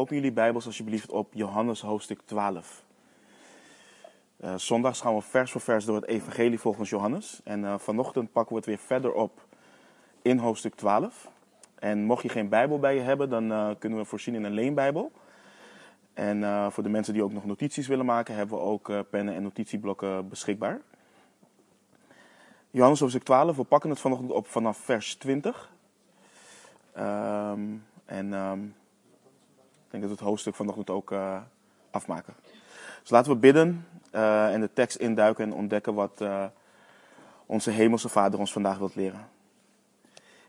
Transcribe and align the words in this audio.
open 0.00 0.14
jullie 0.14 0.32
Bijbels 0.32 0.66
alsjeblieft 0.66 1.10
op 1.10 1.34
Johannes 1.34 1.80
hoofdstuk 1.80 2.20
12. 2.24 2.84
Uh, 4.40 4.54
zondags 4.56 5.00
gaan 5.00 5.14
we 5.14 5.20
vers 5.20 5.50
voor 5.50 5.60
vers 5.60 5.84
door 5.84 5.96
het 5.96 6.04
Evangelie 6.04 6.58
volgens 6.58 6.90
Johannes. 6.90 7.40
En 7.44 7.62
uh, 7.62 7.78
vanochtend 7.78 8.32
pakken 8.32 8.52
we 8.52 8.58
het 8.58 8.68
weer 8.68 8.78
verder 8.78 9.12
op 9.12 9.46
in 10.22 10.38
hoofdstuk 10.38 10.74
12. 10.74 11.28
En 11.74 12.04
mocht 12.04 12.22
je 12.22 12.28
geen 12.28 12.48
Bijbel 12.48 12.78
bij 12.78 12.94
je 12.94 13.00
hebben, 13.00 13.30
dan 13.30 13.50
uh, 13.50 13.70
kunnen 13.78 13.98
we 13.98 14.04
voorzien 14.04 14.34
in 14.34 14.44
een 14.44 14.52
leenbijbel. 14.52 15.12
En 16.14 16.72
voor 16.72 16.82
de 16.82 16.88
mensen 16.88 17.12
die 17.12 17.22
ook 17.22 17.32
nog 17.32 17.44
notities 17.44 17.86
willen 17.86 18.06
maken, 18.06 18.34
hebben 18.34 18.58
we 18.58 18.64
ook 18.64 18.92
pennen 19.10 19.34
en 19.34 19.42
notitieblokken 19.42 20.28
beschikbaar. 20.28 20.80
Johannes 22.70 23.00
hoofdstuk 23.00 23.22
12, 23.24 23.56
we 23.56 23.64
pakken 23.64 23.90
het 23.90 24.00
vanochtend 24.00 24.30
op 24.30 24.46
vanaf 24.46 24.78
vers 24.78 25.14
20. 25.14 25.70
Um, 26.98 27.84
en 28.04 28.32
um, 28.32 28.74
ik 29.90 29.96
denk 29.96 30.08
dat 30.08 30.18
we 30.18 30.18
het 30.18 30.28
hoofdstuk 30.28 30.54
vanochtend 30.54 30.90
ook 30.90 31.10
uh, 31.10 31.40
afmaken. 31.90 32.34
Dus 33.00 33.10
laten 33.10 33.32
we 33.32 33.38
bidden 33.38 33.86
uh, 34.14 34.54
en 34.54 34.60
de 34.60 34.72
tekst 34.72 34.96
induiken 34.96 35.44
en 35.44 35.52
ontdekken 35.52 35.94
wat 35.94 36.20
uh, 36.20 36.44
onze 37.46 37.70
hemelse 37.70 38.08
Vader 38.08 38.38
ons 38.38 38.52
vandaag 38.52 38.78
wilt 38.78 38.94
leren. 38.94 39.28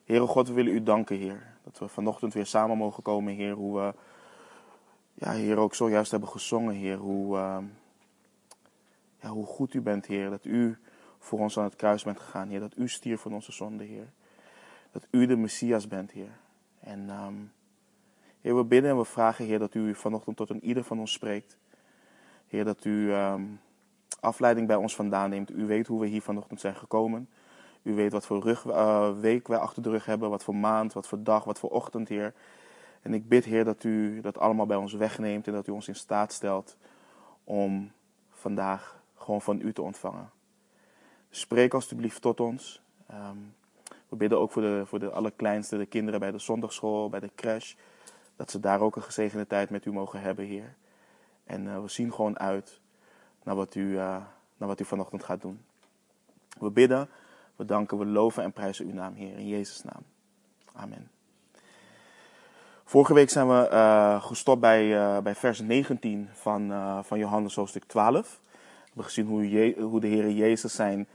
Heere 0.05 0.27
God, 0.27 0.48
we 0.48 0.54
willen 0.54 0.73
u 0.73 0.84
danken, 0.84 1.17
Heer. 1.17 1.55
Dat 1.64 1.80
we 1.80 1.88
vanochtend 1.88 2.34
weer 2.34 2.45
samen 2.45 2.77
mogen 2.77 3.04
komen, 3.04 3.34
Heer. 3.34 3.54
Hoe 3.54 3.80
we, 3.80 3.94
ja, 5.14 5.31
Heer, 5.31 5.58
ook 5.58 5.76
zojuist 5.76 6.12
hebben 6.12 6.30
gezongen, 6.30 6.73
Heer. 6.73 6.98
Hoe, 6.98 7.36
ja, 9.20 9.30
hoe 9.30 9.45
goed 9.45 9.73
u 9.73 9.81
bent, 9.81 10.05
Heer. 10.05 10.30
Dat 10.30 10.45
u 10.45 10.78
voor 11.20 11.39
ons 11.39 11.58
aan 11.58 11.64
het 11.64 11.76
kruis 11.76 12.03
bent 12.03 12.20
gegaan, 12.20 12.50
Heer. 12.50 12.59
Dat 12.59 12.78
u 12.78 12.89
stier 12.89 13.17
voor 13.17 13.31
onze 13.31 13.52
zonde, 13.52 13.84
Heer. 13.84 14.08
Dat 14.92 15.08
u 15.12 15.25
de 15.25 15.36
Messias 15.36 15.88
bent, 15.88 16.12
Heer. 16.12 16.38
En 16.80 17.09
um, 17.09 17.52
Heer, 18.42 18.56
we 18.56 18.64
bidden 18.64 18.92
en 18.92 18.97
we 18.97 19.06
vragen, 19.06 19.45
Heer, 19.45 19.59
dat 19.59 19.75
u 19.75 19.95
vanochtend 19.95 20.38
tot 20.38 20.50
een 20.50 20.66
ieder 20.66 20.84
van 20.84 21.00
ons 21.00 21.11
spreekt. 21.11 21.58
Heer, 22.47 22.66
dat 22.66 22.86
u 22.86 23.14
um, 23.14 23.59
afleiding 24.20 24.67
bij 24.67 24.75
ons 24.75 24.95
vandaan 24.95 25.30
neemt. 25.30 25.52
U 25.52 25.66
weet 25.66 25.88
hoe 25.88 26.00
we 26.00 26.08
hier 26.08 26.22
vanochtend 26.22 26.59
zijn 26.59 26.75
gekomen. 26.75 27.30
U 27.81 27.94
weet 27.94 28.12
wat 28.12 28.25
voor 28.25 28.44
rug, 28.44 28.66
uh, 28.66 29.19
week 29.19 29.47
wij 29.47 29.58
achter 29.58 29.84
de 29.84 29.89
rug 29.89 30.06
hebben, 30.06 30.30
wat 30.30 30.44
voor 30.44 30.56
maand, 30.56 30.94
wat 30.94 31.08
voor 31.08 31.23
dag, 31.23 31.44
wat 31.44 31.59
voor 31.59 31.69
ochtend, 31.69 32.08
Heer. 32.08 32.34
En 33.02 33.14
ik 33.14 33.28
bid, 33.28 33.45
Heer, 33.45 33.64
dat 33.64 33.84
u 33.84 34.22
dat 34.22 34.38
allemaal 34.38 34.66
bij 34.66 34.78
ons 34.78 34.94
wegneemt 34.94 35.47
en 35.47 35.53
dat 35.53 35.67
u 35.67 35.72
ons 35.72 35.88
in 35.88 35.95
staat 35.95 36.34
stelt 36.34 36.78
om 37.44 37.92
vandaag 38.30 39.02
gewoon 39.16 39.42
van 39.42 39.62
u 39.62 39.73
te 39.73 39.81
ontvangen. 39.81 40.30
Spreek 41.30 41.73
alstublieft 41.73 42.22
tot 42.22 42.39
ons. 42.39 42.81
Um, 43.12 43.53
we 44.09 44.16
bidden 44.16 44.39
ook 44.39 44.52
voor 44.52 44.62
de, 44.62 44.81
voor 44.86 45.00
de 45.00 45.12
allerkleinste, 45.12 45.78
de 45.78 45.86
kinderen 45.86 46.19
bij 46.19 46.31
de 46.31 46.39
zondagschool, 46.39 47.09
bij 47.09 47.19
de 47.19 47.30
crash. 47.36 47.73
Dat 48.42 48.52
ze 48.52 48.59
daar 48.59 48.81
ook 48.81 48.95
een 48.95 49.02
gezegende 49.02 49.47
tijd 49.47 49.70
met 49.70 49.86
u 49.86 49.92
mogen 49.92 50.22
hebben, 50.22 50.45
Heer. 50.45 50.75
En 51.44 51.66
uh, 51.66 51.81
we 51.81 51.88
zien 51.88 52.14
gewoon 52.14 52.39
uit 52.39 52.80
naar 53.44 53.56
wat, 53.56 53.75
u, 53.75 53.81
uh, 53.81 54.17
naar 54.58 54.67
wat 54.67 54.80
u 54.80 54.86
vanochtend 54.86 55.23
gaat 55.23 55.42
doen. 55.42 55.61
We 56.59 56.69
bidden, 56.69 57.09
we 57.56 57.66
danken, 57.66 57.97
we 57.97 58.06
loven 58.06 58.44
en 58.44 58.52
prijzen 58.52 58.86
uw 58.86 58.94
naam, 58.94 59.14
Heer. 59.14 59.38
In 59.38 59.47
Jezus' 59.47 59.84
naam. 59.84 60.03
Amen. 60.73 61.12
Vorige 62.84 63.14
week 63.14 63.30
zijn 63.30 63.47
we 63.47 63.69
uh, 63.72 64.23
gestopt 64.23 64.62
bij, 64.62 65.22
bij 65.22 65.36
vers 65.36 65.59
19 65.59 66.30
van, 66.34 66.72
van 67.03 67.19
Johannes 67.19 67.56
hoofdstuk 67.56 67.84
12. 67.84 68.39
We 68.44 68.58
hebben 68.86 69.03
gezien 69.03 69.28
hoe, 69.28 69.75
hoe 69.80 70.00
de 70.00 70.08
Heer 70.08 70.30
Jezus 70.30 70.75
zijn 70.75 71.08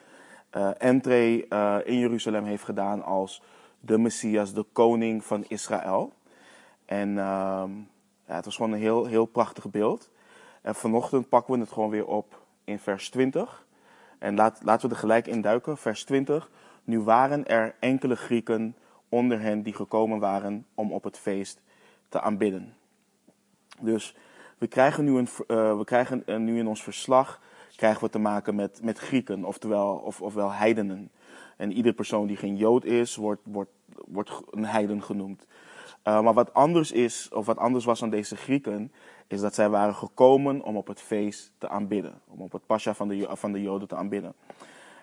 entree 0.79 1.49
in 1.85 1.99
Jeruzalem 1.99 2.45
heeft 2.45 2.65
gedaan 2.65 3.03
als 3.03 3.43
de 3.81 3.99
Messias, 3.99 4.53
de 4.53 4.65
koning 4.73 5.25
van 5.25 5.45
Israël. 5.49 6.13
En 6.87 7.09
uh, 7.09 7.65
ja, 8.27 8.35
het 8.35 8.45
was 8.45 8.57
gewoon 8.57 8.73
een 8.73 8.79
heel, 8.79 9.07
heel 9.07 9.27
prachtig 9.27 9.71
beeld. 9.71 10.11
En 10.63 10.75
vanochtend 10.75 11.29
pakken 11.29 11.55
we 11.55 11.61
het 11.61 11.73
gewoon 11.73 11.91
weer 11.91 12.07
op 12.07 12.41
in 12.65 12.79
vers 12.79 13.11
20. 13.11 13.67
En 14.19 14.35
laat, 14.35 14.61
laten 14.65 14.89
we 14.89 14.95
er 14.95 15.01
gelijk 15.01 15.27
in 15.27 15.41
duiken. 15.41 15.77
Vers 15.77 16.05
20. 16.05 16.51
Nu 16.85 17.01
waren 17.01 17.47
er 17.47 17.75
enkele 17.81 18.17
Grieken 18.17 18.77
onder 19.09 19.41
hen 19.41 19.63
die 19.63 19.75
gekomen 19.75 20.19
waren 20.19 20.67
om 20.75 20.93
op 20.93 21.05
het 21.05 21.19
feest 21.19 21.61
te 22.09 22.21
aanbidden. 22.21 22.75
Dus 23.81 24.17
we 24.59 24.67
krijgen 24.67 25.05
nu, 25.05 25.17
een, 25.17 25.29
uh, 25.49 25.79
we 25.79 25.85
krijgen 25.85 26.23
nu 26.27 26.59
in 26.59 26.67
ons 26.67 26.83
verslag 26.83 27.41
krijgen 27.77 28.05
we 28.05 28.11
te 28.11 28.19
maken 28.19 28.55
met, 28.55 28.81
met 28.83 28.99
Grieken, 28.99 29.45
oftewel, 29.45 29.95
of, 29.95 30.21
ofwel 30.21 30.53
heidenen. 30.53 31.11
En 31.57 31.73
iedere 31.73 31.95
persoon 31.95 32.27
die 32.27 32.37
geen 32.37 32.57
Jood 32.57 32.85
is, 32.85 33.17
wordt, 33.17 33.41
wordt, 33.45 33.71
wordt 34.07 34.31
een 34.51 34.65
heiden 34.65 35.03
genoemd. 35.03 35.47
Uh, 36.09 36.21
maar 36.21 36.35
wat 36.35 36.55
anders 36.55 36.93
is, 36.93 37.29
of 37.33 37.47
wat 37.47 37.59
anders 37.59 37.85
was 37.85 38.03
aan 38.03 38.11
deze 38.11 38.37
Grieken, 38.37 38.93
is 39.27 39.41
dat 39.41 39.55
zij 39.55 39.69
waren 39.69 39.95
gekomen 39.95 40.63
om 40.63 40.77
op 40.77 40.87
het 40.87 41.01
feest 41.01 41.53
te 41.59 41.69
aanbidden. 41.69 42.21
Om 42.29 42.41
op 42.41 42.53
het 42.53 42.67
pascha 42.67 42.95
van 42.95 43.09
de, 43.09 43.29
van 43.31 43.53
de 43.53 43.63
Joden 43.63 43.89
te 43.89 43.97
aanbidden. 43.97 44.35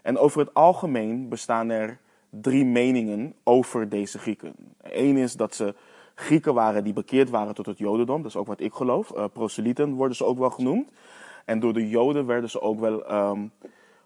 En 0.02 0.18
over 0.18 0.40
het 0.40 0.54
algemeen 0.54 1.30
bestaan 1.30 1.70
er 1.70 2.00
drie 2.30 2.66
meningen 2.66 3.34
over 3.44 3.90
deze 3.90 4.20
Grieken. 4.20 4.54
Eén 4.82 5.18
is 5.18 5.34
dat 5.34 5.56
ze 5.56 5.76
Grieken 6.16 6.54
waren 6.54 6.84
die 6.84 6.94
bekeerd 6.94 7.30
waren 7.30 7.56
tot 7.56 7.66
het 7.66 7.78
Jodendom. 7.78 8.22
Dat 8.22 8.32
is 8.32 8.38
ook 8.38 8.48
wat 8.48 8.62
ik 8.62 8.74
geloof. 8.74 9.12
Uh, 9.16 9.26
proselyten 9.34 9.94
worden 9.94 10.18
ze 10.18 10.26
ook 10.26 10.38
wel 10.38 10.50
genoemd. 10.50 10.92
En 11.46 11.60
door 11.60 11.74
de 11.74 11.90
Joden 11.90 12.26
werden 12.26 12.50
ze 12.50 12.62
ook 12.62 12.80
wel 12.80 13.12
um, 13.12 13.52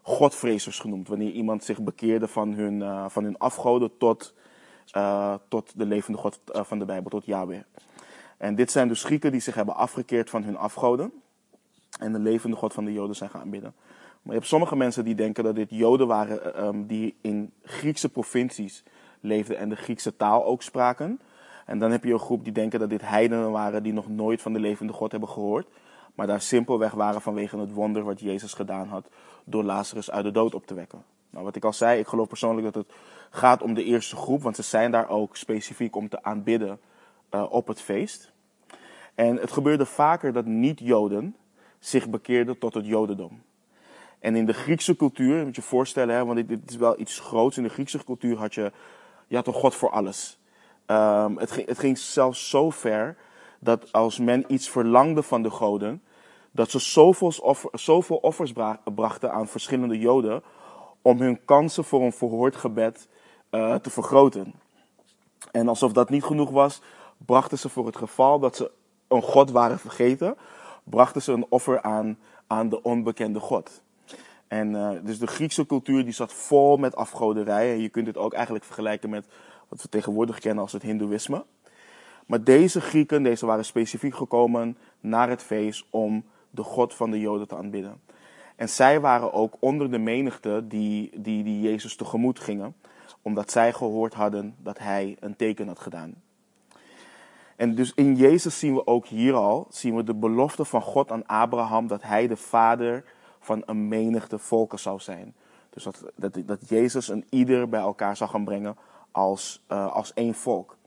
godvrezers 0.02 0.80
genoemd. 0.80 1.08
Wanneer 1.08 1.32
iemand 1.32 1.64
zich 1.64 1.82
bekeerde 1.82 2.28
van 2.28 2.54
hun, 2.54 2.80
uh, 2.80 3.06
van 3.10 3.24
hun 3.24 3.38
afgoden 3.38 3.98
tot, 3.98 4.34
uh, 4.94 5.34
tot 5.48 5.72
de 5.76 5.86
levende 5.86 6.18
God 6.18 6.40
uh, 6.56 6.64
van 6.64 6.80
de 6.80 6.86
Bijbel, 6.86 7.10
tot 7.10 7.26
Yahweh. 7.26 7.62
En 8.38 8.56
dit 8.56 8.72
zijn 8.72 8.88
dus 8.88 9.04
Grieken 9.04 9.32
die 9.32 9.42
zich 9.42 9.56
hebben 9.56 9.76
afgekeerd 9.76 10.30
van 10.30 10.44
hun 10.44 10.58
afgoden. 10.58 11.12
En 12.00 12.14
de 12.14 12.20
levende 12.20 12.56
God 12.56 12.74
van 12.74 12.86
de 12.86 12.94
Joden 12.94 13.16
zijn 13.16 13.30
gaan 13.30 13.42
aanbidden. 13.42 13.74
Maar 14.22 14.34
je 14.34 14.40
hebt 14.40 14.48
sommige 14.48 14.76
mensen 14.76 15.04
die 15.04 15.16
denken 15.16 15.44
dat 15.44 15.56
dit 15.56 15.70
Joden 15.70 16.08
waren 16.08 16.66
um, 16.66 16.88
die 16.88 17.16
in 17.22 17.52
Griekse 17.64 18.10
provincies 18.10 18.84
leefden 19.20 19.58
en 19.58 19.70
de 19.70 19.76
Griekse 19.76 20.16
taal 20.16 20.46
ook 20.46 20.62
spraken. 20.62 21.20
En 21.66 21.80
dan 21.80 21.92
heb 21.92 22.04
je 22.04 22.14
een 22.14 22.20
groep 22.20 22.44
die 22.44 22.54
denken 22.54 22.80
dat 22.80 22.90
dit 22.90 23.02
heidenen 23.02 23.52
waren 23.52 23.84
die 23.84 23.94
nog 23.94 24.10
nooit 24.10 24.42
van 24.42 24.54
de 24.54 24.60
levende 24.60 24.94
God 24.94 25.12
hebben 25.12 25.30
gehoord 25.30 25.68
maar 26.18 26.28
daar 26.28 26.42
simpelweg 26.42 26.92
waren 26.92 27.22
vanwege 27.22 27.58
het 27.58 27.72
wonder 27.72 28.04
wat 28.04 28.20
Jezus 28.20 28.54
gedaan 28.54 28.88
had 28.88 29.08
door 29.44 29.64
Lazarus 29.64 30.12
uit 30.12 30.24
de 30.24 30.32
dood 30.32 30.56
op 30.56 30.66
te 30.66 30.74
wekken. 30.74 31.04
Nou, 31.38 31.50
wat 31.50 31.58
ik 31.58 31.66
al 31.66 31.74
zei, 31.74 32.00
ik 32.00 32.08
geloof 32.08 32.28
persoonlijk 32.28 32.74
dat 32.74 32.76
het 32.76 32.94
gaat 33.30 33.62
om 33.62 33.74
de 33.74 33.84
eerste 33.84 34.16
groep, 34.16 34.42
want 34.42 34.56
ze 34.56 34.62
zijn 34.62 34.92
daar 34.92 35.10
ook 35.10 35.36
specifiek 35.36 35.96
om 35.96 36.10
te 36.10 36.24
aanbidden 36.24 36.80
uh, 37.32 37.46
op 37.50 37.68
het 37.68 37.82
feest. 37.82 38.32
En 39.16 39.36
het 39.36 39.52
gebeurde 39.52 39.86
vaker 39.86 40.34
dat 40.34 40.46
niet-Joden 40.46 41.36
zich 41.80 42.10
bekeerden 42.10 42.58
tot 42.58 42.74
het 42.74 42.86
Jodendom. 42.86 43.42
En 44.20 44.36
in 44.36 44.46
de 44.46 44.54
Griekse 44.54 44.96
cultuur, 44.96 45.46
moet 45.46 45.56
je 45.56 45.62
voorstellen, 45.62 46.16
hè, 46.16 46.26
want 46.26 46.48
dit, 46.48 46.60
is 46.70 46.76
wel 46.76 47.00
iets 47.00 47.20
groots. 47.20 47.58
In 47.58 47.64
de 47.64 47.70
Griekse 47.70 48.04
cultuur 48.04 48.38
had 48.38 48.54
je, 48.54 48.72
je 49.28 49.36
had 49.36 49.48
een 49.48 49.54
God 49.54 49.76
voor 49.76 49.90
alles. 49.90 50.40
Um, 50.88 51.38
het, 51.38 51.52
ging, 51.52 51.68
het 51.68 51.80
ging 51.80 51.98
zelfs 51.98 52.50
zo 52.50 52.70
ver 52.70 53.18
dat 53.60 53.92
als 53.92 54.20
men 54.20 54.46
iets 54.48 54.70
verlangde 54.70 55.24
van 55.24 55.42
de 55.42 55.50
goden, 55.50 56.02
dat 56.52 56.72
ze 56.72 56.80
zoveel, 56.80 57.34
offer, 57.42 57.70
zoveel 57.74 58.18
offers 58.18 58.54
brachten 58.84 59.32
aan 59.32 59.48
verschillende 59.48 60.00
Joden 60.00 60.44
om 61.08 61.22
hun 61.22 61.46
kansen 61.46 61.84
voor 61.84 62.02
een 62.02 62.14
verhoord 62.14 62.56
gebed 62.56 63.08
uh, 63.52 63.76
te 63.76 63.90
vergroten. 63.90 64.54
En 65.52 65.68
alsof 65.68 65.94
dat 65.94 66.10
niet 66.10 66.24
genoeg 66.24 66.50
was, 66.50 66.82
brachten 67.18 67.58
ze 67.58 67.70
voor 67.70 67.86
het 67.86 67.98
geval 67.98 68.40
dat 68.40 68.56
ze 68.56 68.72
een 69.08 69.22
God 69.22 69.52
waren 69.52 69.80
vergeten, 69.80 70.36
brachten 70.84 71.22
ze 71.22 71.32
een 71.32 71.46
offer 71.50 71.82
aan 71.82 72.18
aan 72.48 72.70
de 72.70 72.84
onbekende 72.84 73.40
God. 73.40 73.82
En 74.48 74.74
uh, 74.74 74.90
dus 75.04 75.20
de 75.20 75.28
Griekse 75.28 75.66
cultuur 75.66 76.04
die 76.04 76.14
zat 76.14 76.34
vol 76.34 76.78
met 76.78 76.96
afgoderij. 76.96 77.72
En 77.72 77.82
je 77.82 77.90
kunt 77.90 78.06
dit 78.06 78.18
ook 78.18 78.34
eigenlijk 78.34 78.66
vergelijken 78.66 79.10
met 79.10 79.26
wat 79.68 79.82
we 79.82 79.90
tegenwoordig 79.90 80.40
kennen 80.40 80.64
als 80.64 80.74
het 80.74 80.82
Hindoeïsme. 80.82 81.46
Maar 82.26 82.44
deze 82.44 82.82
Grieken, 82.82 83.24
deze 83.24 83.46
waren 83.46 83.66
specifiek 83.66 84.16
gekomen 84.16 84.78
naar 85.00 85.30
het 85.30 85.44
feest 85.44 85.86
om 85.90 86.26
de 86.50 86.64
God 86.64 86.94
van 86.94 87.12
de 87.12 87.20
Joden 87.20 87.48
te 87.48 87.56
aanbidden. 87.56 88.02
En 88.58 88.70
zij 88.70 89.00
waren 89.00 89.34
ook 89.34 89.54
onder 89.60 89.92
de 89.92 89.98
menigte 89.98 90.68
die, 90.68 91.22
die, 91.22 91.44
die 91.44 91.62
Jezus 91.62 91.96
tegemoet 91.96 92.40
gingen, 92.40 92.76
omdat 93.22 93.52
zij 93.52 93.74
gehoord 93.74 94.14
hadden 94.14 94.56
dat 94.60 94.80
hij 94.80 95.18
een 95.20 95.36
teken 95.36 95.68
had 95.68 95.80
gedaan. 95.80 96.14
En 97.56 97.76
dus 97.76 97.94
in 97.94 98.16
Jezus 98.16 98.60
zien 98.60 98.74
we 98.74 98.88
ook 98.88 99.08
hier 99.08 99.34
al, 99.34 99.68
zien 99.70 99.96
we 99.96 100.04
de 100.04 100.14
belofte 100.14 100.66
van 100.66 100.82
God 100.82 101.12
aan 101.12 101.26
Abraham 101.26 101.88
dat 101.88 102.02
hij 102.02 102.28
de 102.28 102.36
vader 102.36 103.04
van 103.40 103.64
een 103.66 103.88
menigte 103.88 104.38
volken 104.38 104.80
zou 104.80 105.00
zijn. 105.00 105.36
Dus 105.70 105.84
dat, 105.84 106.04
dat, 106.16 106.38
dat 106.46 106.70
Jezus 106.70 107.08
een 107.08 107.26
ieder 107.30 107.70
bij 107.70 107.80
elkaar 107.80 108.18
zou 108.18 108.30
gaan 108.30 108.44
brengen 108.44 108.78
als, 109.12 109.64
uh, 109.72 109.94
als 109.94 110.14
één 110.14 110.34
volk. 110.34 110.78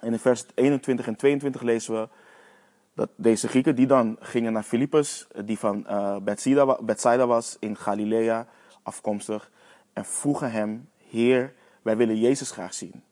En 0.00 0.12
in 0.12 0.18
vers 0.18 0.46
21 0.54 1.06
en 1.06 1.16
22 1.16 1.62
lezen 1.62 1.94
we 1.94 2.08
dat 2.94 3.10
deze 3.16 3.48
Grieken 3.48 3.74
die 3.74 3.86
dan 3.86 4.16
gingen 4.20 4.52
naar 4.52 4.62
Filippus, 4.62 5.26
die 5.44 5.58
van 5.58 5.86
uh, 5.88 6.16
Bethsaida, 6.80 7.26
was 7.26 7.56
in 7.60 7.76
Galilea 7.76 8.46
afkomstig, 8.82 9.50
en 9.92 10.04
vroegen 10.04 10.50
hem, 10.50 10.88
Heer, 11.08 11.54
wij 11.82 11.96
willen 11.96 12.18
Jezus 12.18 12.50
graag 12.50 12.74
zien. 12.74 13.02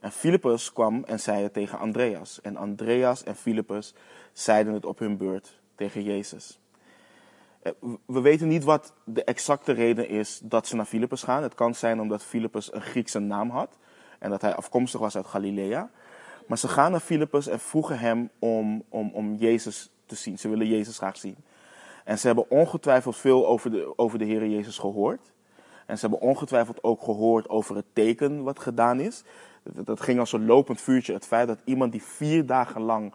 En 0.00 0.12
Filippus 0.12 0.72
kwam 0.72 1.04
en 1.04 1.20
zei 1.20 1.42
het 1.42 1.52
tegen 1.52 1.78
Andreas. 1.78 2.40
En 2.40 2.56
Andreas 2.56 3.22
en 3.24 3.36
Filippus 3.36 3.94
zeiden 4.32 4.74
het 4.74 4.84
op 4.84 4.98
hun 4.98 5.16
beurt 5.16 5.60
tegen 5.74 6.02
Jezus. 6.02 6.60
Eh, 7.62 7.72
we 8.06 8.20
weten 8.20 8.48
niet 8.48 8.64
wat 8.64 8.92
de 9.04 9.24
exacte 9.24 9.72
reden 9.72 10.08
is 10.08 10.40
dat 10.44 10.66
ze 10.66 10.76
naar 10.76 10.84
Filippus 10.84 11.22
gaan. 11.22 11.42
Het 11.42 11.54
kan 11.54 11.74
zijn 11.74 12.00
omdat 12.00 12.24
Filippus 12.24 12.72
een 12.72 12.82
Griekse 12.82 13.18
naam 13.18 13.50
had 13.50 13.78
en 14.18 14.30
dat 14.30 14.42
hij 14.42 14.54
afkomstig 14.54 15.00
was 15.00 15.16
uit 15.16 15.26
Galilea. 15.26 15.90
Maar 16.46 16.58
ze 16.58 16.68
gaan 16.68 16.90
naar 16.90 17.00
Filippus 17.00 17.46
en 17.46 17.60
vroegen 17.60 17.98
hem 17.98 18.30
om, 18.38 18.84
om, 18.88 19.10
om 19.14 19.34
Jezus 19.34 19.90
te 20.06 20.14
zien. 20.14 20.38
Ze 20.38 20.48
willen 20.48 20.66
Jezus 20.66 20.96
graag 20.96 21.16
zien. 21.16 21.36
En 22.04 22.18
ze 22.18 22.26
hebben 22.26 22.50
ongetwijfeld 22.50 23.16
veel 23.16 23.46
over 23.46 23.70
de, 23.70 23.92
over 23.96 24.18
de 24.18 24.24
Heer 24.24 24.46
Jezus 24.46 24.78
gehoord. 24.78 25.32
En 25.86 25.98
ze 25.98 26.06
hebben 26.08 26.28
ongetwijfeld 26.28 26.82
ook 26.82 27.02
gehoord 27.02 27.48
over 27.48 27.76
het 27.76 27.84
teken 27.92 28.42
wat 28.42 28.58
gedaan 28.58 29.00
is. 29.00 29.24
Dat, 29.62 30.00
ging 30.00 30.18
als 30.18 30.32
een 30.32 30.46
lopend 30.46 30.80
vuurtje. 30.80 31.12
Het 31.12 31.26
feit 31.26 31.48
dat 31.48 31.60
iemand 31.64 31.92
die 31.92 32.02
vier 32.02 32.46
dagen 32.46 32.80
lang 32.80 33.14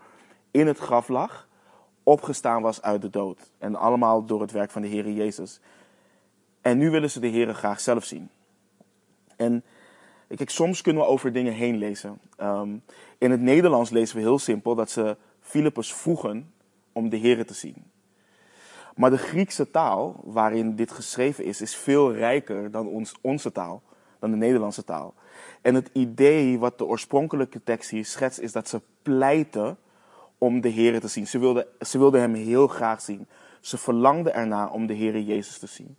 in 0.52 0.68
het 0.68 0.78
graf 0.78 1.08
lag, 1.08 1.48
opgestaan 2.04 2.62
was 2.62 2.82
uit 2.82 3.02
de 3.02 3.10
dood. 3.10 3.52
En 3.58 3.76
allemaal 3.76 4.26
door 4.26 4.42
het 4.42 4.52
werk 4.52 4.72
van 4.72 4.82
de 4.82 4.88
Heer 4.88 5.12
Jezus. 5.12 5.60
En 6.62 6.78
nu 6.78 6.90
willen 6.90 7.12
ze 7.12 7.20
de 7.20 7.28
Heer 7.28 7.54
graag 7.54 7.80
zelf 7.80 8.04
zien. 8.04 8.30
En 9.36 9.64
kijk, 10.36 10.50
soms 10.50 10.82
kunnen 10.82 11.04
we 11.04 11.10
over 11.10 11.34
dingen 11.34 11.54
heen 11.54 11.78
lezen. 11.78 12.20
Ehm, 12.36 12.78
in 13.18 13.32
het 13.32 13.42
Nederlands 13.42 13.90
lezen 13.90 14.16
we 14.16 14.22
heel 14.22 14.40
simpel 14.40 14.76
dat 14.76 14.90
ze 14.90 15.18
Filippus 15.40 15.94
vroegen 15.94 16.54
om 16.92 17.10
de 17.10 17.18
Heer 17.18 17.46
te 17.46 17.54
zien. 17.54 17.92
Maar 18.96 19.10
de 19.10 19.18
Griekse 19.18 19.72
taal 19.72 20.22
waarin 20.24 20.76
dit 20.76 20.92
geschreven 20.92 21.44
is, 21.44 21.62
is 21.62 21.76
veel 21.76 22.14
rijker 22.14 22.72
dan 22.72 22.88
ons, 22.88 23.16
onze 23.22 23.52
taal, 23.52 23.82
dan 24.20 24.32
de 24.32 24.38
Nederlandse 24.38 24.84
taal. 24.84 25.14
En 25.62 25.76
het 25.76 25.90
idee 25.94 26.60
wat 26.60 26.78
de 26.78 26.86
oorspronkelijke 26.86 27.64
tekst 27.64 27.90
hier 27.90 28.06
schetst, 28.06 28.40
is 28.40 28.52
dat 28.52 28.68
ze 28.68 28.82
pleiten 29.02 29.78
om 30.38 30.62
de 30.62 30.70
Heer 30.70 31.00
te 31.00 31.08
zien. 31.08 31.28
Ze 31.28 31.40
wilden, 31.40 31.66
ze 31.82 31.98
wilden 31.98 32.22
hem 32.22 32.34
heel 32.34 32.68
graag 32.68 33.02
zien. 33.02 33.28
Ze 33.60 33.78
verlangden 33.78 34.34
erna 34.34 34.68
om 34.68 34.88
de 34.88 34.94
Heer 34.94 35.20
Jezus 35.20 35.60
te 35.60 35.68
zien. 35.68 35.96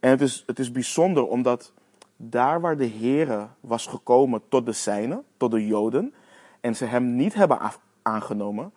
En 0.00 0.10
het 0.10 0.20
is, 0.20 0.42
het 0.46 0.58
is 0.58 0.72
bijzonder 0.72 1.26
omdat 1.26 1.72
daar 2.16 2.60
waar 2.60 2.76
de 2.76 2.84
Heer 2.84 3.48
was 3.60 3.86
gekomen 3.86 4.42
tot 4.48 4.66
de 4.66 4.72
zijnen, 4.72 5.24
tot 5.36 5.50
de 5.50 5.66
Joden, 5.66 6.14
en 6.60 6.76
ze 6.76 6.84
hem 6.84 7.16
niet 7.16 7.34
hebben 7.34 7.58
aangenomen, 8.02 8.72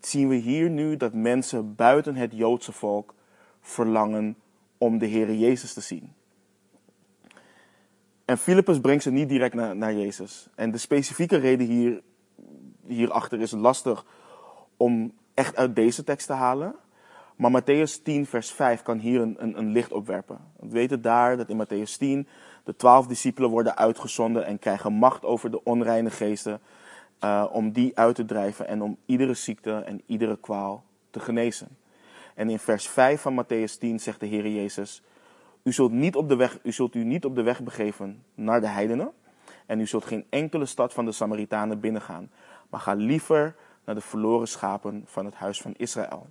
zien 0.00 0.28
we 0.28 0.34
hier 0.34 0.70
nu 0.70 0.96
dat 0.96 1.12
mensen 1.12 1.74
buiten 1.74 2.14
het 2.16 2.32
Joodse 2.32 2.72
volk 2.72 3.14
verlangen 3.60 4.36
om 4.78 4.98
de 4.98 5.06
Heer 5.06 5.34
Jezus 5.34 5.72
te 5.72 5.80
zien. 5.80 6.12
En 8.24 8.38
Filippus 8.38 8.80
brengt 8.80 9.02
ze 9.02 9.10
niet 9.10 9.28
direct 9.28 9.54
naar, 9.54 9.76
naar 9.76 9.94
Jezus. 9.94 10.48
En 10.54 10.70
de 10.70 10.78
specifieke 10.78 11.36
reden 11.36 11.66
hier, 11.66 12.02
hierachter 12.86 13.40
is 13.40 13.50
lastig 13.50 14.04
om 14.76 15.12
echt 15.34 15.56
uit 15.56 15.76
deze 15.76 16.04
tekst 16.04 16.26
te 16.26 16.32
halen. 16.32 16.74
Maar 17.36 17.62
Matthäus 17.62 18.02
10, 18.02 18.26
vers 18.26 18.52
5 18.52 18.82
kan 18.82 18.98
hier 18.98 19.20
een, 19.20 19.36
een, 19.38 19.58
een 19.58 19.70
licht 19.70 19.92
opwerpen. 19.92 20.38
We 20.56 20.68
weten 20.68 21.02
daar 21.02 21.36
dat 21.36 21.48
in 21.48 21.66
Matthäus 21.66 21.96
10 21.98 22.28
de 22.68 22.76
twaalf 22.76 23.06
discipelen 23.06 23.50
worden 23.50 23.76
uitgezonden 23.76 24.46
en 24.46 24.58
krijgen 24.58 24.92
macht 24.92 25.24
over 25.24 25.50
de 25.50 25.64
onreine 25.64 26.10
geesten. 26.10 26.60
Uh, 27.24 27.46
om 27.52 27.72
die 27.72 27.98
uit 27.98 28.14
te 28.14 28.24
drijven 28.24 28.66
en 28.66 28.82
om 28.82 28.96
iedere 29.06 29.34
ziekte 29.34 29.72
en 29.72 30.02
iedere 30.06 30.36
kwaal 30.36 30.84
te 31.10 31.20
genezen. 31.20 31.68
En 32.34 32.50
in 32.50 32.58
vers 32.58 32.88
5 32.88 33.20
van 33.20 33.44
Matthäus 33.44 33.78
10 33.78 34.00
zegt 34.00 34.20
de 34.20 34.26
Heer 34.26 34.48
Jezus: 34.48 35.02
u 35.62 35.72
zult, 35.72 35.92
niet 35.92 36.16
op 36.16 36.28
de 36.28 36.36
weg, 36.36 36.58
u 36.62 36.72
zult 36.72 36.94
u 36.94 37.04
niet 37.04 37.24
op 37.24 37.34
de 37.34 37.42
weg 37.42 37.62
begeven 37.62 38.22
naar 38.34 38.60
de 38.60 38.66
heidenen. 38.66 39.12
En 39.66 39.80
u 39.80 39.86
zult 39.86 40.04
geen 40.04 40.26
enkele 40.30 40.66
stad 40.66 40.92
van 40.92 41.04
de 41.04 41.12
Samaritanen 41.12 41.80
binnengaan. 41.80 42.30
Maar 42.70 42.80
ga 42.80 42.94
liever 42.94 43.56
naar 43.84 43.94
de 43.94 44.00
verloren 44.00 44.48
schapen 44.48 45.02
van 45.06 45.24
het 45.24 45.34
huis 45.34 45.60
van 45.60 45.74
Israël. 45.76 46.26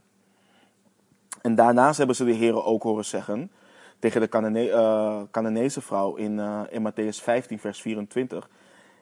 En 1.42 1.56
daarnaast 1.56 1.98
hebben 1.98 2.16
ze 2.16 2.26
de 2.26 2.32
Heer 2.32 2.64
ook 2.64 2.84
horen 2.84 3.06
zeggen 3.06 3.52
tegen 4.00 4.22
de 4.22 4.30
Canane 4.30 5.28
Cananese 5.32 5.82
vrouw 5.82 6.16
in, 6.16 6.38
uh, 6.38 6.62
in 6.70 6.92
Matthäus 6.92 7.24
15, 7.24 7.60
vers 7.60 7.82
24. 7.82 8.50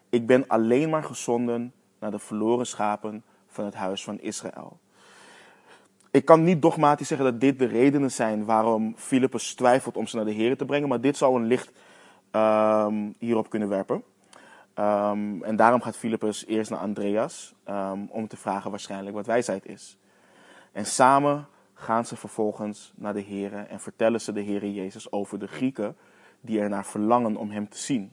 Ik 0.09 0.27
ben 0.27 0.47
alleen 0.47 0.89
maar 0.89 1.03
gezonden 1.03 1.74
naar 2.00 2.12
de 2.12 2.19
verloren 2.19 2.65
schapen 2.65 3.24
van 3.47 3.65
het 3.65 3.74
huis 3.74 4.03
van 4.03 4.19
Israël. 4.19 4.80
Ik 6.12 6.25
kan 6.25 6.44
niet 6.44 6.62
dogmatisch 6.62 7.07
zeggen 7.07 7.31
dat 7.31 7.42
dit 7.42 7.59
de 7.59 7.65
redenen 7.65 8.12
zijn 8.12 8.45
waarom 8.45 8.94
Filippus 8.97 9.53
twijfelt 9.53 9.97
om 9.97 10.07
ze 10.07 10.15
naar 10.15 10.25
de 10.25 10.31
Heer 10.31 10.57
te 10.57 10.65
brengen, 10.65 10.89
maar 10.89 11.01
dit 11.01 11.18
zou 11.18 11.36
een 11.36 11.48
licht 11.48 11.71
um, 12.31 13.15
hierop 13.19 13.50
kunnen 13.50 13.69
werpen. 13.69 14.03
Um, 14.80 15.44
en 15.44 15.56
daarom 15.56 15.81
gaat 15.81 15.98
Filippus 15.98 16.45
eerst 16.45 16.69
naar 16.69 16.80
Andreas 16.80 17.53
um, 17.69 18.07
om 18.12 18.27
te 18.27 18.38
vragen 18.38 18.69
waarschijnlijk 18.69 19.15
wat 19.15 19.25
wijsheid 19.25 19.65
is. 19.65 19.98
En 20.71 20.86
samen 20.86 21.48
gaan 21.75 22.06
ze 22.06 22.16
vervolgens 22.16 22.94
naar 22.95 23.13
de 23.13 23.22
Heer 23.22 23.54
en 23.54 23.80
vertellen 23.80 24.22
ze 24.22 24.31
de 24.31 24.42
Heer 24.42 24.66
Jezus 24.66 25.12
over 25.12 25.39
de 25.39 25.48
Grieken 25.48 25.95
die 26.42 26.60
ernaar 26.60 26.86
verlangen 26.86 27.36
om 27.36 27.50
hem 27.50 27.69
te 27.69 27.77
zien. 27.77 28.12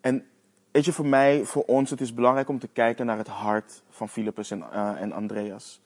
En 0.00 0.26
weet 0.70 0.84
je, 0.84 0.92
voor 0.92 1.06
mij, 1.06 1.44
voor 1.44 1.64
ons, 1.66 1.90
het 1.90 2.00
is 2.00 2.14
belangrijk 2.14 2.48
om 2.48 2.58
te 2.58 2.68
kijken 2.68 3.06
naar 3.06 3.18
het 3.18 3.28
hart 3.28 3.82
van 3.88 4.08
Filippus 4.08 4.50
en, 4.50 4.58
uh, 4.58 5.00
en 5.00 5.12
Andreas. 5.12 5.80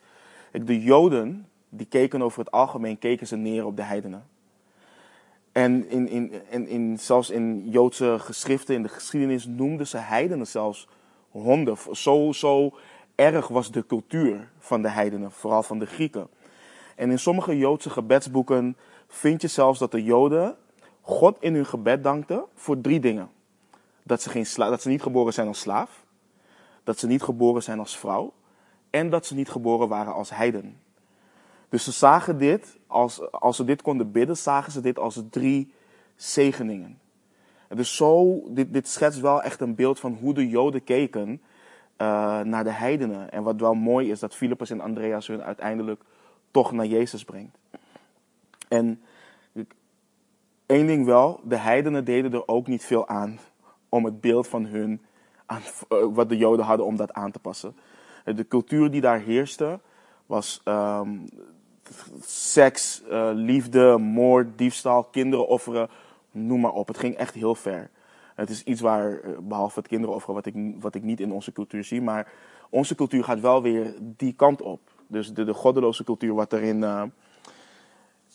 De 0.53 0.81
Joden, 0.81 1.49
die 1.69 1.87
keken 1.87 2.23
over 2.23 2.39
het 2.39 2.51
algemeen, 2.51 2.99
keken 2.99 3.27
ze 3.27 3.37
neer 3.37 3.67
op 3.67 3.77
de 3.77 3.83
heidenen. 3.83 4.27
En 5.53 5.89
in, 5.89 6.09
in, 6.09 6.33
in, 6.51 6.69
in, 6.69 6.99
zelfs 6.99 7.31
in 7.31 7.71
Joodse 7.71 8.17
geschriften, 8.19 8.75
in 8.75 8.83
de 8.83 8.89
geschiedenis, 8.89 9.47
noemden 9.47 9.87
ze 9.87 9.97
heidenen 9.97 10.47
zelfs 10.47 10.89
honden. 11.31 11.77
Zo, 11.93 12.33
zo 12.33 12.77
erg 13.15 13.49
was 13.49 13.71
de 13.71 13.87
cultuur 13.87 14.51
van 14.59 14.83
de 14.83 14.89
heidenen, 14.89 15.33
vooral 15.33 15.63
van 15.63 15.79
de 15.79 15.87
Grieken. 15.87 16.29
En 16.97 17.11
in 17.11 17.19
sommige 17.19 17.59
Joodse 17.59 17.91
gebedsboeken 17.91 18.77
vind 19.09 19.43
je 19.43 19.49
zelfs 19.49 19.79
dat 19.79 19.91
de 19.91 20.03
Joden 20.03 20.57
God 21.01 21.37
in 21.41 21.55
hun 21.55 21.67
gebed 21.67 22.03
dankten 22.03 22.45
voor 22.55 22.81
drie 22.81 23.01
dingen 23.01 23.31
dat 24.05 24.23
ze, 24.23 24.31
geen 24.31 24.47
dat 24.57 24.83
ze 24.83 24.89
niet 24.89 25.03
geboren 25.03 25.33
zijn 25.33 25.47
als 25.47 25.61
slaaf, 25.61 26.05
dat 26.85 26.99
ze 26.99 27.07
niet 27.07 27.23
geboren 27.23 27.63
zijn 27.63 27.79
als 27.79 27.99
vrouw 27.99 28.33
en 28.91 29.11
dat 29.11 29.27
ze 29.27 29.35
niet 29.35 29.49
geboren 29.49 29.89
waren 29.89 30.15
als 30.15 30.31
heiden. 30.31 30.81
Dus 31.69 31.85
ze 31.85 31.93
zagen 31.93 32.39
dit, 32.39 32.79
als, 32.87 33.31
als 33.31 33.57
ze 33.57 33.65
dit 33.65 33.83
konden 33.83 34.13
bidden, 34.13 34.37
zagen 34.37 34.73
ze 34.73 34.81
dit 34.81 34.99
als 34.99 35.23
drie 35.31 35.73
zegeningen. 36.17 36.99
En 37.69 37.77
dus 37.77 37.97
zo, 37.97 38.43
dit, 38.49 38.73
dit 38.73 38.89
schetst 38.89 39.21
wel 39.21 39.43
echt 39.43 39.61
een 39.61 39.75
beeld 39.75 40.01
van 40.01 40.19
hoe 40.21 40.35
de 40.35 40.49
Joden 40.49 40.85
keken 40.85 41.43
uh, 41.99 42.41
naar 42.41 42.65
de 42.65 42.71
heidenen. 42.71 43.31
En 43.31 43.43
wat 43.43 43.61
wel 43.61 43.75
mooi 43.75 44.11
is, 44.11 44.21
dat 44.21 44.35
Filippus 44.35 44.71
en 44.71 44.81
Andreas 44.81 45.27
hun 45.27 45.43
uiteindelijk 45.43 46.03
toch 46.51 46.73
naar 46.73 46.87
Jezus 46.87 47.25
brengt. 47.25 47.59
En 48.69 49.03
één 50.67 50.87
ding 50.87 51.07
wel, 51.07 51.41
de 51.45 51.57
heidenen 51.57 52.05
deden 52.05 52.33
er 52.33 52.49
ook 52.49 52.67
niet 52.67 52.85
veel 52.85 53.09
aan 53.09 53.39
om 53.89 54.05
het 54.05 54.21
beeld 54.21 54.49
van 54.49 54.65
hun, 54.67 55.03
eh, 55.47 55.57
wat 55.89 56.29
de 56.29 56.37
Joden 56.37 56.65
hadden, 56.65 56.87
om 56.87 56.97
dat 56.97 57.13
aan 57.13 57.31
te 57.31 57.39
passen. 57.39 57.77
De 58.25 58.49
cultuur 58.49 58.91
die 58.91 59.01
daar 59.01 59.21
heerste 59.21 59.81
was 60.27 60.61
um, 60.65 61.25
seks, 62.21 63.03
uh, 63.11 63.31
liefde, 63.33 63.99
moord, 63.99 64.59
diefstal, 64.59 65.05
kinderen 65.05 65.49
offeren, 65.49 65.89
noem 66.31 66.61
maar 66.61 66.73
op. 66.73 66.89
Het 66.89 66.99
ging 66.99 67.15
echt 67.15 67.35
heel 67.35 67.55
ver. 67.55 67.91
Het 68.35 68.51
is 68.51 68.63
iets 68.63 68.81
waar, 68.81 69.21
eh, 69.21 69.39
behalve 69.39 69.79
het 69.79 69.89
kinderen 69.89 70.15
offeren, 70.15 70.35
wat 70.35 70.47
ik, 70.47 70.55
wat 70.81 70.95
ik 70.95 71.03
niet 71.03 71.21
in 71.21 71.33
onze 71.33 71.53
cultuur 71.53 71.85
zie, 71.85 72.03
maar 72.03 72.33
onze 72.71 72.95
cultuur 72.95 73.25
gaat 73.25 73.41
wel 73.41 73.63
weer 73.63 73.95
die 74.01 74.33
kant 74.33 74.63
op. 74.63 74.81
Dus 75.07 75.33
de, 75.33 75.45
de 75.45 75.55
goddeloze 75.55 76.05
cultuur 76.05 76.35
wat 76.35 76.53
er 76.53 76.63
in, 76.63 76.83
uh, 76.83 77.03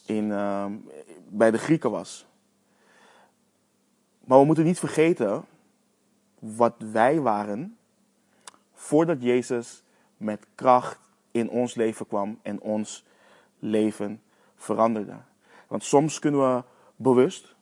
in, 0.06 0.26
uh, 0.26 0.66
bij 1.28 1.52
de 1.52 1.58
Grieken 1.58 1.92
was. 1.92 2.26
Maar 4.26 4.40
we 4.40 4.46
moeten 4.46 4.64
niet 4.64 4.80
vergeten 4.80 5.46
wat 6.40 6.76
wij 6.92 7.20
waren 7.20 7.78
voordat 8.74 9.22
Jezus 9.22 9.84
met 10.18 10.46
kracht 10.56 11.00
in 11.32 11.50
ons 11.50 11.76
leven 11.76 12.08
kwam 12.08 12.40
en 12.42 12.62
ons 12.62 13.06
leven 13.60 14.22
veranderde. 14.56 15.16
Want 15.68 15.84
soms 15.84 16.20
kunnen 16.20 16.56
we 16.56 16.64
bewust 16.96 17.56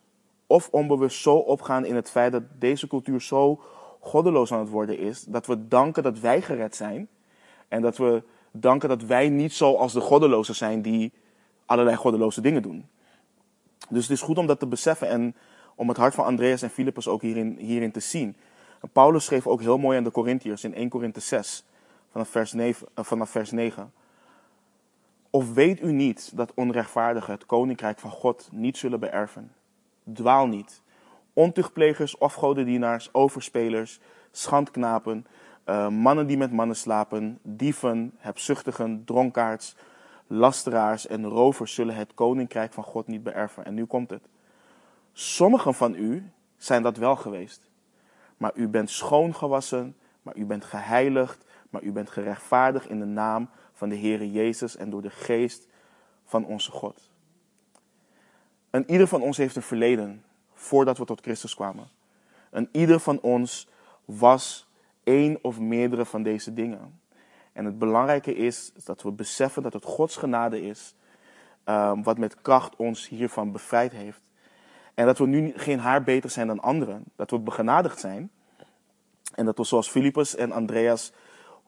of 0.48 0.70
onbewust 0.72 1.22
zo 1.22 1.36
opgaan 1.36 1.86
in 1.86 1.96
het 1.96 2.10
feit 2.10 2.32
dat 2.32 2.44
deze 2.60 2.88
cultuur 2.88 3.22
zo 3.22 3.62
goddeloos 4.00 4.52
aan 4.52 4.60
het 4.60 4.70
worden 4.70 4.98
is, 4.98 5.24
dat 5.24 5.46
we 5.46 5.68
danken 5.68 6.04
dat 6.04 6.20
wij 6.20 6.42
gered 6.42 6.76
zijn 6.76 7.08
en 7.68 7.82
dat 7.82 7.98
we 7.98 8.24
danken 8.52 8.90
dat 8.90 9.04
wij 9.04 9.30
niet 9.30 9.54
zoals 9.54 9.94
de 9.94 10.02
goddelozen 10.02 10.56
zijn 10.56 10.82
die 10.82 11.12
allerlei 11.66 11.96
goddeloze 11.96 12.42
dingen 12.42 12.62
doen. 12.62 12.88
Dus 13.90 14.04
het 14.04 14.12
is 14.12 14.22
goed 14.22 14.38
om 14.38 14.48
dat 14.48 14.60
te 14.60 14.68
beseffen 14.68 15.08
en 15.08 15.36
om 15.76 15.88
het 15.88 15.98
hart 15.98 16.14
van 16.14 16.26
Andreas 16.26 16.62
en 16.62 16.70
Filippus 16.70 17.08
ook 17.08 17.22
hierin, 17.22 17.56
hierin 17.60 17.92
te 17.92 18.00
zien. 18.00 18.36
En 18.82 18.90
Paulus 18.90 19.26
schreef 19.26 19.48
ook 19.48 19.62
heel 19.62 19.78
mooi 19.78 19.98
aan 19.98 20.04
de 20.04 20.12
Corinthiërs 20.12 20.64
in 20.64 20.74
1 20.74 20.90
Korinthe 20.90 21.20
6, 21.20 21.66
vanaf 22.12 22.30
vers, 22.30 22.54
9, 22.54 22.88
eh, 22.94 23.04
vanaf 23.04 23.30
vers 23.30 23.52
9. 23.52 23.92
Of 25.30 25.54
weet 25.54 25.82
u 25.82 25.92
niet 25.92 26.32
dat 26.36 26.52
onrechtvaardigen 26.54 27.34
het 27.34 27.46
koninkrijk 27.46 28.00
van 28.00 28.12
God 28.12 28.50
niet 28.52 28.78
zullen 28.78 29.00
beërven? 29.00 29.52
Dwaal 30.14 30.48
niet. 30.48 30.82
ontuchtplegers, 31.34 32.20
afgodendienaars, 32.20 33.14
overspelers, 33.14 34.00
schandknapen, 34.32 35.26
uh, 35.66 35.90
mannen 35.90 36.28
die 36.28 36.38
met 36.38 36.52
mannen 36.52 36.76
slapen, 36.76 37.40
dieven, 37.44 38.14
hebzuchtigen, 38.18 39.04
dronkaards, 39.06 39.76
lasteraars 40.28 41.08
en 41.08 41.26
rovers 41.26 41.74
zullen 41.74 41.96
het 41.96 42.14
koninkrijk 42.14 42.74
van 42.74 42.84
God 42.84 43.08
niet 43.08 43.24
beërven. 43.24 43.66
En 43.66 43.74
nu 43.74 43.86
komt 43.86 44.10
het. 44.10 44.28
Sommigen 45.14 45.74
van 45.74 45.96
u 45.96 46.32
zijn 46.58 46.84
dat 46.84 46.98
wel 46.98 47.16
geweest. 47.16 47.70
Maar 48.38 48.52
u 48.56 48.68
bent 48.68 48.90
schoongewassen, 48.90 49.96
maar 50.22 50.38
u 50.38 50.46
bent 50.46 50.66
geheiligd, 50.66 51.46
maar 51.70 51.84
u 51.84 51.92
bent 51.92 52.10
gerechtvaardigd 52.10 52.90
in 52.90 53.00
de 53.00 53.06
naam 53.06 53.50
van 53.74 53.90
de 53.90 53.98
Heere 53.98 54.32
Jezus 54.32 54.76
en 54.76 54.90
door 54.90 55.02
de 55.02 55.10
geest 55.10 55.68
van 56.26 56.46
onze 56.46 56.72
God. 56.72 57.12
En 58.78 58.92
ieder 58.92 59.08
van 59.08 59.22
ons 59.22 59.38
heeft 59.38 59.56
een 59.56 59.62
verleden 59.62 60.24
voordat 60.54 60.98
we 60.98 61.06
tot 61.06 61.22
Christus 61.22 61.56
kwamen. 61.56 61.88
En 62.50 62.70
ieder 62.72 63.00
van 63.00 63.20
ons 63.22 63.68
was 64.06 64.68
één 65.04 65.40
of 65.42 65.60
meerdere 65.60 66.06
van 66.06 66.24
deze 66.24 66.54
dingen. 66.54 67.00
En 67.54 67.66
het 67.66 67.80
belangrijke 67.80 68.36
is 68.36 68.72
dat 68.84 69.02
we 69.02 69.12
beseffen 69.12 69.64
dat 69.64 69.74
het 69.74 69.86
Gods 69.86 70.16
genade 70.16 70.62
is, 70.62 70.96
um, 71.66 72.04
wat 72.04 72.18
met 72.18 72.42
kracht 72.42 72.76
ons 72.76 73.08
hiervan 73.08 73.52
bevrijd 73.52 73.92
heeft. 73.92 74.22
En 74.94 75.06
dat 75.06 75.18
we 75.18 75.28
nu 75.28 75.54
geen 75.56 75.80
haar 75.80 76.04
beter 76.04 76.30
zijn 76.30 76.48
dan 76.48 76.60
anderen. 76.60 77.04
Dat 77.16 77.32
we 77.32 77.40
begenadigd 77.40 78.00
zijn. 78.00 78.32
En 79.36 79.46
dat 79.46 79.58
we 79.58 79.64
zoals 79.64 79.90
Filippus 79.90 80.36
en 80.36 80.52
Andreas 80.52 81.14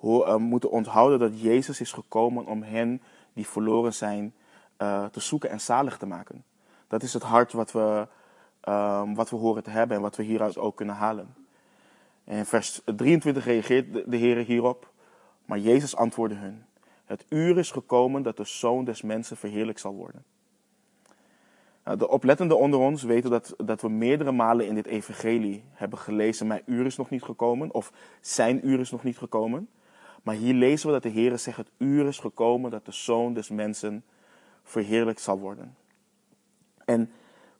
uh, 0.03 0.35
moeten 0.35 0.71
onthouden 0.71 1.19
dat 1.19 1.41
Jezus 1.41 1.81
is 1.81 1.91
gekomen 1.91 2.45
om 2.45 2.63
hen 2.63 3.01
die 3.33 3.47
verloren 3.47 3.93
zijn 3.93 4.33
uh, 4.77 5.05
te 5.05 5.19
zoeken 5.19 5.49
en 5.49 5.61
zalig 5.61 5.97
te 5.97 6.05
maken. 6.05 6.43
Dat 6.89 7.03
is 7.03 7.13
het 7.13 7.23
hart 7.23 7.53
wat 7.53 7.71
we, 7.71 8.07
um, 8.69 9.15
wat 9.15 9.29
we 9.29 9.35
horen 9.35 9.63
te 9.63 9.69
hebben 9.69 9.97
en 9.97 10.03
wat 10.03 10.15
we 10.15 10.23
hieruit 10.23 10.57
ook 10.57 10.75
kunnen 10.75 10.95
halen. 10.95 11.35
En 12.23 12.45
vers 12.45 12.81
23 12.95 13.45
reageert 13.45 13.93
de, 13.93 14.03
de 14.07 14.17
Heer 14.17 14.37
hierop. 14.37 14.91
Maar 15.45 15.59
Jezus 15.59 15.95
antwoordde 15.95 16.35
hun: 16.35 16.65
Het 17.05 17.25
uur 17.29 17.57
is 17.57 17.71
gekomen 17.71 18.23
dat 18.23 18.37
de 18.37 18.43
zoon 18.43 18.85
des 18.85 19.01
mensen 19.01 19.37
verheerlijk 19.37 19.79
zal 19.79 19.93
worden. 19.93 20.23
Nou, 21.83 21.97
de 21.97 22.09
oplettenden 22.09 22.59
onder 22.59 22.79
ons 22.79 23.03
weten 23.03 23.29
dat, 23.29 23.53
dat 23.57 23.81
we 23.81 23.89
meerdere 23.89 24.31
malen 24.31 24.67
in 24.67 24.75
dit 24.75 24.85
evangelie 24.85 25.63
hebben 25.71 25.99
gelezen: 25.99 26.47
Mijn 26.47 26.63
uur 26.65 26.85
is 26.85 26.97
nog 26.97 27.09
niet 27.09 27.23
gekomen, 27.23 27.73
of 27.73 27.91
zijn 28.21 28.67
uur 28.67 28.79
is 28.79 28.91
nog 28.91 29.03
niet 29.03 29.17
gekomen. 29.17 29.69
Maar 30.23 30.35
hier 30.35 30.53
lezen 30.53 30.87
we 30.87 30.93
dat 30.93 31.03
de 31.03 31.09
Heer 31.09 31.37
zegt: 31.37 31.57
Het 31.57 31.71
uur 31.77 32.07
is 32.07 32.19
gekomen 32.19 32.71
dat 32.71 32.85
de 32.85 32.91
zoon 32.91 33.33
des 33.33 33.49
mensen 33.49 34.03
verheerlijk 34.63 35.19
zal 35.19 35.39
worden. 35.39 35.75
En 36.89 37.11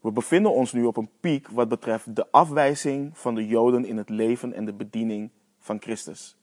we 0.02 0.12
bevinden 0.12 0.54
ons 0.54 0.74
nu 0.74 0.86
op 0.86 0.98
een 0.98 1.10
piek 1.20 1.48
wat 1.48 1.70
betreft 1.70 2.16
de 2.16 2.32
afwijzing 2.32 3.18
van 3.18 3.36
de 3.36 3.48
Joden 3.48 3.86
in 3.86 3.98
het 3.98 4.10
leven 4.10 4.54
en 4.54 4.66
de 4.66 4.74
bediening 4.74 5.30
van 5.60 5.82
Christus. 5.82 6.38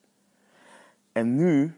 En 1.13 1.37
nu 1.37 1.75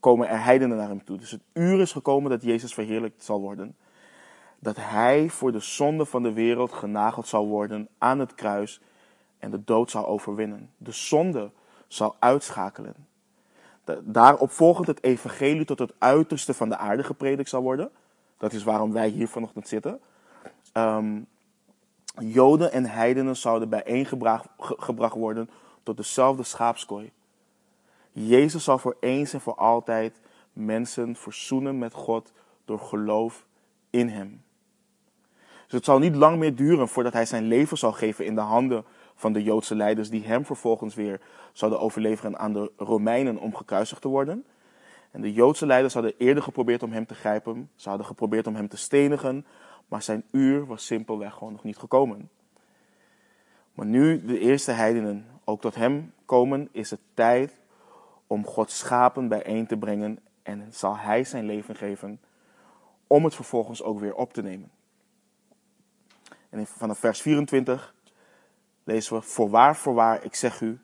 komen 0.00 0.28
er 0.28 0.42
heidenen 0.42 0.76
naar 0.76 0.88
hem 0.88 1.04
toe. 1.04 1.18
Dus 1.18 1.30
het 1.30 1.42
uur 1.52 1.80
is 1.80 1.92
gekomen 1.92 2.30
dat 2.30 2.42
Jezus 2.42 2.74
verheerlijkt 2.74 3.24
zal 3.24 3.40
worden. 3.40 3.76
Dat 4.58 4.76
hij 4.76 5.28
voor 5.28 5.52
de 5.52 5.60
zonde 5.60 6.04
van 6.04 6.22
de 6.22 6.32
wereld 6.32 6.72
genageld 6.72 7.26
zal 7.26 7.46
worden 7.46 7.88
aan 7.98 8.18
het 8.18 8.34
kruis 8.34 8.80
en 9.38 9.50
de 9.50 9.64
dood 9.64 9.90
zal 9.90 10.06
overwinnen. 10.06 10.70
De 10.76 10.92
zonde 10.92 11.50
zal 11.88 12.16
uitschakelen. 12.18 12.94
Daarop 14.02 14.50
volgend 14.50 14.86
het 14.86 15.02
evangelie 15.02 15.64
tot 15.64 15.78
het 15.78 15.94
uiterste 15.98 16.54
van 16.54 16.68
de 16.68 16.76
aarde 16.76 17.04
gepredikt 17.04 17.48
zal 17.48 17.62
worden. 17.62 17.90
Dat 18.40 18.52
is 18.52 18.64
waarom 18.64 18.92
wij 18.92 19.08
hier 19.08 19.28
vanochtend 19.28 19.68
zitten. 19.68 20.00
Um, 20.72 21.26
Joden 22.18 22.72
en 22.72 22.84
heidenen 22.84 23.36
zouden 23.36 23.68
bijeengebracht 23.68 25.14
worden 25.14 25.50
tot 25.82 25.96
dezelfde 25.96 26.42
schaapskooi. 26.42 27.12
Jezus 28.12 28.64
zal 28.64 28.78
voor 28.78 28.96
eens 29.00 29.32
en 29.32 29.40
voor 29.40 29.54
altijd 29.54 30.20
mensen 30.52 31.16
verzoenen 31.16 31.78
met 31.78 31.94
God 31.94 32.32
door 32.64 32.78
geloof 32.78 33.46
in 33.90 34.08
Hem. 34.08 34.42
Dus 35.64 35.72
het 35.72 35.84
zal 35.84 35.98
niet 35.98 36.14
lang 36.14 36.38
meer 36.38 36.54
duren 36.54 36.88
voordat 36.88 37.12
Hij 37.12 37.26
zijn 37.26 37.44
leven 37.44 37.78
zal 37.78 37.92
geven 37.92 38.24
in 38.24 38.34
de 38.34 38.40
handen 38.40 38.84
van 39.14 39.32
de 39.32 39.42
Joodse 39.42 39.74
leiders, 39.74 40.10
die 40.10 40.24
Hem 40.24 40.44
vervolgens 40.44 40.94
weer 40.94 41.20
zouden 41.52 41.80
overleveren 41.80 42.38
aan 42.38 42.52
de 42.52 42.72
Romeinen 42.76 43.38
om 43.38 43.54
gekruisigd 43.54 44.02
te 44.02 44.08
worden. 44.08 44.44
En 45.10 45.20
de 45.20 45.32
Joodse 45.32 45.66
leiders 45.66 45.94
hadden 45.94 46.14
eerder 46.18 46.42
geprobeerd 46.42 46.82
om 46.82 46.92
Hem 46.92 47.06
te 47.06 47.14
grijpen, 47.14 47.70
ze 47.74 47.88
hadden 47.88 48.06
geprobeerd 48.06 48.46
om 48.46 48.54
Hem 48.54 48.68
te 48.68 48.76
stenigen, 48.76 49.46
maar 49.88 50.02
zijn 50.02 50.24
uur 50.30 50.66
was 50.66 50.86
simpelweg 50.86 51.34
gewoon 51.34 51.52
nog 51.52 51.64
niet 51.64 51.78
gekomen. 51.78 52.30
Maar 53.74 53.86
nu 53.86 54.24
de 54.24 54.38
eerste 54.38 54.72
heidenen 54.72 55.26
ook 55.44 55.60
tot 55.60 55.74
hem 55.74 56.12
komen, 56.24 56.68
is 56.72 56.90
het 56.90 57.00
tijd 57.14 57.58
om 58.26 58.46
Gods 58.46 58.78
schapen 58.78 59.28
bijeen 59.28 59.66
te 59.66 59.76
brengen 59.76 60.18
en 60.42 60.66
zal 60.70 60.96
hij 60.96 61.24
zijn 61.24 61.44
leven 61.44 61.76
geven 61.76 62.20
om 63.06 63.24
het 63.24 63.34
vervolgens 63.34 63.82
ook 63.82 64.00
weer 64.00 64.14
op 64.14 64.32
te 64.32 64.42
nemen. 64.42 64.70
En 66.48 66.66
vanaf 66.66 66.98
vers 66.98 67.22
24 67.22 67.94
lezen 68.84 69.16
we: 69.16 69.22
Voorwaar, 69.22 69.76
voorwaar, 69.76 70.24
ik 70.24 70.34
zeg 70.34 70.60
u, 70.60 70.80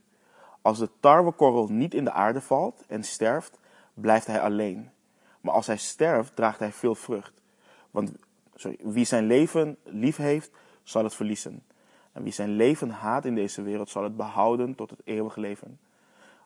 als 0.63 0.79
de 0.79 0.91
tarwekorrel 1.01 1.69
niet 1.69 1.95
in 1.95 2.05
de 2.05 2.13
aarde 2.13 2.41
valt 2.41 2.85
en 2.87 3.03
sterft, 3.05 3.59
blijft 4.01 4.27
hij 4.27 4.41
alleen. 4.41 4.91
Maar 5.41 5.55
als 5.55 5.67
hij 5.67 5.77
sterft, 5.77 6.37
draagt 6.37 6.59
hij 6.59 6.73
veel 6.73 6.95
vrucht. 6.95 7.43
Want 7.91 8.13
sorry, 8.55 8.79
wie 8.83 9.05
zijn 9.05 9.27
leven 9.27 9.77
lief 9.85 10.17
heeft, 10.17 10.51
zal 10.83 11.05
het 11.05 11.15
verliezen. 11.15 11.63
En 12.13 12.23
wie 12.23 12.33
zijn 12.33 12.51
leven 12.51 12.91
haat 12.91 13.25
in 13.25 13.35
deze 13.35 13.63
wereld, 13.63 13.89
zal 13.89 14.03
het 14.03 14.17
behouden 14.17 14.75
tot 14.75 14.91
het 14.91 15.01
eeuwige 15.05 15.41
leven. 15.41 15.79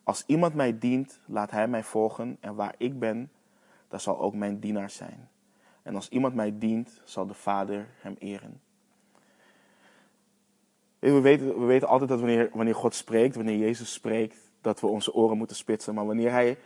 Als 0.03 0.23
iemand 0.25 0.53
mij 0.53 0.77
dient, 0.77 1.19
laat 1.25 1.51
hij 1.51 1.67
mij 1.67 1.83
volgen. 1.83 2.37
En 2.39 2.55
waar 2.55 2.75
ik 2.77 2.99
ben, 2.99 3.31
daar 3.87 3.99
zal 3.99 4.19
ook 4.19 4.33
mijn 4.33 4.59
dienaar 4.59 4.89
zijn. 4.89 5.29
En 5.81 5.95
als 5.95 6.09
iemand 6.09 6.35
mij 6.35 6.57
dient, 6.57 7.01
zal 7.03 7.27
de 7.27 7.33
Vader 7.33 7.87
hem 8.01 8.15
eren. 8.19 8.61
We 10.99 11.21
weten, 11.21 11.59
we 11.59 11.65
weten 11.65 11.87
altijd 11.87 12.09
dat 12.09 12.19
wanneer, 12.19 12.49
wanneer 12.53 12.75
God 12.75 12.95
spreekt, 12.95 13.35
wanneer 13.35 13.57
Jezus 13.57 13.93
spreekt, 13.93 14.51
dat 14.61 14.79
we 14.79 14.87
onze 14.87 15.13
oren 15.13 15.37
moeten 15.37 15.55
spitsen. 15.55 15.93
Maar 15.93 16.05
wanneer 16.05 16.31
hij, 16.31 16.57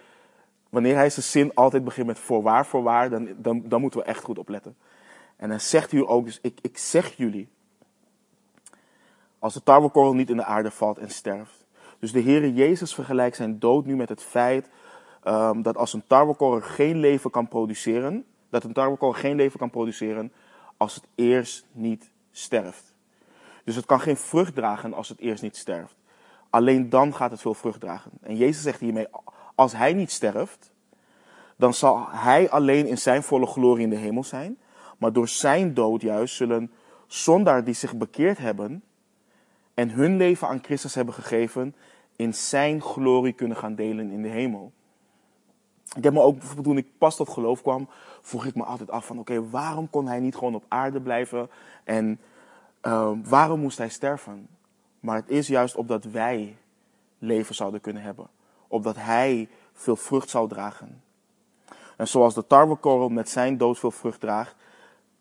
wanneer 0.70 0.96
hij 0.96 1.10
zijn 1.10 1.26
zin 1.26 1.54
altijd 1.54 1.84
begint 1.84 2.08
met 2.08 2.20
voorwaar, 2.20 2.66
voorwaar, 2.66 3.10
dan, 3.10 3.30
dan, 3.38 3.62
dan 3.66 3.82
moeten 3.82 4.00
we 4.00 4.06
echt 4.06 4.24
goed 4.24 4.38
opletten. 4.38 4.76
En 5.36 5.50
dan 5.50 5.60
zegt 5.60 5.92
u 5.92 6.08
ook, 6.08 6.26
dus 6.26 6.40
ik, 6.42 6.60
ik 6.62 6.78
zeg 6.78 7.18
jullie, 7.18 7.50
als 9.40 9.54
de 9.54 9.64
tarwekorrel 9.64 10.14
niet 10.14 10.30
in 10.30 10.38
de 10.38 10.46
aarde 10.46 10.72
valt 10.72 10.98
en 10.98 11.10
sterft. 11.10 11.66
Dus 12.00 12.12
de 12.12 12.22
Heere 12.22 12.54
Jezus 12.54 12.94
vergelijkt 12.94 13.36
zijn 13.36 13.60
dood 13.60 13.86
nu 13.86 13.96
met 13.96 14.10
het 14.10 14.24
feit 14.24 14.70
um, 15.28 15.62
dat 15.62 15.78
als 15.78 15.94
een 15.94 16.04
tarwekorrel 16.08 16.62
geen 16.62 16.98
leven 16.98 17.30
kan 17.32 17.48
produceren, 17.48 18.26
dat 18.50 18.64
een 18.64 18.74
tarwekorrel 18.74 19.20
geen 19.20 19.36
leven 19.36 19.60
kan 19.60 19.70
produceren 19.70 20.32
als 20.78 20.96
het 20.96 21.04
eerst 21.16 21.66
niet 21.72 22.10
sterft. 22.32 22.94
Dus 23.64 23.76
het 23.76 23.86
kan 23.86 24.00
geen 24.00 24.18
vrucht 24.18 24.56
dragen 24.56 24.94
als 24.94 25.10
het 25.10 25.20
eerst 25.20 25.44
niet 25.44 25.58
sterft. 25.58 25.96
Alleen 26.50 26.90
dan 26.90 27.14
gaat 27.14 27.32
het 27.32 27.42
veel 27.42 27.54
vrucht 27.54 27.80
dragen. 27.80 28.12
En 28.22 28.36
Jezus 28.36 28.62
zegt 28.62 28.80
hiermee, 28.80 29.08
als 29.56 29.74
hij 29.74 29.94
niet 29.94 30.12
sterft, 30.12 30.72
dan 31.56 31.74
zal 31.74 32.06
hij 32.10 32.50
alleen 32.50 32.88
in 32.88 32.98
zijn 32.98 33.24
volle 33.24 33.46
glorie 33.46 33.84
in 33.84 33.90
de 33.90 33.96
hemel 33.96 34.24
zijn. 34.24 34.58
Maar 34.98 35.14
door 35.14 35.28
zijn 35.28 35.74
dood 35.74 36.02
juist 36.02 36.36
zullen 36.36 36.72
zondaar 37.08 37.64
die 37.64 37.74
zich 37.74 37.96
bekeerd 37.96 38.38
hebben 38.38 38.84
en 39.74 39.90
hun 39.90 40.18
leven 40.18 40.48
aan 40.48 40.64
Christus 40.64 40.96
hebben 40.96 41.14
gegeven, 41.14 41.76
in 42.16 42.34
zijn 42.34 42.82
glorie 42.82 43.34
kunnen 43.34 43.58
gaan 43.58 43.76
delen 43.76 44.12
in 44.12 44.22
de 44.22 44.28
hemel. 44.28 44.72
Ik 45.96 46.04
heb 46.04 46.14
me 46.14 46.22
ook, 46.22 46.42
toen 46.42 46.78
ik 46.78 46.88
pas 46.98 47.16
tot 47.16 47.30
geloof 47.30 47.62
kwam, 47.62 47.90
vroeg 48.22 48.46
ik 48.46 48.56
me 48.56 48.64
altijd 48.64 48.92
af 48.92 49.06
van 49.06 49.20
oké, 49.20 49.50
waarom 49.50 49.90
kon 49.90 50.08
hij 50.08 50.20
niet 50.20 50.36
gewoon 50.36 50.56
op 50.56 50.66
aarde 50.68 51.02
blijven 51.02 51.50
en 51.84 52.20
uh, 52.82 53.12
waarom 53.24 53.60
moest 53.60 53.78
hij 53.78 53.90
sterven? 53.90 54.48
Maar 55.00 55.16
het 55.16 55.30
is 55.30 55.48
juist 55.48 55.76
opdat 55.76 56.04
wij 56.04 56.58
leven 57.18 57.56
zouden 57.56 57.82
kunnen 57.82 58.02
hebben. 58.02 58.28
Opdat 58.76 58.96
hij 58.96 59.50
veel 59.74 59.96
vrucht 59.96 60.30
zou 60.30 60.48
dragen. 60.48 61.04
En 61.98 62.08
zoals 62.08 62.34
de 62.34 62.48
tarwekorrel 62.48 63.10
met 63.10 63.30
zijn 63.30 63.58
dood 63.58 63.80
veel 63.80 63.92
vrucht 63.92 64.20
draagt, 64.20 64.56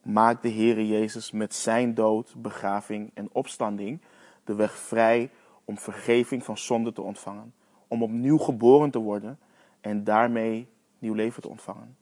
maakt 0.03 0.43
de 0.43 0.51
Heere 0.51 0.87
Jezus 0.87 1.31
met 1.31 1.55
zijn 1.55 1.95
dood, 1.95 2.35
begraving 2.37 3.11
en 3.15 3.29
opstanding 3.33 4.01
de 4.45 4.55
weg 4.55 4.73
vrij 4.73 5.31
om 5.65 5.79
vergeving 5.79 6.45
van 6.45 6.59
zonde 6.59 6.93
te 6.93 7.03
ontvangen. 7.03 7.55
Om 7.89 8.03
opnieuw 8.03 8.39
geboren 8.39 8.91
te 8.91 8.99
worden 8.99 9.39
en 9.81 10.05
daarmee 10.05 10.69
nieuw 10.99 11.15
leven 11.15 11.43
te 11.43 11.49
ontvangen. 11.49 11.97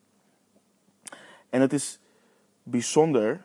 En 1.50 1.61
het 1.61 1.73
is 1.73 2.00
bijzonder 2.62 3.44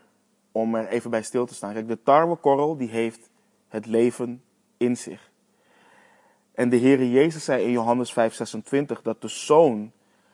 om 0.51 0.75
er 0.75 0.87
even 0.87 1.09
bij 1.11 1.23
stil 1.23 1.45
te 1.45 1.53
staan. 1.53 1.73
Kijk, 1.73 1.87
de 1.87 2.03
tarwekorrel 2.03 2.77
die 2.77 2.89
heeft 2.89 3.29
het 3.67 3.85
leven 3.85 4.43
in 4.77 4.97
zich. 4.97 5.31
En 6.57 6.69
de 6.69 6.79
Heere 6.79 7.11
Jezus 7.11 7.43
zei 7.43 7.63
in 7.63 7.71
Johannes 7.71 8.11
5:26 8.11 9.01
dat 9.01 9.21
de 9.21 9.27
Zoon 9.27 9.91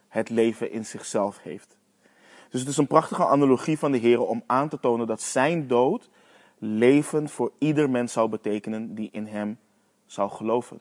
het 0.08 0.30
leven 0.30 0.72
in 0.72 0.86
zichzelf 0.86 1.42
heeft. 1.42 1.78
Dus 2.50 2.60
het 2.60 2.70
is 2.70 2.78
een 2.78 2.88
prachtige 2.88 3.26
analogie 3.26 3.78
van 3.80 3.92
de 3.92 3.98
Heer 3.98 4.22
om 4.22 4.44
aan 4.46 4.70
te 4.70 4.80
tonen 4.80 5.08
dat 5.08 5.22
zijn 5.22 5.68
dood 5.68 6.10
leven 6.58 7.30
voor 7.30 7.52
ieder 7.58 7.90
mens 7.90 8.14
zou 8.14 8.30
betekenen 8.30 8.96
die 8.96 9.10
in 9.12 9.28
hem 9.28 9.60
zou 10.06 10.30
geloven. 10.30 10.78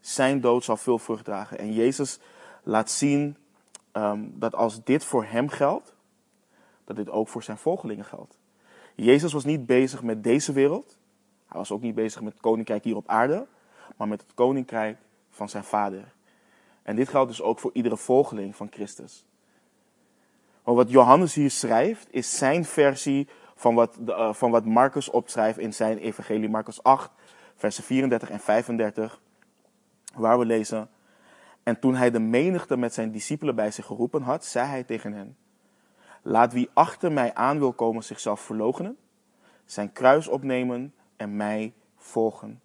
Zijn 0.00 0.40
dood 0.40 0.64
zal 0.64 0.76
veel 0.76 0.98
vrucht 0.98 1.24
dragen. 1.24 1.58
En 1.58 1.72
Jezus 1.72 2.18
laat 2.62 2.90
zien 2.90 3.36
ehm, 3.92 4.20
dat 4.32 4.54
als 4.54 4.84
dit 4.84 5.04
voor 5.04 5.24
hem 5.24 5.48
geldt, 5.48 5.94
dat 6.84 6.96
dit 6.96 7.10
ook 7.10 7.28
voor 7.28 7.42
zijn 7.42 7.58
volgelingen 7.58 8.04
geldt. 8.04 8.38
Jezus 8.94 9.32
was 9.32 9.44
niet 9.44 9.66
bezig 9.66 10.02
met 10.02 10.24
deze 10.24 10.52
wereld. 10.52 10.98
Hij 11.46 11.58
was 11.58 11.70
ook 11.70 11.82
niet 11.82 11.94
bezig 11.94 12.22
met 12.22 12.40
koninkrijk 12.40 12.84
hier 12.84 12.96
op 12.96 13.08
aarde, 13.08 13.46
maar 13.96 14.08
met 14.08 14.20
het 14.20 14.34
koninkrijk 14.34 14.98
van 15.30 15.48
zijn 15.48 15.64
vader. 15.64 16.12
En 16.82 16.96
dit 16.96 17.08
geldt 17.08 17.28
dus 17.28 17.42
ook 17.42 17.58
voor 17.58 17.70
iedere 17.72 17.96
volgeling 17.96 18.56
van 18.56 18.68
Christus. 18.70 19.26
Maar 20.64 20.74
wat 20.74 20.90
Johannes 20.90 21.34
hier 21.34 21.50
schrijft, 21.50 22.06
is 22.10 22.38
zijn 22.38 22.64
versie 22.64 23.28
van 23.54 23.74
wat, 23.74 23.96
uh, 24.06 24.32
van 24.32 24.50
wat 24.50 24.64
Marcus 24.64 25.10
opschrijft 25.10 25.58
in 25.58 25.74
zijn 25.74 25.98
evangelie. 25.98 26.48
Marcus 26.48 26.82
8, 26.82 27.10
versen 27.54 27.84
34 27.84 28.30
en 28.30 28.40
35, 28.40 29.20
waar 30.14 30.38
we 30.38 30.44
lezen. 30.44 30.88
En 31.62 31.78
toen 31.78 31.94
hij 31.94 32.10
de 32.10 32.18
menigte 32.18 32.76
met 32.76 32.94
zijn 32.94 33.10
discipelen 33.10 33.54
bij 33.54 33.70
zich 33.70 33.86
geroepen 33.86 34.22
had, 34.22 34.44
zei 34.44 34.68
hij 34.68 34.84
tegen 34.84 35.12
hen: 35.12 35.36
Laat 36.22 36.52
wie 36.52 36.70
achter 36.72 37.12
mij 37.12 37.34
aan 37.34 37.58
wil 37.58 37.72
komen 37.72 38.04
zichzelf 38.04 38.40
verloochenen, 38.40 38.96
zijn 39.64 39.92
kruis 39.92 40.28
opnemen 40.28 40.94
en 41.16 41.36
mij 41.36 41.74
volgen. 41.96 42.60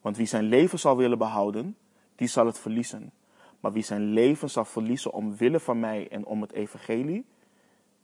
Want 0.00 0.16
wie 0.16 0.26
zijn 0.26 0.44
leven 0.44 0.78
zal 0.78 0.96
willen 0.96 1.18
behouden, 1.18 1.76
die 2.16 2.28
zal 2.28 2.46
het 2.46 2.58
verliezen. 2.58 3.12
Maar 3.60 3.72
wie 3.72 3.82
zijn 3.82 4.12
leven 4.12 4.50
zal 4.50 4.64
verliezen 4.64 5.12
omwille 5.12 5.60
van 5.60 5.80
mij 5.80 6.08
en 6.08 6.24
om 6.24 6.40
het 6.40 6.52
evangelie, 6.52 7.24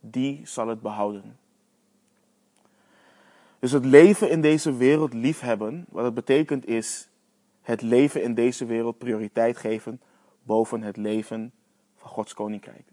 die 0.01 0.41
zal 0.45 0.69
het 0.69 0.81
behouden. 0.81 1.39
Dus 3.59 3.73
het 3.73 3.85
leven 3.85 4.31
in 4.31 4.41
deze 4.41 4.77
wereld 4.77 5.13
liefhebben, 5.13 5.87
wat 5.89 6.05
het 6.05 6.15
betekent 6.15 6.67
is 6.67 7.09
het 7.67 7.83
leven 7.83 8.23
in 8.23 8.35
deze 8.35 8.65
wereld 8.67 8.99
prioriteit 8.99 9.57
geven 9.57 10.01
boven 10.43 10.83
het 10.83 10.97
leven 10.97 11.53
van 11.97 12.11
Gods 12.11 12.35
koninkrijk. 12.35 12.85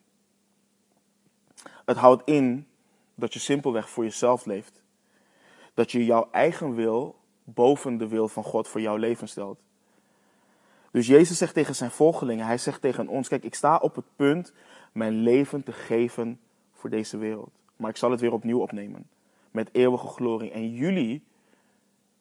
Het 1.86 1.98
houdt 1.98 2.22
in 2.26 2.68
dat 3.16 3.34
je 3.34 3.40
simpelweg 3.40 3.90
voor 3.90 4.04
jezelf 4.04 4.46
leeft. 4.46 4.82
Dat 5.74 5.92
je 5.92 6.06
jouw 6.06 6.28
eigen 6.32 6.76
wil 6.76 7.20
boven 7.44 7.98
de 7.98 8.08
wil 8.08 8.28
van 8.28 8.44
God 8.44 8.68
voor 8.68 8.82
jouw 8.82 8.96
leven 8.96 9.28
stelt. 9.28 9.60
Dus 10.92 11.08
Jezus 11.08 11.38
zegt 11.38 11.54
tegen 11.54 11.76
zijn 11.76 11.92
volgelingen, 11.92 12.46
hij 12.46 12.58
zegt 12.58 12.82
tegen 12.82 13.08
ons, 13.08 13.28
kijk, 13.28 13.44
ik 13.44 13.56
sta 13.56 13.78
op 13.78 13.96
het 13.96 14.06
punt 14.16 14.54
mijn 14.92 15.14
leven 15.14 15.64
te 15.64 15.72
geven 15.72 16.40
voor 16.74 16.90
deze 16.90 17.18
wereld. 17.18 17.50
Maar 17.76 17.90
ik 17.90 17.98
zal 17.98 18.12
het 18.12 18.22
weer 18.22 18.34
opnieuw 18.34 18.60
opnemen. 18.60 19.08
Met 19.52 19.70
eeuwige 19.72 20.08
glorie. 20.08 20.52
En 20.52 20.74
jullie, 20.74 21.24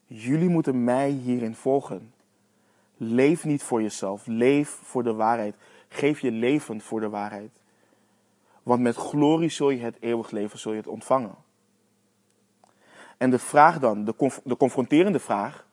jullie 0.06 0.48
moeten 0.48 0.84
mij 0.84 1.10
hierin 1.10 1.54
volgen. 1.54 2.12
Leef 2.96 3.44
niet 3.44 3.62
voor 3.62 3.82
jezelf. 3.82 4.26
Leef 4.26 4.68
voor 4.68 5.02
de 5.02 5.14
waarheid. 5.14 5.54
Geef 5.88 6.20
je 6.20 6.30
leven 6.30 6.80
voor 6.80 7.00
de 7.00 7.08
waarheid. 7.08 7.50
Want 8.62 8.80
met 8.80 8.96
glorie 8.96 9.48
zul 9.48 9.70
je 9.70 9.80
het 9.80 9.96
eeuwig 10.00 10.30
leven 10.30 10.58
zul 10.58 10.72
je 10.72 10.78
het 10.78 10.86
ontvangen. 10.86 11.34
En 13.22 13.30
de 13.30 13.38
vraag 13.38 13.78
dan, 13.78 14.04
de, 14.04 14.40
de 14.44 14.56
confronterende 14.56 15.18
vraag, 15.18 15.66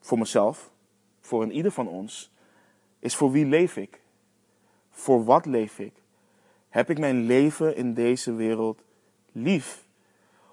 voor 0.00 0.18
mezelf, 0.18 0.70
voor 1.20 1.42
een 1.42 1.52
ieder 1.52 1.72
van 1.72 1.88
ons, 1.88 2.32
is 2.98 3.16
voor 3.16 3.30
wie 3.30 3.46
leef 3.46 3.76
ik? 3.76 4.00
Voor 4.90 5.24
wat 5.24 5.46
leef 5.46 5.78
ik? 5.78 5.92
Heb 6.68 6.90
ik 6.90 6.98
mijn 6.98 7.26
leven 7.26 7.76
in 7.76 7.94
deze 7.94 8.34
wereld 8.34 8.82
lief? 9.32 9.86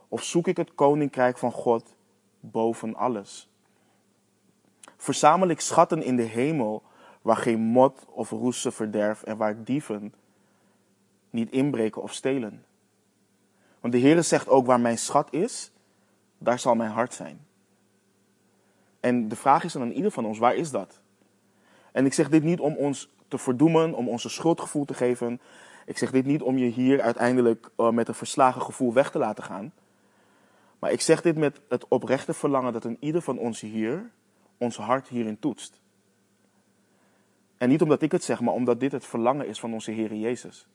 Of 0.08 0.24
zoek 0.24 0.48
ik 0.48 0.58
het 0.58 0.76
koninkrijk 0.76 1.38
van 1.38 1.52
God 1.52 1.96
boven 2.40 2.96
alles? 2.96 3.50
Verzamel 4.96 5.48
ik 5.48 5.60
schatten 5.60 6.04
in 6.04 6.16
de 6.16 6.24
hemel 6.24 6.84
waar 7.22 7.38
geen 7.38 7.60
mot 7.60 8.06
of 8.10 8.30
roesten 8.30 8.74
verderf 8.74 9.24
en 9.24 9.38
waar 9.38 9.64
dieven 9.64 10.14
niet 11.30 11.52
inbreken 11.52 12.02
of 12.02 12.14
stelen? 12.14 12.66
Want 13.88 14.00
de 14.00 14.08
Heer 14.08 14.24
zegt 14.24 14.50
ook 14.50 14.66
waar 14.66 14.80
mijn 14.80 14.98
schat 14.98 15.34
is, 15.34 15.72
daar 16.38 16.60
zal 16.60 16.76
mijn 16.76 16.92
hart 16.92 17.14
zijn. 17.14 17.46
En 19.00 19.28
de 19.28 19.36
vraag 19.36 19.64
is 19.64 19.74
dan 19.74 19.82
aan 19.82 19.92
ieder 19.92 20.12
van 20.12 20.26
ons, 20.26 20.38
waar 20.38 20.56
is 20.56 20.72
dat? 20.72 21.00
En 21.92 22.06
ik 22.06 22.14
zeg 22.14 22.30
dit 22.30 22.44
niet 22.44 22.60
om 22.60 22.76
ons 22.76 23.10
te 23.28 23.38
verdoemen, 23.38 23.94
om 23.94 24.10
ons 24.10 24.24
een 24.24 24.30
schuldgevoel 24.30 24.86
te 24.86 24.94
geven. 24.94 25.42
Ik 25.86 25.98
zeg 25.98 26.12
dit 26.12 26.26
niet 26.26 26.42
om 26.42 26.58
je 26.58 26.66
hier 26.66 27.02
uiteindelijk 27.02 27.70
uh, 27.78 27.90
met 27.90 28.08
een 28.08 28.14
verslagen 28.14 28.62
gevoel 28.62 28.94
weg 28.94 29.12
te 29.12 29.18
laten 29.18 29.44
gaan. 29.44 29.74
Maar 30.80 30.92
ik 30.92 31.02
zeg 31.02 31.22
dit 31.22 31.38
met 31.38 31.62
het 31.70 31.88
oprechte 31.88 32.34
verlangen 32.34 32.74
dat 32.74 32.84
een 32.84 32.98
ieder 33.00 33.22
van 33.22 33.38
ons 33.38 33.62
hier 33.62 34.12
ons 34.58 34.78
hart 34.78 35.08
hierin 35.08 35.40
toetst. 35.40 35.82
En 37.58 37.70
niet 37.70 37.82
omdat 37.82 38.02
ik 38.02 38.12
het 38.12 38.24
zeg, 38.24 38.42
maar 38.42 38.54
omdat 38.54 38.80
dit 38.80 38.92
het 38.92 39.06
verlangen 39.06 39.48
is 39.48 39.60
van 39.60 39.74
onze 39.74 39.92
Heer 39.92 40.14
Jezus. 40.14 40.68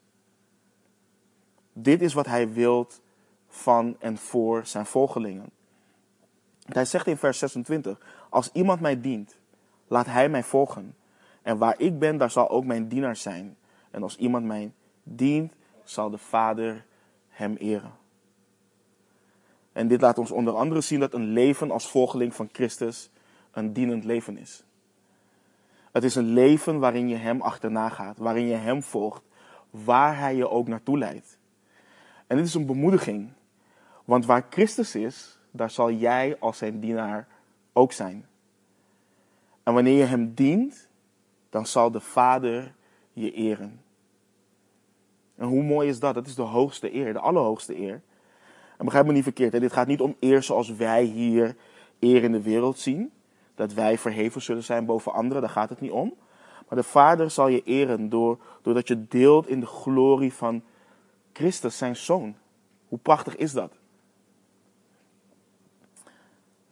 Dit 1.73 2.03
is 2.03 2.13
wat 2.13 2.27
Hij 2.27 2.53
wilt 2.53 3.02
van 3.55 3.97
en 3.99 4.19
voor 4.19 4.67
zijn 4.67 4.87
volgelingen. 4.87 5.51
Hij 6.65 6.85
zegt 6.85 7.07
in 7.07 7.17
vers 7.17 7.39
26, 7.39 7.99
als 8.29 8.51
iemand 8.53 8.81
mij 8.81 9.01
dient, 9.01 9.37
laat 9.87 10.07
hij 10.07 10.29
mij 10.29 10.43
volgen. 10.43 10.95
En 11.43 11.59
waar 11.59 11.75
ik 11.79 11.99
ben, 11.99 12.17
daar 12.17 12.31
zal 12.31 12.49
ook 12.49 12.65
mijn 12.65 12.89
dienaar 12.89 13.17
zijn. 13.17 13.57
En 13.91 14.03
als 14.03 14.17
iemand 14.17 14.45
mij 14.45 14.73
dient, 15.03 15.53
zal 15.85 16.11
de 16.11 16.19
Vader 16.19 16.85
hem 17.29 17.57
eren. 17.57 17.93
En 19.73 19.89
dit 19.89 20.01
laat 20.01 20.19
ons 20.19 20.31
onder 20.31 20.55
andere 20.55 20.81
zien 20.81 21.01
dat 21.01 21.15
een 21.15 21.33
leven 21.33 21.71
als 21.71 21.91
volgeling 21.91 22.35
van 22.35 22.49
Christus 22.53 23.11
een 23.51 23.73
dienend 23.73 24.05
leven 24.05 24.37
is. 24.37 24.65
Het 25.93 26.05
is 26.05 26.15
een 26.15 26.33
leven 26.33 26.79
waarin 26.79 27.09
je 27.09 27.17
Hem 27.17 27.41
achterna 27.41 27.89
gaat, 27.89 28.19
waarin 28.19 28.47
je 28.47 28.55
Hem 28.55 28.83
volgt, 28.83 29.23
waar 29.71 30.19
Hij 30.19 30.37
je 30.37 30.49
ook 30.49 30.69
naartoe 30.69 30.99
leidt. 30.99 31.39
En 32.27 32.37
dit 32.37 32.47
is 32.47 32.55
een 32.55 32.67
bemoediging, 32.67 33.33
want 34.13 34.27
waar 34.27 34.47
Christus 34.51 34.95
is, 34.95 35.39
daar 35.51 35.71
zal 35.71 35.91
jij 35.91 36.37
als 36.39 36.59
Zijn 36.59 36.81
dienaar 36.81 37.29
ook 37.73 37.93
zijn. 37.93 38.27
En 39.63 39.75
wanneer 39.75 39.99
je 39.99 40.05
Hem 40.05 40.35
dient, 40.35 40.89
dan 41.51 41.67
zal 41.67 41.91
de 41.91 42.01
Vader 42.01 42.75
je 43.13 43.33
eren. 43.33 43.81
En 45.37 45.47
hoe 45.47 45.63
mooi 45.63 45.89
is 45.89 46.01
dat? 46.01 46.15
Dat 46.15 46.27
is 46.27 46.35
de 46.35 46.43
hoogste 46.43 46.95
eer, 46.95 47.13
de 47.13 47.19
allerhoogste 47.19 47.79
eer. 47.79 48.03
En 48.79 48.85
begrijp 48.85 49.07
me 49.07 49.13
niet 49.13 49.23
verkeerd, 49.23 49.53
hè? 49.53 49.61
dit 49.61 49.73
gaat 49.73 49.87
niet 49.87 50.01
om 50.01 50.17
eer 50.21 50.43
zoals 50.43 50.71
wij 50.71 51.03
hier 51.03 51.57
eer 51.99 52.23
in 52.23 52.33
de 52.33 52.43
wereld 52.43 52.79
zien. 52.79 53.13
Dat 53.55 53.73
wij 53.73 53.99
verheven 53.99 54.43
zullen 54.43 54.65
zijn 54.65 54.87
boven 54.87 55.13
anderen, 55.13 55.43
daar 55.43 55.51
gaat 55.51 55.69
het 55.69 55.81
niet 55.81 55.91
om. 55.91 56.15
Maar 56.69 56.79
de 56.79 56.85
Vader 56.85 57.31
zal 57.31 57.49
je 57.49 57.63
eren 57.63 58.09
door, 58.09 58.39
doordat 58.63 58.89
je 58.89 59.09
deelt 59.09 59.49
in 59.49 59.61
de 59.61 59.67
glorie 59.67 60.33
van 60.33 60.63
Christus, 61.33 61.79
zijn 61.79 61.97
Zoon. 61.97 62.37
Hoe 62.89 62.99
prachtig 62.99 63.37
is 63.37 63.53
dat? 63.53 63.81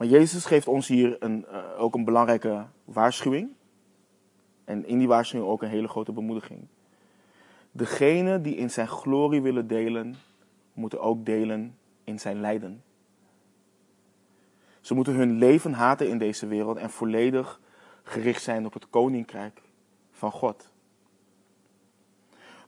Maar 0.01 0.09
Jezus 0.09 0.45
geeft 0.45 0.69
ons 0.69 0.89
hier 0.89 1.17
een, 1.19 1.47
uh, 1.51 1.65
ook 1.79 1.95
een 1.95 2.05
belangrijke 2.05 2.67
waarschuwing. 2.85 3.51
En 4.65 4.87
in 4.87 4.99
die 4.99 5.09
waarschuwing 5.09 5.51
ook 5.51 5.63
een 5.63 5.69
hele 5.69 5.89
grote 5.89 6.13
bemoediging. 6.13 6.67
Degenen 7.73 8.43
die 8.43 8.57
in 8.57 8.71
zijn 8.71 8.89
glorie 8.89 9.43
willen 9.43 9.67
delen, 9.67 10.17
moeten 10.73 11.01
ook 11.01 11.25
delen 11.25 11.79
in 12.05 12.19
zijn 12.19 12.41
lijden. 12.41 12.83
Ze 14.81 14.95
moeten 14.95 15.15
hun 15.15 15.39
leven 15.39 15.73
haten 15.73 16.09
in 16.09 16.19
deze 16.19 16.47
wereld 16.47 16.77
en 16.77 16.91
volledig 16.91 17.61
gericht 18.03 18.43
zijn 18.43 18.67
op 18.67 18.73
het 18.73 18.91
koninkrijk 18.91 19.63
van 20.11 20.33
God. 20.33 20.73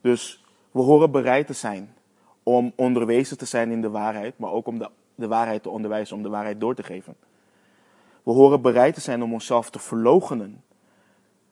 Dus 0.01 0.45
we 0.71 0.81
horen 0.81 1.11
bereid 1.11 1.47
te 1.47 1.53
zijn 1.53 1.95
om 2.43 2.73
onderwezen 2.77 3.39
te 3.39 3.47
zijn 3.47 3.71
in 3.71 3.81
de 3.81 3.91
waarheid, 3.91 4.39
maar 4.39 4.51
ook 4.51 4.67
om 4.67 4.79
de, 4.79 4.91
de 5.15 5.27
waarheid 5.27 5.63
te 5.63 5.71
onderwijzen, 5.71 6.17
om 6.17 6.23
de 6.23 6.29
waarheid 6.29 6.61
door 6.61 6.75
te 6.75 6.83
geven. 6.83 7.17
We 8.23 8.31
horen 8.31 8.63
bereid 8.63 8.95
te 8.95 9.01
zijn 9.01 9.23
om 9.23 9.33
onszelf 9.33 9.71
te 9.71 9.79
verloochenen 9.79 10.63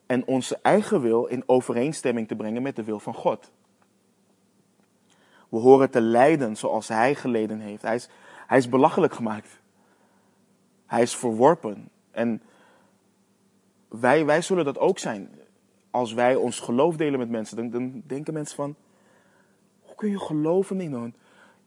en 0.07 0.27
onze 0.27 0.59
eigen 0.63 1.01
wil 1.01 1.27
in 1.27 1.43
overeenstemming 1.47 2.29
te 2.29 2.37
brengen 2.37 2.63
met 2.63 2.77
de 2.77 2.85
wil 2.85 3.01
van 3.01 3.15
God. 3.15 3.51
We 5.49 5.59
horen 5.59 5.91
te 5.91 6.01
lijden 6.01 6.57
zoals 6.57 6.89
Hij 6.89 7.15
geleden 7.15 7.61
heeft. 7.61 7.83
Hij 7.83 7.95
is, 7.95 8.09
hij 8.47 8.59
is 8.59 8.69
belachelijk 8.69 9.15
gemaakt. 9.15 9.61
Hij 10.87 11.03
is 11.03 11.17
verworpen. 11.17 11.89
En 12.11 12.43
wij, 13.89 14.25
wij 14.25 14.43
zullen 14.43 14.65
dat 14.65 14.79
ook 14.79 14.99
zijn. 14.99 15.31
Als 15.91 16.13
wij 16.13 16.35
ons 16.35 16.61
geloof 16.61 16.97
delen 16.97 17.19
met 17.19 17.31
mensen, 17.31 17.57
dan, 17.57 17.71
dan 17.71 18.03
denken 18.07 18.35
mensen 18.35 18.57
van... 18.57 18.75
Hoe 19.81 19.95
kun 19.95 20.11
je 20.11 20.19
geloven 20.19 20.81
in, 20.81 21.15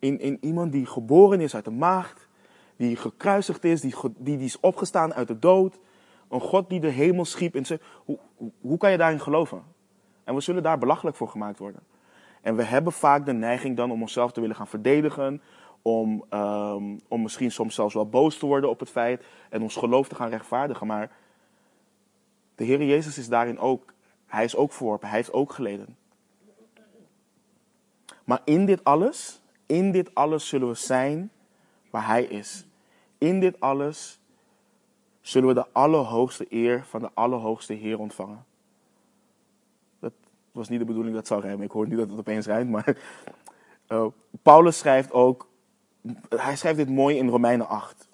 in, 0.03 0.19
in 0.19 0.37
iemand 0.41 0.71
die 0.71 0.85
geboren 0.85 1.41
is 1.41 1.55
uit 1.55 1.65
de 1.65 1.71
maagd, 1.71 2.27
die 2.75 2.95
gekruisigd 2.95 3.63
is, 3.63 3.81
die, 3.81 3.95
die, 4.17 4.37
die 4.37 4.45
is 4.45 4.59
opgestaan 4.59 5.13
uit 5.13 5.27
de 5.27 5.39
dood... 5.39 5.79
Een 6.33 6.41
God 6.41 6.69
die 6.69 6.79
de 6.79 6.89
hemel 6.89 7.25
schiep. 7.25 7.55
En 7.55 7.65
ze, 7.65 7.79
hoe, 8.05 8.19
hoe 8.61 8.77
kan 8.77 8.91
je 8.91 8.97
daarin 8.97 9.19
geloven? 9.19 9.63
En 10.23 10.35
we 10.35 10.41
zullen 10.41 10.63
daar 10.63 10.77
belachelijk 10.77 11.15
voor 11.15 11.27
gemaakt 11.27 11.59
worden. 11.59 11.81
En 12.41 12.55
we 12.55 12.63
hebben 12.63 12.93
vaak 12.93 13.25
de 13.25 13.33
neiging 13.33 13.77
dan 13.77 13.91
om 13.91 14.01
onszelf 14.01 14.31
te 14.31 14.41
willen 14.41 14.55
gaan 14.55 14.67
verdedigen. 14.67 15.41
om, 15.81 16.25
ehm, 16.29 16.97
om 17.07 17.21
misschien 17.21 17.51
soms 17.51 17.75
zelfs 17.75 17.93
wel 17.93 18.09
boos 18.09 18.37
te 18.37 18.45
worden 18.45 18.69
op 18.69 18.79
het 18.79 18.89
feit 18.89 19.25
en 19.49 19.61
ons 19.61 19.75
geloof 19.75 20.07
te 20.07 20.15
gaan 20.15 20.29
rechtvaardigen. 20.29 20.87
Maar 20.87 21.11
de 22.55 22.63
Heer 22.63 22.83
Jezus 22.83 23.17
is 23.17 23.29
daarin 23.29 23.59
ook, 23.59 23.93
hij 24.25 24.43
is 24.43 24.55
ook 24.55 24.73
verworpen, 24.73 25.07
hij 25.07 25.17
heeft 25.17 25.33
ook 25.33 25.53
geleden. 25.53 25.97
Maar 28.23 28.41
in 28.45 28.65
dit 28.65 28.83
alles, 28.83 29.42
in 29.73 29.91
dit 29.91 30.15
alles 30.15 30.47
zullen 30.47 30.67
we 30.67 30.73
zijn 30.73 31.31
waar 31.89 32.07
hij 32.07 32.23
is. 32.23 32.65
In 33.17 33.39
dit 33.39 33.59
alles 33.59 34.19
zullen 35.21 35.47
we 35.47 35.53
de 35.53 35.67
allerhoogste 35.71 36.45
eer 36.49 36.85
van 36.85 37.01
de 37.01 37.09
allerhoogste 37.13 37.73
Heer 37.73 37.99
ontvangen. 37.99 38.45
Dat 39.99 40.13
was 40.51 40.69
niet 40.69 40.79
de 40.79 40.85
bedoeling 40.85 41.15
dat 41.15 41.27
zou 41.27 41.41
rijmen. 41.41 41.65
Ik 41.65 41.71
hoor 41.71 41.87
niet 41.87 41.97
dat 41.97 42.09
het 42.09 42.19
opeens 42.19 42.45
rijmt, 42.45 42.69
maar 42.69 42.97
uh, 43.87 44.05
Paulus 44.41 44.77
schrijft 44.77 45.11
ook, 45.11 45.47
hij 46.29 46.55
schrijft 46.55 46.77
dit 46.77 46.89
mooi 46.89 47.17
in 47.17 47.29
Romeinen 47.29 47.67
8. 47.67 48.09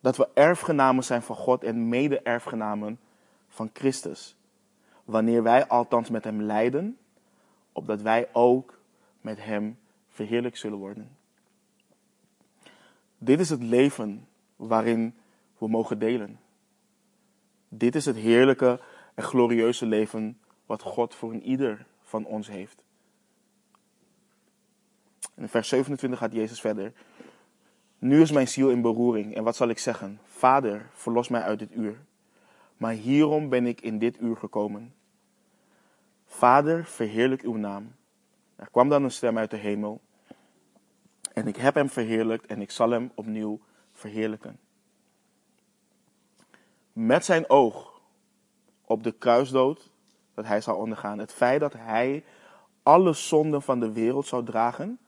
Dat 0.00 0.16
we 0.16 0.28
erfgenamen 0.34 1.04
zijn 1.04 1.22
van 1.22 1.36
God 1.36 1.64
en 1.64 1.88
mede-erfgenamen 1.88 2.98
van 3.48 3.70
Christus. 3.72 4.36
Wanneer 5.04 5.42
wij 5.42 5.66
althans 5.66 6.10
met 6.10 6.24
hem 6.24 6.42
lijden, 6.42 6.98
opdat 7.72 8.02
wij 8.02 8.28
ook 8.32 8.78
met 9.20 9.44
hem 9.44 9.78
verheerlijk 10.14 10.56
zullen 10.56 10.78
worden. 10.78 11.16
Dit 13.18 13.40
is 13.40 13.50
het 13.50 13.62
leven 13.62 14.28
waarin 14.56 15.14
we 15.58 15.68
mogen 15.68 15.98
delen. 15.98 16.40
Dit 17.68 17.94
is 17.94 18.04
het 18.04 18.16
heerlijke 18.16 18.80
en 19.14 19.22
glorieuze 19.22 19.86
leven 19.86 20.38
wat 20.66 20.82
God 20.82 21.14
voor 21.14 21.32
een 21.32 21.42
ieder 21.42 21.86
van 22.02 22.24
ons 22.24 22.48
heeft. 22.48 22.82
In 25.34 25.48
vers 25.48 25.68
27 25.68 26.18
gaat 26.18 26.32
Jezus 26.32 26.60
verder. 26.60 26.92
Nu 27.98 28.20
is 28.20 28.32
mijn 28.32 28.48
ziel 28.48 28.70
in 28.70 28.82
beroering 28.82 29.34
en 29.34 29.44
wat 29.44 29.56
zal 29.56 29.68
ik 29.68 29.78
zeggen? 29.78 30.20
Vader, 30.24 30.90
verlos 30.92 31.28
mij 31.28 31.42
uit 31.42 31.58
dit 31.58 31.74
uur. 31.74 32.04
Maar 32.76 32.92
hierom 32.92 33.48
ben 33.48 33.66
ik 33.66 33.80
in 33.80 33.98
dit 33.98 34.20
uur 34.20 34.36
gekomen. 34.36 34.94
Vader, 36.26 36.84
verheerlijk 36.84 37.42
uw 37.42 37.56
naam. 37.56 37.94
Er 38.64 38.70
kwam 38.70 38.88
dan 38.88 39.04
een 39.04 39.10
stem 39.10 39.38
uit 39.38 39.50
de 39.50 39.56
hemel. 39.56 40.00
En 41.32 41.46
ik 41.46 41.56
heb 41.56 41.74
hem 41.74 41.88
verheerlijkt 41.88 42.46
en 42.46 42.60
ik 42.60 42.70
zal 42.70 42.90
hem 42.90 43.10
opnieuw 43.14 43.60
verheerlijken. 43.92 44.58
Met 46.92 47.24
zijn 47.24 47.50
oog 47.50 48.00
op 48.84 49.02
de 49.02 49.12
kruisdood 49.12 49.90
dat 50.34 50.46
hij 50.46 50.60
zou 50.60 50.78
ondergaan. 50.78 51.18
Het 51.18 51.32
feit 51.32 51.60
dat 51.60 51.72
hij 51.72 52.24
alle 52.82 53.12
zonden 53.12 53.62
van 53.62 53.80
de 53.80 53.92
wereld 53.92 54.26
zou 54.26 54.44
dragen 54.44 54.98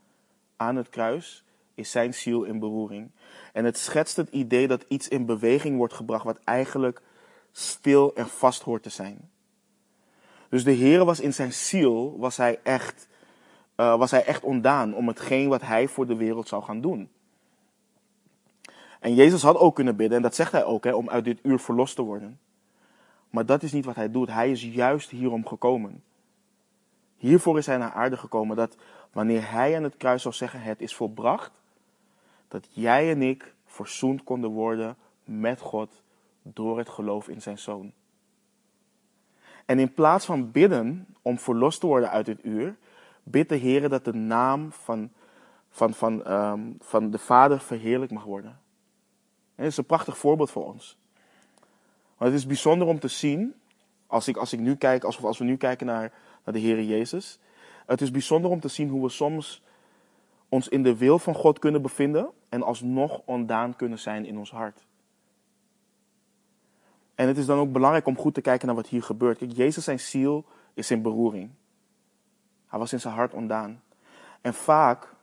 aan 0.57 0.77
het 0.77 0.89
kruis, 0.89 1.45
is 1.75 1.91
zijn 1.91 2.15
ziel 2.15 2.45
in 2.45 2.59
beroering. 2.59 3.11
En 3.53 3.65
het 3.65 3.79
schetst 3.79 4.17
het 4.17 4.31
idee 4.31 4.69
dat 4.69 4.85
iets 4.89 5.09
in 5.09 5.27
beweging 5.27 5.77
wordt 5.77 5.95
gebracht 5.95 6.25
wat 6.25 6.41
eigenlijk 6.45 7.03
stil 7.53 8.15
en 8.15 8.27
vast 8.27 8.63
hoort 8.63 8.83
te 8.83 8.91
zijn. 8.91 9.31
Dus 10.49 10.65
de 10.65 10.73
Heer 10.73 11.05
was 11.05 11.21
in 11.21 11.35
zijn 11.35 11.53
ziel, 11.53 12.19
was 12.19 12.37
hij 12.37 12.61
echt 12.63 13.09
uh, 13.77 13.97
was 13.97 14.11
hij 14.11 14.25
echt 14.25 14.43
ondaan 14.43 14.95
om 14.95 15.09
hetgeen 15.09 15.49
wat 15.49 15.63
hij 15.63 15.89
voor 15.89 16.07
de 16.07 16.17
wereld 16.17 16.49
zou 16.49 16.63
gaan 16.63 16.81
doen. 16.81 17.11
En 19.01 19.15
Jezus 19.15 19.43
had 19.43 19.57
ook 19.57 19.75
kunnen 19.75 19.97
bidden, 19.97 20.17
en 20.17 20.23
dat 20.23 20.35
zegt 20.35 20.53
hij 20.53 20.65
ook, 20.65 20.85
hè, 20.85 20.95
om 20.95 21.09
uit 21.11 21.25
dit 21.25 21.39
uur 21.43 21.59
verlost 21.59 21.97
te 21.97 22.03
worden. 22.03 22.39
Maar 23.31 23.47
dat 23.47 23.63
is 23.63 23.73
niet 23.73 23.85
wat 23.85 23.95
hij 23.95 24.11
doet. 24.11 24.29
Hij 24.29 24.51
is 24.51 24.63
juist 24.63 25.11
hierom 25.11 25.47
gekomen. 25.47 26.03
Hiervoor 27.17 27.59
is 27.59 27.67
hij 27.67 27.77
naar 27.77 27.93
aarde 27.93 28.17
gekomen 28.17 28.57
dat 28.57 28.77
wanneer 29.13 29.51
hij 29.51 29.77
aan 29.77 29.83
het 29.83 29.97
kruis 29.97 30.23
zou 30.23 30.35
zeggen: 30.35 30.61
Het 30.61 30.81
is 30.81 30.95
volbracht, 30.95 31.63
dat 32.49 32.69
jij 32.71 33.11
en 33.11 33.23
ik 33.23 33.55
verzoend 33.67 34.25
konden 34.25 34.51
worden 34.51 34.97
met 35.25 35.61
God 35.61 36.03
door 36.43 36.79
het 36.79 36.89
geloof 36.89 37.29
in 37.29 37.43
zijn 37.43 37.59
zoon. 37.59 37.93
En 39.65 39.79
in 39.79 39.95
plaats 39.95 40.27
van 40.27 40.51
bidden 40.51 41.07
om 41.23 41.39
verlost 41.39 41.81
te 41.81 41.87
worden 41.87 42.11
uit 42.11 42.27
dit 42.27 42.45
uur, 42.45 42.77
Bid 43.29 43.49
de 43.49 43.57
Heer 43.57 43.89
dat 43.89 44.05
de 44.05 44.15
naam 44.15 44.73
van, 44.73 45.11
van, 45.69 45.95
van, 45.95 46.33
um, 46.33 46.77
van 46.81 47.11
de 47.11 47.19
Vader 47.19 47.61
verheerlijk 47.61 48.13
mag 48.13 48.25
worden. 48.25 48.61
En 49.55 49.65
is 49.65 49.77
een 49.77 49.85
prachtig 49.85 50.19
voorbeeld 50.19 50.51
voor 50.51 50.65
ons. 50.65 50.99
Want 52.17 52.31
het 52.31 52.41
is 52.41 52.47
bijzonder 52.47 52.89
om 52.89 52.99
te 52.99 53.09
zien, 53.09 53.55
als 54.07 54.29
ik, 54.29 54.37
als 54.37 54.53
ik 54.53 54.61
nu 54.61 54.77
kijk, 54.77 55.05
alsof 55.05 55.25
als 55.25 55.39
we 55.39 55.45
nu 55.45 55.57
kijken 55.57 55.87
naar, 55.87 56.13
naar 56.45 56.55
de 56.55 56.61
Heer 56.61 56.83
Jezus. 56.83 57.39
Het 57.87 58.01
is 58.01 58.11
bijzonder 58.11 58.51
om 58.51 58.61
te 58.61 58.69
zien 58.69 58.89
hoe 58.89 59.03
we 59.03 59.09
soms 59.09 59.63
ons 60.49 60.69
in 60.69 60.83
de 60.83 60.97
wil 60.97 61.19
van 61.19 61.35
God 61.35 61.59
kunnen 61.59 61.83
bevinden 61.83 62.31
en 62.49 62.63
alsnog 62.63 63.23
ondaan 63.25 63.77
kunnen 63.77 63.99
zijn 63.99 64.25
in 64.25 64.39
ons 64.39 64.51
hart. 64.51 64.87
En 67.15 67.27
het 67.27 67.37
is 67.37 67.47
dan 67.47 67.59
ook 67.59 67.73
belangrijk 67.73 68.07
om 68.07 68.19
goed 68.19 68.35
te 68.35 68.41
kijken 68.41 68.67
naar 68.67 68.77
wat 68.77 68.89
hier 68.89 69.03
gebeurt. 69.03 69.39
Kijk, 69.39 69.53
Jezus 69.53 69.85
zijn 69.85 70.01
ziel 70.01 70.45
is 70.75 70.91
in 70.91 71.03
beroering. 71.03 71.51
Hij 72.67 72.79
was 72.79 72.93
in 72.93 73.01
zijn 73.01 73.15
hart 73.15 73.35
ondaan. 73.35 73.83
En 74.41 74.55
vaak 74.55 75.15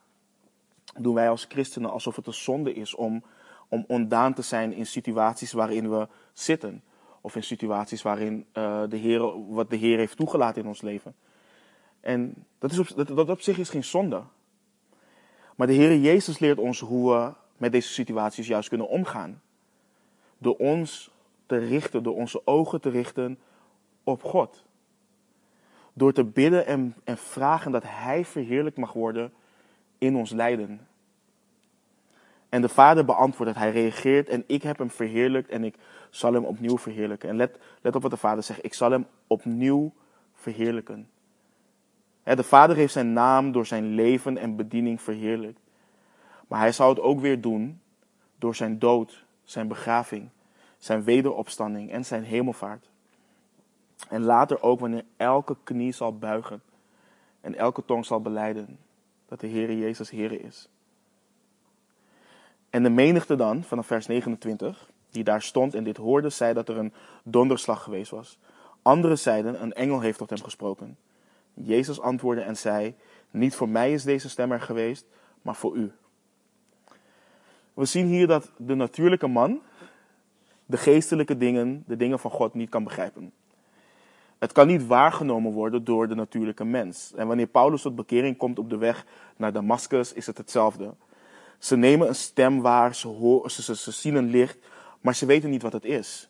doen 0.98 1.14
wij 1.14 1.30
als 1.30 1.46
christenen 1.50 1.92
alsof 1.92 2.16
het 2.16 2.28
een 2.28 2.34
zonde 2.34 2.74
is 2.74 2.96
om, 2.96 3.24
om 3.68 3.86
ondaan 3.88 4.34
te 4.34 4.42
zijn 4.42 4.74
in 4.74 4.86
situaties 4.86 5.52
waarin 5.52 5.90
we 5.90 6.08
zitten. 6.34 6.84
Of 7.22 7.36
in 7.36 7.44
situaties 7.44 8.02
waarin 8.02 8.46
uh, 8.54 8.84
de 8.90 8.98
Heer, 8.98 9.48
wat 9.54 9.70
de 9.70 9.76
Heer 9.76 9.98
heeft 9.98 10.18
toegelaten 10.18 10.62
in 10.62 10.68
ons 10.68 10.82
leven. 10.82 11.16
En 12.00 12.46
dat, 12.60 12.72
is 12.72 12.80
op, 12.80 12.88
dat, 12.96 13.08
dat 13.08 13.30
op 13.30 13.42
zich 13.42 13.58
is 13.58 13.70
geen 13.70 13.84
zonde. 13.84 14.24
Maar 15.56 15.68
de 15.68 15.74
Heer 15.74 15.98
Jezus 15.98 16.40
leert 16.40 16.58
ons 16.58 16.80
hoe 16.80 17.14
we 17.14 17.34
met 17.58 17.72
deze 17.72 17.90
situaties 17.90 18.48
juist 18.48 18.70
kunnen 18.70 18.88
omgaan. 18.88 19.42
Door 20.38 20.56
ons 20.56 21.12
te 21.46 21.58
richten, 21.58 22.04
door 22.04 22.16
onze 22.16 22.48
ogen 22.48 22.82
te 22.82 22.90
richten 22.90 23.40
op 24.04 24.24
God. 24.24 24.66
Door 25.94 26.14
te 26.14 26.24
bidden 26.24 26.66
en, 26.66 26.96
en 27.04 27.18
vragen 27.18 27.72
dat 27.72 27.84
Hij 27.86 28.26
verheerlijk 28.26 28.78
mag 28.78 28.94
worden 28.94 29.34
in 29.98 30.16
ons 30.16 30.32
lijden. 30.32 30.88
En 32.50 32.62
de 32.62 32.70
vader 32.70 33.06
beantwoordt 33.06 33.54
dat 33.54 33.62
hij 33.64 33.72
reageert 33.72 34.30
en 34.30 34.44
ik 34.48 34.64
heb 34.64 34.78
hem 34.78 34.92
verheerlijkt 34.92 35.50
en 35.50 35.64
ik 35.64 35.76
zal 36.10 36.34
hem 36.34 36.44
opnieuw 36.44 36.78
verheerlijken. 36.78 37.30
En 37.30 37.36
let, 37.36 37.60
let 37.82 37.96
op 37.96 38.02
wat 38.02 38.12
de 38.12 38.18
vader 38.18 38.44
zegt, 38.44 38.66
ik 38.66 38.74
zal 38.74 38.92
hem 38.92 39.06
opnieuw 39.28 39.94
verheerlijken. 40.34 41.10
De 42.24 42.44
vader 42.44 42.76
heeft 42.76 42.94
zijn 42.94 43.14
naam 43.14 43.52
door 43.52 43.66
zijn 43.66 43.96
leven 43.96 44.38
en 44.38 44.56
bediening 44.56 45.02
verheerlijkt. 45.02 45.60
Maar 46.48 46.60
hij 46.60 46.72
zal 46.72 46.90
het 46.90 47.00
ook 47.00 47.20
weer 47.20 47.42
doen 47.42 47.82
door 48.38 48.56
zijn 48.56 48.80
dood, 48.80 49.26
zijn 49.44 49.68
begraving, 49.68 50.30
zijn 50.78 51.04
wederopstanding 51.04 51.92
en 51.92 52.06
zijn 52.06 52.24
hemelvaart. 52.24 52.90
En 54.10 54.24
later 54.24 54.62
ook 54.62 54.80
wanneer 54.80 55.06
elke 55.18 55.56
knie 55.64 55.92
zal 55.92 56.18
buigen 56.18 56.62
en 57.42 57.56
elke 57.56 57.86
tong 57.86 58.06
zal 58.06 58.22
beleiden 58.22 58.80
dat 59.26 59.40
de 59.40 59.48
Heere 59.48 59.78
Jezus 59.78 60.10
Heere 60.10 60.40
is. 60.40 60.70
En 62.70 62.84
de 62.84 62.90
menigte 62.90 63.36
dan, 63.36 63.64
vanaf 63.64 63.88
vers 63.88 64.08
29, 64.08 64.90
die 65.10 65.24
daar 65.24 65.42
stond 65.42 65.74
en 65.74 65.84
dit 65.84 65.98
hoorde, 65.98 66.30
zei 66.30 66.54
dat 66.54 66.70
er 66.70 66.78
een 66.78 66.94
donderslag 67.24 67.84
geweest 67.84 68.12
was. 68.12 68.38
Anderen 68.82 69.20
zeiden, 69.20 69.62
een 69.62 69.74
engel 69.74 70.00
heeft 70.00 70.18
tot 70.18 70.30
hem 70.30 70.44
gesproken. 70.44 70.98
Jezus 71.54 72.00
antwoordde 72.00 72.44
en 72.44 72.58
zei, 72.58 72.96
niet 73.32 73.56
voor 73.56 73.70
mij 73.70 73.94
is 73.94 74.04
deze 74.04 74.30
stem 74.30 74.52
er 74.52 74.62
geweest, 74.62 75.06
maar 75.42 75.56
voor 75.56 75.76
u. 75.76 75.92
We 77.74 77.86
zien 77.86 78.08
hier 78.08 78.28
dat 78.28 78.52
de 78.58 78.76
natuurlijke 78.76 79.28
man 79.28 79.62
de 80.66 80.78
geestelijke 80.78 81.38
dingen, 81.38 81.84
de 81.88 81.98
dingen 81.98 82.20
van 82.20 82.32
God 82.32 82.54
niet 82.54 82.70
kan 82.70 82.84
begrijpen. 82.84 83.34
Het 84.44 84.52
kan 84.52 84.68
niet 84.68 84.88
waargenomen 84.88 85.52
worden 85.52 85.84
door 85.84 86.08
de 86.08 86.16
natuurlijke 86.16 86.64
mens. 86.64 87.14
En 87.16 87.28
wanneer 87.28 87.48
Paulus 87.48 87.82
tot 87.82 87.96
bekering 87.96 88.38
komt 88.38 88.60
op 88.60 88.70
de 88.70 88.78
weg 88.78 89.06
naar 89.38 89.54
Damascus, 89.54 90.14
is 90.14 90.26
het 90.26 90.38
hetzelfde. 90.38 90.94
Ze 91.58 91.76
nemen 91.76 92.08
een 92.08 92.16
stem 92.16 92.62
waar, 92.62 92.96
ze, 92.96 93.76
ze, 93.76 93.92
zien 93.92 94.16
een 94.16 94.30
licht, 94.30 94.58
maar 95.02 95.16
ze 95.16 95.26
weten 95.26 95.50
niet 95.50 95.62
wat 95.62 95.74
het 95.74 95.86
is. 95.86 96.30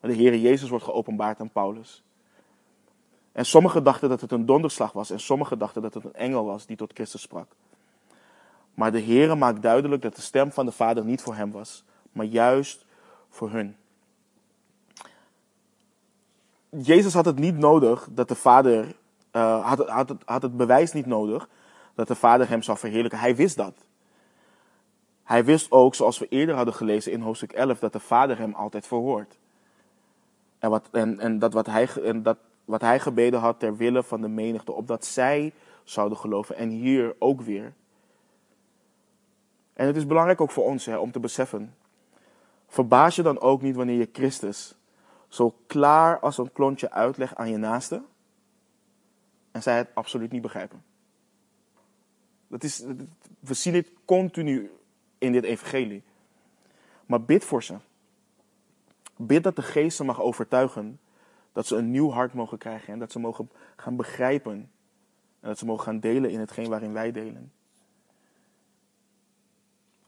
De 0.00 0.12
Heer 0.12 0.36
Jezus 0.36 0.68
wordt 0.68 0.84
geopenbaard 0.84 1.40
aan 1.40 1.50
Paulus. 1.50 2.02
En 3.32 3.46
sommigen 3.46 3.84
dachten 3.84 4.08
dat 4.08 4.20
het 4.20 4.32
een 4.32 4.46
donderslag 4.46 4.92
was 4.92 5.10
en 5.10 5.20
sommigen 5.20 5.58
dachten 5.58 5.82
dat 5.82 5.94
het 5.94 6.04
een 6.04 6.14
engel 6.14 6.44
was 6.44 6.66
die 6.66 6.76
tot 6.76 6.92
Christus 6.94 7.22
sprak. 7.22 7.52
Maar 8.74 8.92
de 8.92 9.00
Heer 9.00 9.38
maakt 9.38 9.62
duidelijk 9.62 10.02
dat 10.02 10.16
de 10.16 10.22
stem 10.22 10.52
van 10.52 10.66
de 10.66 10.72
Vader 10.72 11.04
niet 11.04 11.22
voor 11.22 11.34
hem 11.34 11.50
was, 11.50 11.84
maar 12.12 12.26
juist 12.26 12.86
voor 13.28 13.50
hun. 13.50 13.76
Jezus 16.70 17.14
had 17.14 17.24
het 17.24 17.38
niet 17.38 17.58
nodig 17.58 18.08
dat 18.10 18.28
de 18.28 18.34
Vader, 18.34 18.94
uh, 19.32 19.66
had, 19.66 19.88
had, 19.88 20.08
het, 20.08 20.22
had 20.24 20.42
het 20.42 20.56
bewijs 20.56 20.92
niet 20.92 21.06
nodig 21.06 21.48
dat 21.94 22.08
de 22.08 22.14
Vader 22.14 22.48
hem 22.48 22.62
zou 22.62 22.78
verheerlijken. 22.78 23.18
Hij 23.18 23.36
wist 23.36 23.56
dat. 23.56 23.74
Hij 25.22 25.44
wist 25.44 25.70
ook, 25.70 25.94
zoals 25.94 26.18
we 26.18 26.28
eerder 26.28 26.54
hadden 26.54 26.74
gelezen 26.74 27.12
in 27.12 27.20
hoofdstuk 27.20 27.52
11, 27.52 27.78
dat 27.78 27.92
de 27.92 28.00
Vader 28.00 28.38
hem 28.38 28.54
altijd 28.54 28.86
verhoort. 28.86 29.38
En, 30.58 30.70
wat, 30.70 30.88
en, 30.90 31.20
en, 31.20 31.38
dat, 31.38 31.52
wat 31.52 31.66
hij, 31.66 31.88
en 32.02 32.22
dat 32.22 32.36
wat 32.68 32.80
hij 32.80 33.00
gebeden 33.00 33.40
had 33.40 33.58
ter 33.58 33.76
wille 33.76 34.02
van 34.02 34.20
de 34.20 34.28
menigte, 34.28 34.72
opdat 34.72 35.04
zij 35.04 35.52
zouden 35.84 36.18
geloven. 36.18 36.56
En 36.56 36.68
hier 36.68 37.14
ook 37.18 37.40
weer. 37.40 37.72
En 39.72 39.86
het 39.86 39.96
is 39.96 40.06
belangrijk 40.06 40.40
ook 40.40 40.50
voor 40.50 40.64
ons 40.64 40.84
hè, 40.84 40.96
om 40.96 41.12
te 41.12 41.20
beseffen. 41.20 41.74
Verbaas 42.66 43.16
je 43.16 43.22
dan 43.22 43.40
ook 43.40 43.62
niet 43.62 43.76
wanneer 43.76 43.98
je 43.98 44.08
Christus 44.12 44.77
zo 45.28 45.54
klaar 45.66 46.20
als 46.20 46.38
een 46.38 46.52
klontje 46.52 46.90
uitlegt 46.90 47.34
aan 47.34 47.50
je 47.50 47.56
naaste 47.56 48.02
en 49.50 49.62
zij 49.62 49.76
het 49.76 49.88
absoluut 49.94 50.32
niet 50.32 50.42
begrijpen. 50.42 50.84
Dat 52.48 52.64
is, 52.64 52.84
we 53.40 53.54
zien 53.54 53.72
dit 53.72 53.90
continu 54.04 54.70
in 55.18 55.32
dit 55.32 55.44
evangelie. 55.44 56.02
Maar 57.06 57.22
bid 57.22 57.44
voor 57.44 57.62
ze. 57.62 57.76
Bid 59.16 59.42
dat 59.42 59.56
de 59.56 59.62
geest 59.62 59.96
ze 59.96 60.04
mag 60.04 60.20
overtuigen 60.20 61.00
dat 61.52 61.66
ze 61.66 61.76
een 61.76 61.90
nieuw 61.90 62.10
hart 62.10 62.32
mogen 62.32 62.58
krijgen 62.58 62.92
en 62.92 62.98
dat 62.98 63.12
ze 63.12 63.18
mogen 63.18 63.50
gaan 63.76 63.96
begrijpen 63.96 64.70
en 65.40 65.48
dat 65.48 65.58
ze 65.58 65.64
mogen 65.64 65.84
gaan 65.84 66.00
delen 66.00 66.30
in 66.30 66.40
hetgeen 66.40 66.68
waarin 66.68 66.92
wij 66.92 67.12
delen. 67.12 67.52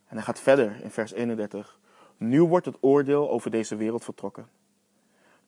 En 0.06 0.16
hij 0.16 0.22
gaat 0.22 0.40
verder 0.40 0.82
in 0.82 0.90
vers 0.90 1.12
31. 1.12 1.78
Nu 2.16 2.42
wordt 2.42 2.66
het 2.66 2.76
oordeel 2.80 3.30
over 3.30 3.50
deze 3.50 3.76
wereld 3.76 4.04
vertrokken. 4.04 4.48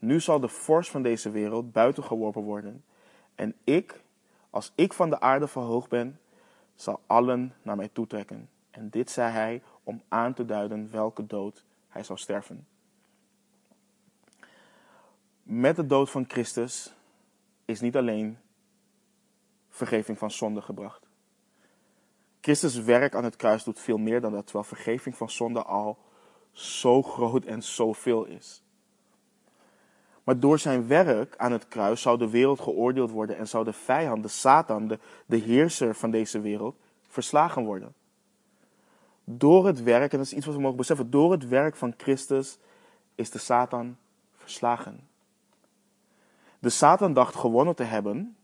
Nu 0.03 0.21
zal 0.21 0.41
de 0.41 0.49
vorst 0.49 0.91
van 0.91 1.03
deze 1.03 1.31
wereld 1.31 1.73
buiten 1.73 2.05
geworpen 2.05 2.43
worden. 2.43 2.85
En 3.35 3.55
ik, 3.65 4.03
als 4.51 4.73
ik 4.75 4.93
van 4.93 5.11
de 5.11 5.21
aarde 5.21 5.49
verhoogd 5.49 5.88
ben, 5.88 6.21
zal 6.75 7.01
allen 7.07 7.55
naar 7.62 7.77
mij 7.77 7.88
toetrekken. 7.88 8.49
En 8.71 8.91
dit 8.91 9.11
zei 9.11 9.33
hij 9.33 9.62
om 9.83 10.03
aan 10.09 10.35
te 10.35 10.45
duiden 10.45 10.91
welke 10.91 11.27
dood 11.27 11.65
hij 11.88 12.03
zal 12.05 12.17
sterven. 12.17 12.67
Met 15.43 15.77
de 15.77 15.87
dood 15.87 16.11
van 16.11 16.25
Christus 16.29 16.95
is 17.65 17.81
niet 17.81 17.97
alleen 17.97 18.38
vergeving 19.69 20.19
van 20.19 20.31
zonde 20.31 20.62
gebracht. 20.62 21.09
Christus 22.41 22.79
werk 22.79 23.15
aan 23.15 23.25
het 23.25 23.37
kruis 23.37 23.65
doet 23.65 23.81
veel 23.81 23.99
meer 23.99 24.21
dan 24.21 24.33
dat, 24.33 24.45
terwijl 24.45 24.65
vergeving 24.65 25.17
van 25.17 25.31
zonde 25.31 25.62
al 25.62 25.99
zo 26.53 27.03
groot 27.03 27.45
en 27.45 27.62
zoveel 27.62 28.25
is. 28.25 28.62
Maar 30.24 30.40
door 30.40 30.58
zijn 30.58 30.87
werk 30.87 31.37
aan 31.37 31.52
het 31.52 31.68
kruis 31.68 32.02
zou 32.02 32.18
de 32.18 32.30
wereld 32.30 32.61
geoordeeld 32.61 33.11
worden 33.11 33.37
en 33.37 33.48
zou 33.48 33.64
de 33.64 33.72
vijand, 33.72 34.22
de 34.22 34.28
Satan, 34.28 34.88
de, 34.88 34.98
de 35.26 35.37
heerser 35.37 35.94
van 35.94 36.11
deze 36.11 36.40
wereld, 36.40 36.76
verslagen 37.08 37.64
worden. 37.64 37.94
Door 39.24 39.66
het 39.66 39.82
werk, 39.82 40.12
en 40.12 40.18
dat 40.18 40.26
is 40.26 40.32
iets 40.32 40.46
wat 40.46 40.54
we 40.54 40.61
mogen 40.61 40.76
beseffen, 40.76 41.11
door 41.11 41.32
het 41.32 41.48
werk 41.48 41.76
van 41.76 41.94
Christus 41.96 42.58
is 43.14 43.30
de 43.30 43.38
Satan 43.38 43.96
verslagen. 44.35 45.08
De 46.58 46.68
Satan 46.68 47.12
dacht 47.12 47.35
gewonnen 47.35 47.74
te 47.74 47.82
hebben 47.82 48.37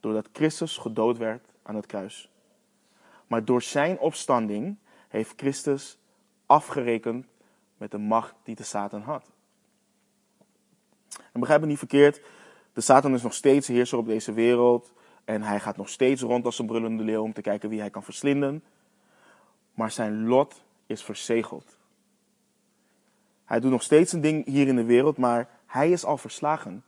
doordat 0.00 0.28
Christus 0.32 0.76
gedood 0.76 1.18
werd 1.18 1.46
aan 1.62 1.74
het 1.74 1.86
kruis. 1.86 2.30
Maar 3.26 3.44
door 3.44 3.62
zijn 3.62 3.98
opstanding 3.98 4.76
heeft 5.08 5.32
Christus 5.36 5.98
afgerekend 6.46 7.26
met 7.76 7.90
de 7.90 7.98
macht 7.98 8.34
die 8.42 8.54
de 8.54 8.62
Satan 8.62 9.02
had. 9.02 9.33
En 11.32 11.40
begrijp 11.40 11.60
me 11.60 11.66
niet 11.66 11.78
verkeerd, 11.78 12.20
de 12.72 12.80
Satan 12.80 13.14
is 13.14 13.22
nog 13.22 13.34
steeds 13.34 13.68
heerser 13.68 13.98
op 13.98 14.06
deze 14.06 14.32
wereld. 14.32 14.92
En 15.24 15.42
hij 15.42 15.60
gaat 15.60 15.76
nog 15.76 15.88
steeds 15.88 16.22
rond 16.22 16.44
als 16.44 16.58
een 16.58 16.66
brullende 16.66 17.04
leeuw 17.04 17.22
om 17.22 17.32
te 17.32 17.40
kijken 17.40 17.68
wie 17.68 17.80
hij 17.80 17.90
kan 17.90 18.02
verslinden. 18.02 18.62
Maar 19.74 19.90
zijn 19.90 20.26
lot 20.26 20.64
is 20.86 21.02
verzegeld. 21.02 21.78
Hij 23.44 23.60
doet 23.60 23.70
nog 23.70 23.82
steeds 23.82 24.12
een 24.12 24.20
ding 24.20 24.46
hier 24.46 24.66
in 24.66 24.76
de 24.76 24.84
wereld, 24.84 25.16
maar 25.16 25.48
hij 25.66 25.90
is 25.90 26.04
al 26.04 26.16
verslagen. 26.16 26.84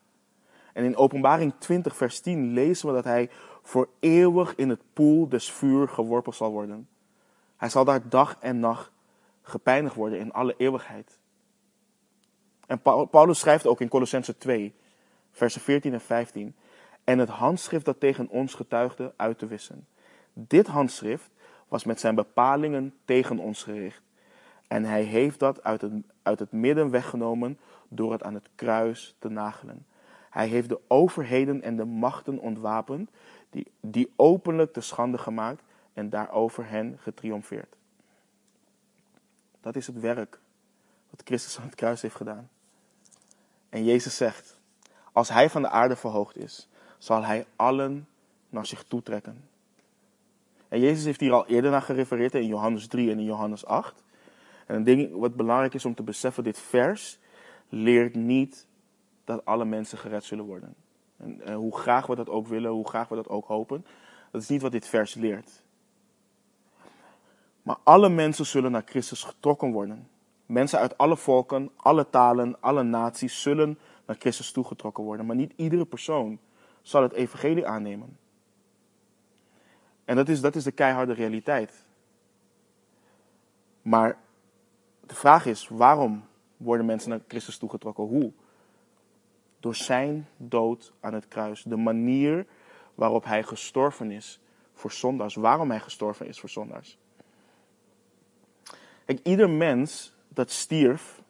En 0.72 0.84
in 0.84 0.96
Openbaring 0.96 1.52
20, 1.58 1.96
vers 1.96 2.20
10 2.20 2.52
lezen 2.52 2.88
we 2.88 2.94
dat 2.94 3.04
hij 3.04 3.30
voor 3.62 3.88
eeuwig 4.00 4.54
in 4.54 4.68
het 4.68 4.80
poel 4.92 5.28
des 5.28 5.52
vuur 5.52 5.88
geworpen 5.88 6.34
zal 6.34 6.50
worden. 6.50 6.88
Hij 7.56 7.68
zal 7.68 7.84
daar 7.84 8.08
dag 8.08 8.36
en 8.40 8.60
nacht 8.60 8.90
gepeinigd 9.42 9.94
worden 9.94 10.18
in 10.18 10.32
alle 10.32 10.54
eeuwigheid. 10.58 11.18
En 12.66 13.08
Paulus 13.10 13.38
schrijft 13.38 13.66
ook 13.66 13.80
in 13.80 13.88
Colossense 13.88 14.38
2, 14.38 14.74
versen 15.30 15.60
14 15.60 15.92
en 15.92 16.00
15. 16.00 16.54
En 17.04 17.18
het 17.18 17.28
handschrift 17.28 17.84
dat 17.84 18.00
tegen 18.00 18.28
ons 18.28 18.54
getuigde 18.54 19.12
uit 19.16 19.38
te 19.38 19.46
wissen. 19.46 19.86
Dit 20.32 20.66
handschrift 20.66 21.30
was 21.68 21.84
met 21.84 22.00
zijn 22.00 22.14
bepalingen 22.14 22.94
tegen 23.04 23.38
ons 23.38 23.62
gericht. 23.62 24.02
En 24.68 24.84
hij 24.84 25.02
heeft 25.02 25.38
dat 25.38 25.62
uit 25.62 25.80
het, 25.80 25.92
uit 26.22 26.38
het 26.38 26.52
midden 26.52 26.90
weggenomen 26.90 27.58
door 27.88 28.12
het 28.12 28.22
aan 28.22 28.34
het 28.34 28.48
kruis 28.54 29.16
te 29.18 29.28
nagelen. 29.28 29.86
Hij 30.30 30.48
heeft 30.48 30.68
de 30.68 30.80
overheden 30.88 31.62
en 31.62 31.76
de 31.76 31.84
machten 31.84 32.38
ontwapend, 32.38 33.10
die, 33.50 33.66
die 33.80 34.12
openlijk 34.16 34.72
te 34.72 34.80
schande 34.80 35.18
gemaakt 35.18 35.62
en 35.92 36.10
daarover 36.10 36.68
hen 36.68 36.98
getriomfeerd. 36.98 37.76
Dat 39.60 39.76
is 39.76 39.86
het 39.86 40.00
werk 40.00 40.40
wat 41.10 41.20
Christus 41.24 41.58
aan 41.58 41.66
het 41.66 41.74
kruis 41.74 42.02
heeft 42.02 42.14
gedaan. 42.14 42.48
En 43.76 43.84
Jezus 43.84 44.16
zegt, 44.16 44.58
als 45.12 45.28
hij 45.28 45.50
van 45.50 45.62
de 45.62 45.68
aarde 45.68 45.96
verhoogd 45.96 46.36
is, 46.36 46.68
zal 46.98 47.24
hij 47.24 47.46
allen 47.56 48.08
naar 48.48 48.66
zich 48.66 48.82
toetrekken. 48.82 49.48
En 50.68 50.80
Jezus 50.80 51.04
heeft 51.04 51.20
hier 51.20 51.32
al 51.32 51.46
eerder 51.46 51.70
naar 51.70 51.82
gerefereerd 51.82 52.34
in 52.34 52.46
Johannes 52.46 52.86
3 52.86 53.10
en 53.10 53.18
in 53.18 53.24
Johannes 53.24 53.66
8. 53.66 54.02
En 54.66 54.76
een 54.76 54.84
ding 54.84 55.16
wat 55.16 55.34
belangrijk 55.34 55.74
is 55.74 55.84
om 55.84 55.94
te 55.94 56.02
beseffen, 56.02 56.44
dit 56.44 56.58
vers 56.58 57.18
leert 57.68 58.14
niet 58.14 58.66
dat 59.24 59.44
alle 59.44 59.64
mensen 59.64 59.98
gered 59.98 60.24
zullen 60.24 60.44
worden. 60.44 60.74
En, 61.16 61.40
en 61.40 61.54
hoe 61.54 61.76
graag 61.78 62.06
we 62.06 62.14
dat 62.14 62.28
ook 62.28 62.46
willen, 62.46 62.70
hoe 62.70 62.88
graag 62.88 63.08
we 63.08 63.14
dat 63.14 63.28
ook 63.28 63.46
hopen, 63.46 63.86
dat 64.30 64.42
is 64.42 64.48
niet 64.48 64.62
wat 64.62 64.72
dit 64.72 64.86
vers 64.86 65.14
leert. 65.14 65.62
Maar 67.62 67.76
alle 67.82 68.08
mensen 68.08 68.46
zullen 68.46 68.70
naar 68.70 68.84
Christus 68.86 69.22
getrokken 69.22 69.72
worden. 69.72 70.08
Mensen 70.46 70.78
uit 70.78 70.98
alle 70.98 71.16
volken, 71.16 71.70
alle 71.76 72.10
talen, 72.10 72.60
alle 72.60 72.82
naties 72.82 73.42
zullen 73.42 73.78
naar 74.06 74.16
Christus 74.18 74.52
toegetrokken 74.52 75.04
worden. 75.04 75.26
Maar 75.26 75.36
niet 75.36 75.52
iedere 75.56 75.84
persoon 75.84 76.38
zal 76.82 77.02
het 77.02 77.12
evangelie 77.12 77.66
aannemen. 77.66 78.18
En 80.04 80.16
dat 80.16 80.28
is, 80.28 80.40
dat 80.40 80.56
is 80.56 80.64
de 80.64 80.72
keiharde 80.72 81.12
realiteit. 81.12 81.84
Maar 83.82 84.18
de 85.06 85.14
vraag 85.14 85.46
is, 85.46 85.68
waarom 85.68 86.24
worden 86.56 86.86
mensen 86.86 87.10
naar 87.10 87.20
Christus 87.28 87.58
toegetrokken? 87.58 88.04
Hoe? 88.04 88.32
Door 89.60 89.74
zijn 89.74 90.28
dood 90.36 90.92
aan 91.00 91.14
het 91.14 91.28
kruis. 91.28 91.62
De 91.62 91.76
manier 91.76 92.46
waarop 92.94 93.24
hij 93.24 93.42
gestorven 93.42 94.10
is 94.10 94.40
voor 94.72 94.92
zondaars. 94.92 95.34
Waarom 95.34 95.70
hij 95.70 95.80
gestorven 95.80 96.26
is 96.26 96.40
voor 96.40 96.48
zondaars. 96.48 96.98
Kijk, 99.04 99.20
ieder 99.22 99.50
mens 99.50 100.15
dat 100.36 100.50
stierf, 100.50 101.22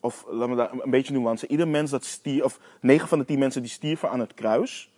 of 0.00 0.24
laten 0.28 0.50
we 0.50 0.56
daar 0.56 0.72
een 0.72 0.90
beetje 0.90 1.12
nuance, 1.12 1.46
ieder 1.46 1.68
mens 1.68 1.90
dat 1.90 2.04
stierf, 2.04 2.44
of 2.44 2.60
negen 2.80 3.08
van 3.08 3.18
de 3.18 3.24
tien 3.24 3.38
mensen 3.38 3.62
die 3.62 3.70
stierven 3.70 4.10
aan 4.10 4.20
het 4.20 4.34
kruis, 4.34 4.92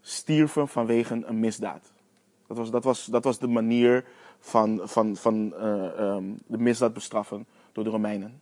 stierven 0.00 0.68
vanwege 0.68 1.22
een 1.24 1.40
misdaad. 1.40 1.92
Dat 2.46 2.56
was, 2.56 2.70
dat 2.70 2.84
was, 2.84 3.04
dat 3.04 3.24
was 3.24 3.38
de 3.38 3.46
manier 3.46 4.04
van, 4.38 4.80
van, 4.84 5.16
van 5.16 5.54
uh, 5.56 6.14
um, 6.14 6.38
de 6.46 6.58
misdaad 6.58 6.92
bestraffen 6.92 7.46
door 7.72 7.84
de 7.84 7.90
Romeinen. 7.90 8.40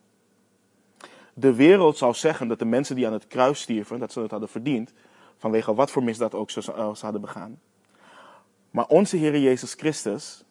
De 1.35 1.55
wereld 1.55 1.97
zou 1.97 2.15
zeggen 2.15 2.49
dat 2.49 2.59
de 2.59 2.65
mensen 2.65 2.97
die 2.97 3.07
aan 3.07 3.13
het 3.13 3.27
kruis 3.27 3.61
stierven, 3.61 3.99
dat 3.99 4.13
ze 4.13 4.21
het 4.21 4.31
hadden 4.31 4.49
verdiend, 4.49 4.93
vanwege 5.37 5.75
wat 5.75 5.91
voor 5.91 6.05
misdaad 6.05 6.35
ook 6.35 6.51
ze, 6.51 6.61
uh, 6.77 6.95
ze 6.95 7.05
hadden 7.05 7.21
begaan. 7.21 7.61
Maar 8.71 8.87
onze 8.87 9.17
Heer 9.17 9.39
Jezus 9.39 9.75
Christus 9.75 10.45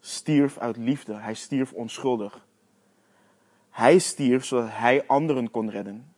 stierf 0.00 0.58
uit 0.58 0.76
liefde. 0.76 1.14
Hij 1.14 1.34
stierf 1.34 1.72
onschuldig. 1.72 2.48
Hij 3.80 3.98
stierf 3.98 4.44
zodat 4.44 4.68
hij 4.70 5.06
anderen 5.06 5.50
kon 5.50 5.70
redden. 5.70 6.14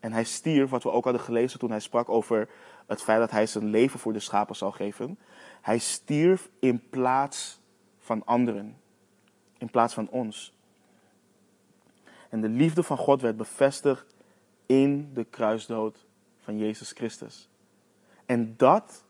En 0.00 0.12
hij 0.12 0.24
stierf, 0.24 0.70
wat 0.70 0.82
we 0.82 0.90
ook 0.90 1.04
hadden 1.04 1.22
gelezen 1.22 1.58
toen 1.58 1.70
hij 1.70 1.80
sprak 1.80 2.08
over 2.08 2.48
het 2.86 3.02
feit 3.02 3.18
dat 3.18 3.30
hij 3.30 3.46
zijn 3.46 3.64
leven 3.64 4.00
voor 4.00 4.12
de 4.12 4.20
schapen 4.20 4.56
zal 4.56 4.72
geven. 4.72 5.18
Hij 5.60 5.78
stierf 5.78 6.50
in 6.60 6.88
plaats 6.88 7.60
van 7.98 8.24
anderen, 8.24 8.76
in 9.58 9.70
plaats 9.70 9.94
van 9.94 10.08
ons. 10.08 10.54
En 12.28 12.40
de 12.40 12.48
liefde 12.48 12.82
van 12.82 12.96
God 12.96 13.20
werd 13.20 13.36
bevestigd 13.36 14.14
in 14.66 15.10
de 15.14 15.24
kruisdood 15.24 16.06
van 16.38 16.58
Jezus 16.58 16.92
Christus. 16.92 17.48
En 18.26 18.54
dat, 18.56 19.04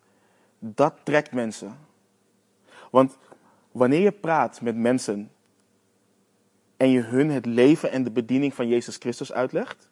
dat 0.58 0.94
trekt 1.02 1.32
mensen. 1.32 1.78
Want 2.90 3.18
wanneer 3.72 4.00
je 4.00 4.12
praat 4.12 4.60
met 4.60 4.76
mensen 4.76 5.30
en 6.80 6.90
je 6.90 7.00
hun 7.00 7.30
het 7.30 7.46
leven 7.46 7.90
en 7.90 8.04
de 8.04 8.10
bediening 8.10 8.54
van 8.54 8.68
Jezus 8.68 8.96
Christus 8.96 9.32
uitlegt, 9.32 9.88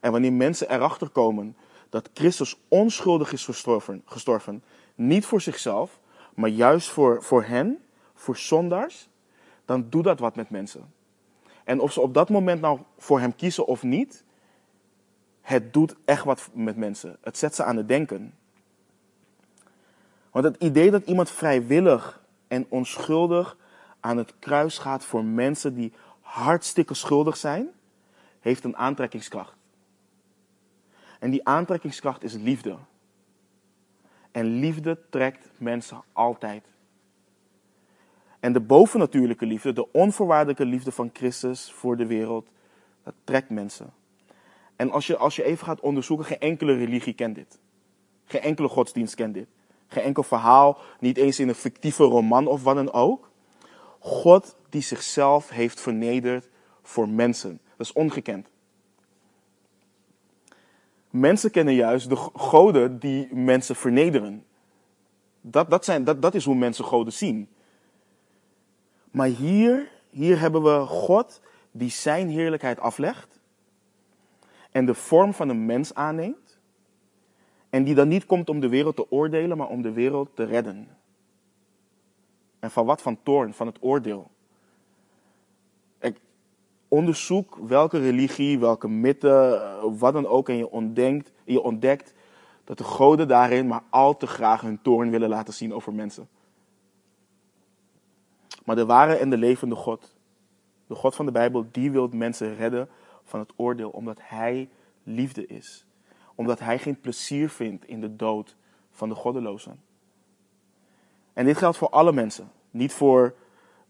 en 0.00 0.12
wanneer 0.12 0.32
mensen 0.32 0.70
erachter 0.70 1.08
komen 1.08 1.56
dat 1.88 2.10
Christus 2.14 2.56
onschuldig 2.68 3.32
is 3.32 3.44
gestorven, 3.44 4.02
gestorven 4.04 4.62
niet 4.94 5.26
voor 5.26 5.40
zichzelf, 5.40 6.00
maar 6.34 6.48
juist 6.48 6.88
voor, 6.88 7.22
voor 7.22 7.44
hen, 7.44 7.78
voor 8.14 8.36
zondaars, 8.36 9.08
dan 9.64 9.86
doet 9.88 10.04
dat 10.04 10.18
wat 10.18 10.36
met 10.36 10.50
mensen. 10.50 10.92
En 11.64 11.80
of 11.80 11.92
ze 11.92 12.00
op 12.00 12.14
dat 12.14 12.28
moment 12.28 12.60
nou 12.60 12.80
voor 12.96 13.20
hem 13.20 13.36
kiezen 13.36 13.66
of 13.66 13.82
niet, 13.82 14.24
het 15.40 15.72
doet 15.72 15.96
echt 16.04 16.24
wat 16.24 16.48
met 16.52 16.76
mensen. 16.76 17.16
Het 17.20 17.38
zet 17.38 17.54
ze 17.54 17.64
aan 17.64 17.76
het 17.76 17.88
denken. 17.88 18.34
Want 20.30 20.44
het 20.44 20.56
idee 20.58 20.90
dat 20.90 21.06
iemand 21.06 21.30
vrijwillig 21.30 22.22
en 22.48 22.66
onschuldig 22.68 23.56
aan 24.00 24.16
het 24.16 24.32
kruis 24.38 24.78
gaat 24.78 25.04
voor 25.04 25.24
mensen 25.24 25.74
die 25.74 25.92
hartstikke 26.28 26.94
schuldig 26.94 27.36
zijn, 27.36 27.68
heeft 28.40 28.64
een 28.64 28.76
aantrekkingskracht. 28.76 29.56
En 31.18 31.30
die 31.30 31.44
aantrekkingskracht 31.44 32.24
is 32.24 32.32
liefde. 32.32 32.76
En 34.30 34.44
liefde 34.44 34.98
trekt 35.10 35.50
mensen 35.56 36.02
altijd. 36.12 36.64
En 38.40 38.52
de 38.52 38.60
bovennatuurlijke 38.60 39.46
liefde, 39.46 39.72
de 39.72 39.92
onvoorwaardelijke 39.92 40.64
liefde 40.64 40.92
van 40.92 41.10
Christus 41.12 41.72
voor 41.72 41.96
de 41.96 42.06
wereld, 42.06 42.48
dat 43.02 43.14
trekt 43.24 43.50
mensen. 43.50 43.92
En 44.76 44.90
als 44.90 45.06
je, 45.06 45.16
als 45.16 45.36
je 45.36 45.44
even 45.44 45.66
gaat 45.66 45.80
onderzoeken, 45.80 46.26
geen 46.26 46.38
enkele 46.38 46.74
religie 46.74 47.14
kent 47.14 47.34
dit. 47.34 47.58
Geen 48.24 48.40
enkele 48.40 48.68
godsdienst 48.68 49.14
kent 49.14 49.34
dit. 49.34 49.48
Geen 49.86 50.04
enkel 50.04 50.22
verhaal, 50.22 50.78
niet 51.00 51.16
eens 51.16 51.38
in 51.38 51.48
een 51.48 51.54
fictieve 51.54 52.04
roman 52.04 52.46
of 52.46 52.62
wat 52.62 52.74
dan 52.74 52.92
ook. 52.92 53.30
God 53.98 54.57
die 54.68 54.82
zichzelf 54.82 55.48
heeft 55.48 55.80
vernederd 55.80 56.48
voor 56.82 57.08
mensen. 57.08 57.60
Dat 57.76 57.86
is 57.86 57.92
ongekend. 57.92 58.48
Mensen 61.10 61.50
kennen 61.50 61.74
juist 61.74 62.08
de 62.08 62.16
goden 62.34 62.98
die 62.98 63.34
mensen 63.34 63.76
vernederen. 63.76 64.44
Dat, 65.40 65.70
dat, 65.70 65.84
zijn, 65.84 66.04
dat, 66.04 66.22
dat 66.22 66.34
is 66.34 66.44
hoe 66.44 66.54
mensen 66.54 66.84
goden 66.84 67.12
zien. 67.12 67.48
Maar 69.10 69.28
hier, 69.28 69.90
hier 70.10 70.40
hebben 70.40 70.62
we 70.62 70.86
God 70.86 71.40
die 71.70 71.90
zijn 71.90 72.28
heerlijkheid 72.28 72.80
aflegt 72.80 73.40
en 74.70 74.86
de 74.86 74.94
vorm 74.94 75.34
van 75.34 75.48
een 75.48 75.66
mens 75.66 75.94
aanneemt. 75.94 76.58
En 77.70 77.84
die 77.84 77.94
dan 77.94 78.08
niet 78.08 78.26
komt 78.26 78.48
om 78.48 78.60
de 78.60 78.68
wereld 78.68 78.96
te 78.96 79.10
oordelen, 79.10 79.56
maar 79.56 79.68
om 79.68 79.82
de 79.82 79.92
wereld 79.92 80.36
te 80.36 80.44
redden. 80.44 80.88
En 82.58 82.70
van 82.70 82.86
wat? 82.86 83.02
Van 83.02 83.22
toorn, 83.22 83.54
van 83.54 83.66
het 83.66 83.76
oordeel. 83.80 84.30
Onderzoek 86.88 87.56
welke 87.56 87.98
religie, 87.98 88.58
welke 88.58 88.88
mythe, 88.88 89.62
wat 89.98 90.12
dan 90.12 90.26
ook, 90.26 90.48
en 90.48 90.56
je 90.56 90.70
ontdekt, 90.70 91.32
je 91.44 91.60
ontdekt 91.60 92.14
dat 92.64 92.78
de 92.78 92.84
goden 92.84 93.28
daarin 93.28 93.66
maar 93.66 93.82
al 93.90 94.16
te 94.16 94.26
graag 94.26 94.60
hun 94.60 94.82
toorn 94.82 95.10
willen 95.10 95.28
laten 95.28 95.54
zien 95.54 95.74
over 95.74 95.94
mensen. 95.94 96.28
Maar 98.64 98.76
de 98.76 98.86
ware 98.86 99.14
en 99.14 99.30
de 99.30 99.36
levende 99.36 99.74
God, 99.74 100.14
de 100.86 100.94
God 100.94 101.14
van 101.14 101.26
de 101.26 101.32
Bijbel, 101.32 101.66
die 101.70 101.90
wil 101.90 102.08
mensen 102.12 102.56
redden 102.56 102.88
van 103.24 103.40
het 103.40 103.52
oordeel, 103.56 103.90
omdat 103.90 104.18
Hij 104.22 104.68
liefde 105.02 105.46
is. 105.46 105.86
Omdat 106.34 106.58
Hij 106.58 106.78
geen 106.78 107.00
plezier 107.00 107.50
vindt 107.50 107.86
in 107.86 108.00
de 108.00 108.16
dood 108.16 108.56
van 108.90 109.08
de 109.08 109.14
goddelozen. 109.14 109.80
En 111.32 111.44
dit 111.44 111.56
geldt 111.56 111.76
voor 111.76 111.88
alle 111.88 112.12
mensen. 112.12 112.50
Niet, 112.70 112.92
voor, 112.92 113.34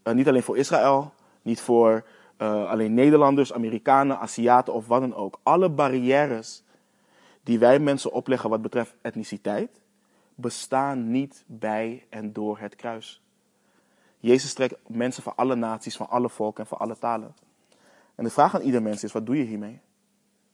uh, 0.03 0.13
niet 0.13 0.27
alleen 0.27 0.43
voor 0.43 0.57
Israël, 0.57 1.13
niet 1.41 1.61
voor 1.61 2.05
uh, 2.41 2.69
alleen 2.69 2.93
Nederlanders, 2.93 3.53
Amerikanen, 3.53 4.19
Aziaten 4.19 4.73
of 4.73 4.87
wat 4.87 5.01
dan 5.01 5.15
ook. 5.15 5.39
Alle 5.43 5.69
barrières 5.69 6.63
die 7.43 7.59
wij 7.59 7.79
mensen 7.79 8.11
opleggen 8.11 8.49
wat 8.49 8.61
betreft 8.61 8.95
etniciteit, 9.01 9.81
bestaan 10.35 11.11
niet 11.11 11.43
bij 11.47 12.05
en 12.09 12.33
door 12.33 12.59
het 12.59 12.75
kruis. 12.75 13.21
Jezus 14.19 14.53
trekt 14.53 14.75
mensen 14.87 15.23
van 15.23 15.35
alle 15.35 15.55
naties, 15.55 15.97
van 15.97 16.09
alle 16.09 16.29
volken 16.29 16.63
en 16.63 16.69
van 16.69 16.77
alle 16.77 16.97
talen. 16.97 17.35
En 18.15 18.23
de 18.23 18.29
vraag 18.29 18.55
aan 18.55 18.61
ieder 18.61 18.81
mens 18.81 19.03
is, 19.03 19.11
wat 19.11 19.25
doe 19.25 19.37
je 19.37 19.43
hiermee? 19.43 19.79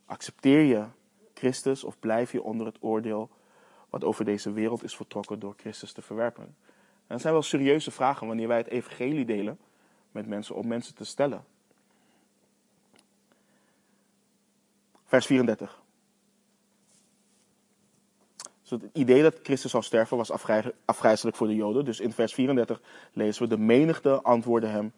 Accepteer 0.06 0.62
je 0.62 0.86
Christus 1.34 1.84
of 1.84 2.00
blijf 2.00 2.32
je 2.32 2.44
onder 2.44 2.66
het 2.66 2.78
oordeel 2.80 3.30
wat 3.90 4.04
over 4.04 4.26
deze 4.26 4.52
wereld 4.52 4.84
is 4.84 4.96
vertrokken 4.96 5.40
door 5.40 5.54
Christus 5.58 5.92
te 5.92 6.02
verwerpen? 6.02 6.44
En 6.44 6.56
dat 7.08 7.22
zijn 7.22 7.34
wel 7.34 7.42
serieuze 7.42 7.92
vragen 7.92 8.28
wanneer 8.28 8.48
wij 8.48 8.58
het 8.58 8.68
evangelie 8.68 9.26
delen 9.26 9.60
met 10.12 10.28
mensen 10.28 10.56
om 10.56 10.68
mensen 10.68 10.96
te 10.96 11.06
stellen. 11.06 11.46
Vers 15.06 15.26
34. 15.26 15.84
Dus 18.62 18.70
het 18.70 18.90
idee 18.94 19.22
dat 19.22 19.40
Christus 19.44 19.72
zou 19.72 19.84
sterven 19.84 20.18
was 20.18 20.32
afgrijzelijk 20.86 21.38
voor 21.38 21.48
de 21.48 21.56
Joden. 21.56 21.86
Dus 21.86 22.00
in 22.00 22.14
vers 22.14 22.34
34 22.34 22.82
lezen 23.14 23.44
we: 23.44 23.50
De 23.50 23.58
menigte 23.58 24.22
antwoordde 24.22 24.68
hem: 24.68 24.94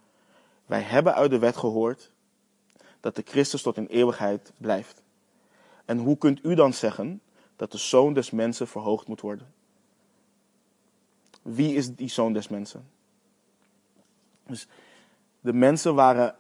Wij 0.65 0.82
hebben 0.82 1.15
uit 1.15 1.30
de 1.30 1.39
wet 1.39 1.58
gehoord 1.58 2.12
dat 3.00 3.15
de 3.15 3.24
Christus 3.26 3.62
tot 3.62 3.78
in 3.78 3.86
eeuwigheid 3.86 4.54
blijft. 4.58 5.02
En 5.86 5.98
hoe 5.98 6.17
kunt 6.17 6.46
u 6.46 6.56
dan 6.56 6.74
zeggen 6.74 7.22
dat 7.56 7.72
de 7.72 7.78
zoon 7.78 8.13
des 8.13 8.32
mensen 8.32 8.67
verhoogd 8.67 9.08
moet 9.08 9.22
worden? 9.22 9.54
Wie 11.41 11.76
is 11.76 11.96
die 11.96 12.10
zoon 12.10 12.34
des 12.34 12.48
mensen? 12.48 12.89
Dus 14.46 14.67
de 15.39 15.54
mensen 15.54 15.96
waren 15.96 16.36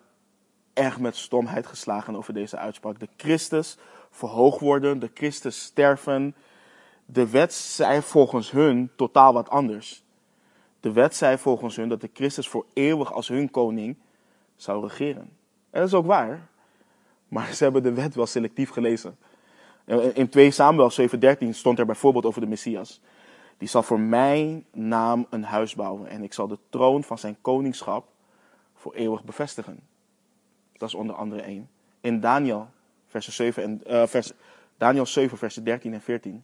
erg 0.77 0.99
met 0.99 1.15
stomheid 1.15 1.67
geslagen 1.67 2.15
over 2.15 2.33
deze 2.33 2.57
uitspraak. 2.57 2.99
De 2.99 3.09
Christus 3.17 3.77
verhoogd 4.09 4.59
worden, 4.59 4.99
de 4.99 5.11
Christus 5.13 5.61
sterven. 5.61 6.35
De 7.05 7.29
wet 7.29 7.53
zei 7.53 8.01
volgens 8.01 8.51
hun 8.51 8.91
totaal 8.95 9.33
wat 9.33 9.49
anders. 9.49 10.03
De 10.79 10.91
wet 10.91 11.15
zei 11.15 11.37
volgens 11.37 11.75
hun 11.75 11.89
dat 11.89 12.01
de 12.01 12.09
Christus 12.13 12.47
voor 12.47 12.65
eeuwig 12.73 13.13
als 13.13 13.27
hun 13.27 13.51
koning 13.51 13.97
zou 14.55 14.87
regeren. 14.87 15.29
En 15.69 15.79
dat 15.79 15.87
is 15.87 15.93
ook 15.93 16.05
waar. 16.05 16.47
Maar 17.27 17.53
ze 17.53 17.63
hebben 17.63 17.83
de 17.83 17.93
wet 17.93 18.15
wel 18.15 18.25
selectief 18.25 18.69
gelezen. 18.69 19.17
In 20.13 20.29
2 20.29 20.51
Samuel 20.51 20.91
7:13 20.91 21.49
stond 21.49 21.79
er 21.79 21.85
bijvoorbeeld 21.85 22.25
over 22.25 22.41
de 22.41 22.47
Messias. 22.47 23.01
Die 23.57 23.67
zal 23.67 23.83
voor 23.83 23.99
mijn 23.99 24.65
naam 24.71 25.27
een 25.29 25.43
huis 25.43 25.75
bouwen 25.75 26.07
en 26.07 26.23
ik 26.23 26.33
zal 26.33 26.47
de 26.47 26.57
troon 26.69 27.03
van 27.03 27.17
zijn 27.17 27.37
koningschap 27.41 28.07
voor 28.73 28.93
eeuwig 28.93 29.23
bevestigen. 29.23 29.79
Dat 30.77 30.89
is 30.89 30.95
onder 30.95 31.15
andere 31.15 31.41
één. 31.41 31.69
In 32.01 32.19
Daniel, 32.19 32.69
vers 33.07 33.27
7, 33.27 33.63
en, 33.63 33.81
uh, 33.87 34.07
vers, 34.07 34.31
Daniel 34.77 35.05
7, 35.05 35.37
versen 35.37 35.63
13 35.63 35.93
en 35.93 36.01
14. 36.01 36.43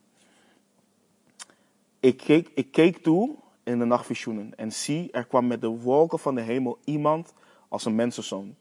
Ik 2.00 2.18
keek, 2.18 2.50
ik 2.54 2.72
keek 2.72 2.98
toe 2.98 3.36
in 3.64 3.80
de 3.80 3.86
nachtvisioenen 3.86 4.56
en 4.56 4.72
zie, 4.72 5.12
er 5.12 5.26
kwam 5.26 5.48
met 5.48 5.62
de 5.62 5.68
wolken 5.68 6.20
van 6.20 6.36
de 6.36 6.42
hemel 6.42 6.80
iemand 6.84 7.34
als 7.68 7.86
een 7.86 7.96
mensenzoon. 7.96 8.56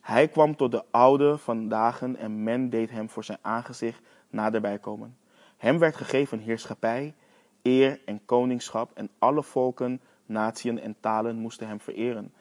Hij 0.00 0.28
kwam 0.28 0.56
tot 0.56 0.70
de 0.70 0.84
oude 0.90 1.38
van 1.38 1.68
dagen 1.68 2.16
en 2.16 2.42
men 2.42 2.70
deed 2.70 2.90
hem 2.90 3.08
voor 3.08 3.24
zijn 3.24 3.38
aangezicht 3.40 4.00
naderbij 4.30 4.78
komen. 4.78 5.16
Hem 5.56 5.78
werd 5.78 5.96
gegeven 5.96 6.38
heerschappij, 6.38 7.14
eer 7.62 8.00
en 8.04 8.24
koningschap 8.24 8.90
en 8.94 9.10
alle 9.18 9.42
volken, 9.42 10.00
natieën 10.26 10.80
en 10.80 10.96
talen 11.00 11.36
moesten 11.36 11.66
hem 11.66 11.80
vereren. 11.80 12.32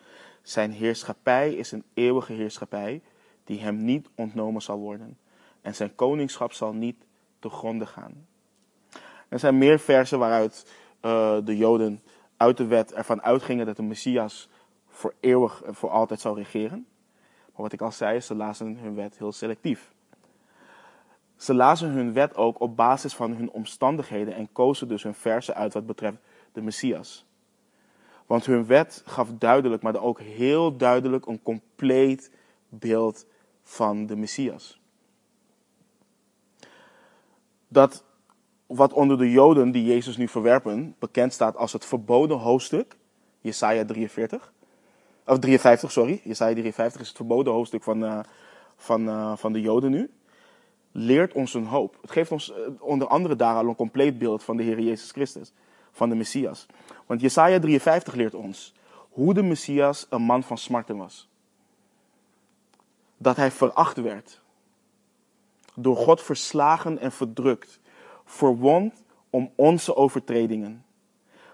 Zijn 0.41 0.71
heerschappij 0.71 1.53
is 1.53 1.71
een 1.71 1.83
eeuwige 1.93 2.33
heerschappij 2.33 3.01
die 3.43 3.59
hem 3.59 3.83
niet 3.83 4.09
ontnomen 4.15 4.61
zal 4.61 4.77
worden. 4.77 5.17
En 5.61 5.75
zijn 5.75 5.95
koningschap 5.95 6.53
zal 6.53 6.73
niet 6.73 7.05
te 7.39 7.49
gronden 7.49 7.87
gaan. 7.87 8.27
Er 9.29 9.39
zijn 9.39 9.57
meer 9.57 9.79
versen 9.79 10.19
waaruit 10.19 10.65
uh, 11.01 11.37
de 11.43 11.57
Joden 11.57 12.03
uit 12.37 12.57
de 12.57 12.65
wet 12.65 12.93
ervan 12.93 13.21
uitgingen 13.21 13.65
dat 13.65 13.75
de 13.75 13.83
Messias 13.83 14.49
voor 14.87 15.13
eeuwig 15.19 15.61
en 15.63 15.75
voor 15.75 15.89
altijd 15.89 16.19
zou 16.19 16.35
regeren. 16.35 16.85
Maar 17.45 17.61
wat 17.61 17.73
ik 17.73 17.81
al 17.81 17.91
zei, 17.91 18.19
ze 18.19 18.35
lazen 18.35 18.77
hun 18.77 18.95
wet 18.95 19.17
heel 19.17 19.31
selectief. 19.31 19.93
Ze 21.35 21.53
lazen 21.53 21.89
hun 21.89 22.13
wet 22.13 22.35
ook 22.35 22.59
op 22.59 22.75
basis 22.75 23.13
van 23.13 23.31
hun 23.31 23.51
omstandigheden 23.51 24.35
en 24.35 24.51
kozen 24.51 24.87
dus 24.87 25.03
hun 25.03 25.13
versen 25.13 25.55
uit 25.55 25.73
wat 25.73 25.85
betreft 25.85 26.17
de 26.51 26.61
Messias. 26.61 27.25
Want 28.31 28.45
hun 28.45 28.65
wet 28.65 29.03
gaf 29.05 29.29
duidelijk, 29.37 29.81
maar 29.81 30.01
ook 30.01 30.19
heel 30.19 30.77
duidelijk 30.77 31.25
een 31.25 31.41
compleet 31.41 32.31
beeld 32.69 33.25
van 33.63 34.05
de 34.05 34.15
Messias. 34.15 34.79
Dat 37.67 38.03
wat 38.65 38.93
onder 38.93 39.17
de 39.17 39.31
Joden 39.31 39.71
die 39.71 39.85
Jezus 39.85 40.17
nu 40.17 40.27
verwerpen 40.27 40.95
bekend 40.99 41.33
staat 41.33 41.55
als 41.55 41.73
het 41.73 41.85
verboden 41.85 42.37
hoofdstuk, 42.37 42.97
Jesaja 43.41 43.85
43, 43.85 44.53
of 45.25 45.39
53, 45.39 45.91
sorry, 45.91 46.21
Jesaja 46.23 46.53
53 46.53 47.01
is 47.01 47.07
het 47.07 47.17
verboden 47.17 47.53
hoofdstuk 47.53 47.83
van, 47.83 48.03
uh, 48.03 48.19
van, 48.75 49.07
uh, 49.07 49.35
van 49.35 49.53
de 49.53 49.61
Joden 49.61 49.91
nu, 49.91 50.11
leert 50.91 51.33
ons 51.33 51.53
een 51.53 51.65
hoop. 51.65 51.97
Het 52.01 52.11
geeft 52.11 52.31
ons 52.31 52.49
uh, 52.49 52.55
onder 52.79 53.07
andere 53.07 53.35
daar 53.35 53.55
al 53.55 53.67
een 53.67 53.75
compleet 53.75 54.17
beeld 54.17 54.43
van 54.43 54.57
de 54.57 54.63
Heer 54.63 54.79
Jezus 54.79 55.11
Christus, 55.11 55.53
van 55.91 56.09
de 56.09 56.15
Messias. 56.15 56.65
Want 57.05 57.21
Jesaja 57.21 57.59
53 57.59 58.13
leert 58.13 58.33
ons 58.33 58.73
hoe 59.09 59.33
de 59.33 59.43
Messias 59.43 60.05
een 60.09 60.21
man 60.21 60.43
van 60.43 60.57
smarten 60.57 60.97
was. 60.97 61.29
Dat 63.17 63.35
hij 63.35 63.51
veracht 63.51 63.97
werd, 63.97 64.41
door 65.75 65.95
God 65.95 66.21
verslagen 66.21 66.99
en 66.99 67.11
verdrukt, 67.11 67.79
verwond 68.25 69.03
om 69.29 69.51
onze 69.55 69.95
overtredingen, 69.95 70.85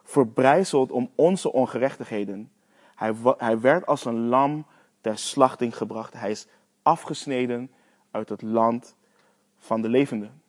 verbrijzeld 0.03 0.91
om 0.91 1.11
onze 1.15 1.51
ongerechtigheden. 1.51 2.51
Hij, 2.95 3.13
hij 3.38 3.59
werd 3.59 3.85
als 3.85 4.05
een 4.05 4.27
lam 4.27 4.65
ter 5.01 5.17
slachting 5.17 5.77
gebracht. 5.77 6.13
Hij 6.13 6.31
is 6.31 6.47
afgesneden 6.81 7.71
uit 8.11 8.29
het 8.29 8.41
land 8.41 8.95
van 9.59 9.81
de 9.81 9.89
levenden. 9.89 10.41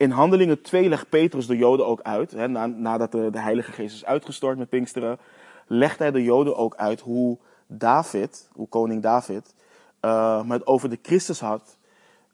In 0.00 0.10
Handelingen 0.10 0.62
2 0.62 0.88
legt 0.88 1.08
Petrus 1.08 1.46
de 1.46 1.56
Joden 1.56 1.86
ook 1.86 2.00
uit, 2.00 2.30
hè, 2.30 2.48
nadat 2.48 3.12
de, 3.12 3.30
de 3.30 3.40
Heilige 3.40 3.72
Geest 3.72 3.94
is 3.94 4.04
uitgestort 4.04 4.58
met 4.58 4.68
Pinksteren, 4.68 5.18
legt 5.66 5.98
hij 5.98 6.10
de 6.10 6.22
Joden 6.22 6.56
ook 6.56 6.74
uit 6.74 7.00
hoe 7.00 7.38
David, 7.66 8.48
hoe 8.52 8.68
koning 8.68 9.02
David, 9.02 9.54
het 10.48 10.66
over 10.66 10.90
de 10.90 10.98
Christus 11.02 11.40
had, 11.40 11.78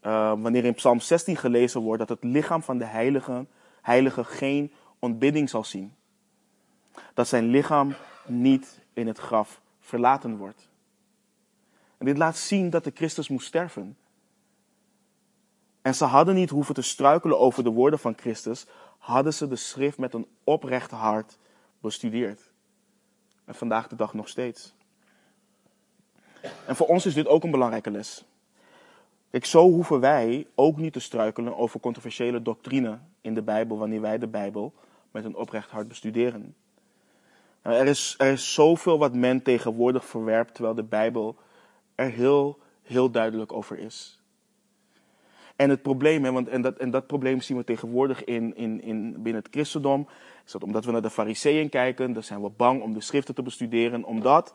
uh, 0.02 0.32
wanneer 0.38 0.64
in 0.64 0.74
Psalm 0.74 1.00
16 1.00 1.36
gelezen 1.36 1.80
wordt 1.80 1.98
dat 1.98 2.08
het 2.08 2.24
lichaam 2.24 2.62
van 2.62 2.78
de 2.78 2.84
heilige, 2.84 3.46
heilige 3.82 4.24
geen 4.24 4.72
ontbidding 4.98 5.50
zal 5.50 5.64
zien. 5.64 5.94
Dat 7.14 7.28
zijn 7.28 7.44
lichaam 7.44 7.94
niet 8.26 8.80
in 8.92 9.06
het 9.06 9.18
graf 9.18 9.60
verlaten 9.80 10.36
wordt. 10.36 10.68
En 11.98 12.06
dit 12.06 12.18
laat 12.18 12.36
zien 12.36 12.70
dat 12.70 12.84
de 12.84 12.92
Christus 12.94 13.28
moest 13.28 13.46
sterven. 13.46 13.96
En 15.87 15.95
ze 15.95 16.05
hadden 16.05 16.34
niet 16.34 16.51
hoeven 16.51 16.74
te 16.74 16.82
struikelen 16.82 17.39
over 17.39 17.64
de 17.64 17.70
woorden 17.70 17.99
van 17.99 18.14
Christus, 18.16 18.66
hadden 18.99 19.34
ze 19.34 19.49
de 19.49 19.57
schrift 19.57 19.99
met 19.99 20.14
een 20.14 20.26
oprecht 20.45 20.91
hart 20.91 21.39
bestudeerd. 21.80 22.53
En 23.45 23.55
vandaag 23.55 23.89
de 23.89 23.97
dag 23.97 24.14
nog 24.14 24.28
steeds. 24.28 24.74
En 26.66 26.76
voor 26.76 26.87
ons 26.87 27.07
is 27.07 27.14
dit 27.14 27.26
ook 27.26 27.45
een 27.45 27.51
belangrijke 27.51 27.91
les. 27.91 28.24
Kijk, 29.30 29.45
zo 29.45 29.70
hoeven 29.70 30.01
wij 30.01 30.47
ook 30.55 30.76
niet 30.76 30.93
te 30.93 31.01
struikelen 31.01 31.57
over 31.57 31.80
controversiële 31.80 32.43
doctrine 32.43 32.99
in 33.20 33.34
de 33.34 33.43
Bijbel 33.43 33.78
wanneer 33.78 34.01
wij 34.01 34.18
de 34.18 34.28
Bijbel 34.28 34.74
met 35.11 35.24
een 35.24 35.37
oprecht 35.37 35.70
hart 35.70 35.89
bestuderen. 35.89 36.55
Nou, 37.62 37.76
er, 37.76 37.87
is, 37.87 38.14
er 38.18 38.32
is 38.32 38.55
zoveel 38.55 38.99
wat 38.99 39.14
men 39.14 39.43
tegenwoordig 39.43 40.05
verwerpt, 40.05 40.55
terwijl 40.55 40.74
de 40.74 40.84
Bijbel 40.84 41.37
er 41.95 42.11
heel, 42.11 42.59
heel 42.82 43.11
duidelijk 43.11 43.53
over 43.53 43.78
is. 43.78 44.20
En 45.57 45.70
het 45.70 45.82
probleem, 45.82 46.24
hè, 46.24 46.32
want, 46.32 46.48
en, 46.48 46.62
dat, 46.62 46.76
en 46.76 46.90
dat 46.90 47.07
probleem 47.07 47.40
zien 47.40 47.57
we 47.57 47.64
tegenwoordig 47.64 48.24
in, 48.24 48.57
in, 48.57 48.82
in, 48.82 49.12
binnen 49.22 49.42
het 49.42 49.48
christendom, 49.50 50.09
is 50.44 50.52
dat 50.52 50.62
omdat 50.62 50.84
we 50.84 50.92
naar 50.92 51.02
de 51.02 51.11
fariseeën 51.11 51.68
kijken, 51.68 52.12
dan 52.12 52.22
zijn 52.22 52.42
we 52.42 52.50
bang 52.50 52.82
om 52.82 52.92
de 52.92 53.00
schriften 53.00 53.34
te 53.34 53.42
bestuderen, 53.42 54.04
omdat 54.04 54.54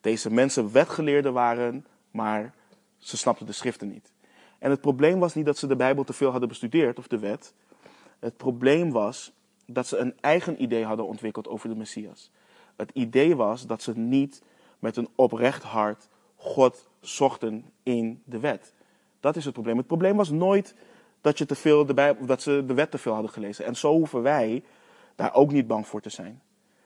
deze 0.00 0.30
mensen 0.30 0.72
wetgeleerden 0.72 1.32
waren, 1.32 1.86
maar 2.10 2.54
ze 2.98 3.16
snapten 3.16 3.46
de 3.46 3.52
schriften 3.52 3.88
niet. 3.88 4.12
En 4.58 4.70
het 4.70 4.80
probleem 4.80 5.18
was 5.18 5.34
niet 5.34 5.46
dat 5.46 5.58
ze 5.58 5.66
de 5.66 5.76
Bijbel 5.76 6.04
te 6.04 6.12
veel 6.12 6.30
hadden 6.30 6.48
bestudeerd, 6.48 6.98
of 6.98 7.06
de 7.06 7.18
wet. 7.18 7.54
Het 8.18 8.36
probleem 8.36 8.90
was 8.90 9.32
dat 9.66 9.86
ze 9.86 9.96
een 9.96 10.14
eigen 10.20 10.62
idee 10.62 10.84
hadden 10.84 11.06
ontwikkeld 11.06 11.48
over 11.48 11.68
de 11.68 11.74
Messias. 11.74 12.30
Het 12.76 12.90
idee 12.94 13.36
was 13.36 13.66
dat 13.66 13.82
ze 13.82 13.98
niet 13.98 14.42
met 14.78 14.96
een 14.96 15.08
oprecht 15.14 15.62
hart 15.62 16.08
God 16.36 16.88
zochten 17.00 17.64
in 17.82 18.22
de 18.24 18.38
wet. 18.38 18.74
Dat 19.22 19.36
is 19.36 19.44
het 19.44 19.52
probleem. 19.52 19.76
Het 19.76 19.86
probleem 19.86 20.16
was 20.16 20.30
nooit 20.30 20.74
dat, 21.20 21.38
je 21.38 21.46
te 21.46 21.54
veel 21.54 21.84
Bijbel, 21.84 22.26
dat 22.26 22.42
ze 22.42 22.64
de 22.66 22.74
wet 22.74 22.90
te 22.90 22.98
veel 22.98 23.12
hadden 23.12 23.30
gelezen. 23.30 23.64
En 23.64 23.76
zo 23.76 23.92
hoeven 23.92 24.22
wij 24.22 24.64
daar 25.14 25.34
ook 25.34 25.52
niet 25.52 25.66
bang 25.66 25.86
voor 25.86 26.00
te 26.00 26.10
zijn. 26.10 26.42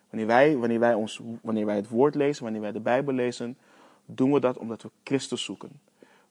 Wanneer 0.09 0.27
wij, 0.27 0.57
wanneer, 0.57 0.79
wij 0.79 0.95
ons, 0.95 1.21
wanneer 1.43 1.67
wij 1.67 1.77
het 1.77 1.89
woord 1.89 2.15
lezen, 2.15 2.43
wanneer 2.43 2.61
wij 2.61 2.73
de 2.73 2.81
Bijbel 2.81 3.15
lezen, 3.15 3.59
doen 4.05 4.33
we 4.33 4.41
dat 4.41 4.59
omdat 4.59 4.83
we 4.83 4.91
Christus 5.05 5.45
zoeken. 5.45 5.81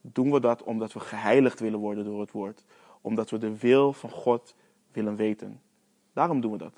Doen 0.02 0.32
we 0.32 0.40
dat 0.40 0.64
omdat 0.64 0.94
we 0.94 1.00
geheiligd 1.00 1.60
willen 1.60 1.80
worden 1.80 2.04
door 2.04 2.20
het 2.20 2.32
woord. 2.32 2.64
Omdat 3.02 3.30
we 3.30 3.38
de 3.38 3.58
wil 3.58 3.94
van 3.94 4.10
God 4.10 4.56
willen 4.92 5.16
weten. 5.16 5.62
Daarom 6.14 6.42
doen 6.42 6.52
we 6.52 6.58
dat. 6.58 6.74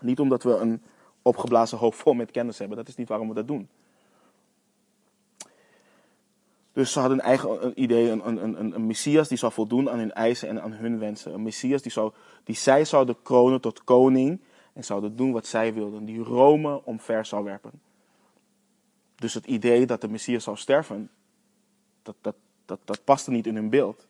Niet 0.00 0.20
omdat 0.20 0.42
we 0.42 0.56
een 0.56 0.82
opgeblazen 1.22 1.78
hoofd 1.78 1.98
vol 1.98 2.14
met 2.14 2.30
kennis 2.30 2.58
hebben. 2.58 2.76
Dat 2.76 2.88
is 2.88 2.96
niet 2.96 3.08
waarom 3.08 3.28
we 3.28 3.34
dat 3.34 3.48
doen. 3.48 3.68
Dus 6.74 6.92
ze 6.92 7.00
hadden 7.00 7.18
een 7.18 7.24
eigen 7.24 7.64
een 7.64 7.82
idee, 7.82 8.10
een, 8.10 8.28
een, 8.28 8.60
een, 8.60 8.74
een 8.74 8.86
Messias 8.86 9.28
die 9.28 9.38
zou 9.38 9.52
voldoen 9.52 9.90
aan 9.90 9.98
hun 9.98 10.12
eisen 10.12 10.48
en 10.48 10.62
aan 10.62 10.72
hun 10.72 10.98
wensen. 10.98 11.34
Een 11.34 11.42
Messias 11.42 11.82
die, 11.82 11.92
zou, 11.92 12.12
die 12.44 12.56
zij 12.56 12.84
zouden 12.84 13.16
kronen 13.22 13.60
tot 13.60 13.84
koning 13.84 14.40
en 14.72 14.84
zouden 14.84 15.16
doen 15.16 15.32
wat 15.32 15.46
zij 15.46 15.74
wilden. 15.74 16.04
Die 16.04 16.22
Rome 16.22 16.84
omver 16.84 17.26
zou 17.26 17.44
werpen. 17.44 17.70
Dus 19.14 19.34
het 19.34 19.46
idee 19.46 19.86
dat 19.86 20.00
de 20.00 20.08
Messias 20.08 20.44
zou 20.44 20.56
sterven, 20.56 21.10
dat, 22.02 22.16
dat, 22.20 22.34
dat, 22.64 22.78
dat 22.84 23.04
paste 23.04 23.30
niet 23.30 23.46
in 23.46 23.54
hun 23.54 23.70
beeld. 23.70 24.06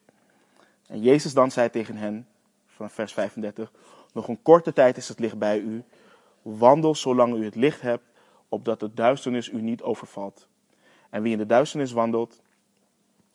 En 0.86 1.00
Jezus 1.00 1.34
dan 1.34 1.50
zei 1.50 1.70
tegen 1.70 1.96
hen, 1.96 2.26
van 2.66 2.90
vers 2.90 3.12
35, 3.12 3.72
nog 4.12 4.28
een 4.28 4.42
korte 4.42 4.72
tijd 4.72 4.96
is 4.96 5.08
het 5.08 5.18
licht 5.18 5.38
bij 5.38 5.58
u. 5.58 5.84
Wandel 6.42 6.94
zolang 6.94 7.34
u 7.34 7.44
het 7.44 7.54
licht 7.54 7.80
hebt, 7.80 8.04
opdat 8.48 8.80
de 8.80 8.94
duisternis 8.94 9.48
u 9.48 9.62
niet 9.62 9.82
overvalt. 9.82 10.46
En 11.10 11.22
wie 11.22 11.32
in 11.32 11.38
de 11.38 11.46
duisternis 11.46 11.92
wandelt, 11.92 12.42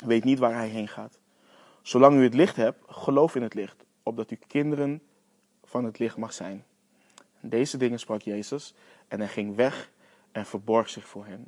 weet 0.05 0.23
niet 0.23 0.39
waar 0.39 0.53
hij 0.53 0.67
heen 0.67 0.87
gaat. 0.87 1.19
Zolang 1.81 2.15
u 2.15 2.23
het 2.23 2.33
licht 2.33 2.55
hebt, 2.55 2.83
geloof 2.87 3.35
in 3.35 3.41
het 3.41 3.53
licht, 3.53 3.83
opdat 4.03 4.31
u 4.31 4.37
kinderen 4.47 5.01
van 5.63 5.83
het 5.83 5.99
licht 5.99 6.17
mag 6.17 6.33
zijn. 6.33 6.63
Deze 7.39 7.77
dingen 7.77 7.99
sprak 7.99 8.21
Jezus 8.21 8.73
en 9.07 9.19
hij 9.19 9.27
ging 9.27 9.55
weg 9.55 9.91
en 10.31 10.45
verborg 10.45 10.89
zich 10.89 11.07
voor 11.07 11.25
hen. 11.25 11.47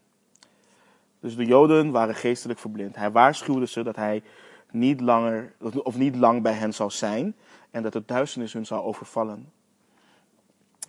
Dus 1.20 1.36
de 1.36 1.46
Joden 1.46 1.92
waren 1.92 2.16
geestelijk 2.16 2.60
verblind. 2.60 2.96
Hij 2.96 3.12
waarschuwde 3.12 3.68
ze 3.68 3.84
dat 3.84 3.96
hij 3.96 4.24
niet, 4.72 5.02
langer, 5.02 5.54
of 5.84 5.98
niet 5.98 6.16
lang 6.16 6.42
bij 6.42 6.54
hen 6.54 6.74
zou 6.74 6.90
zijn 6.90 7.36
en 7.72 7.84
dat 7.84 7.94
de 7.94 8.04
duisternis 8.06 8.54
hun 8.54 8.66
zou 8.66 8.82
overvallen. 8.82 9.52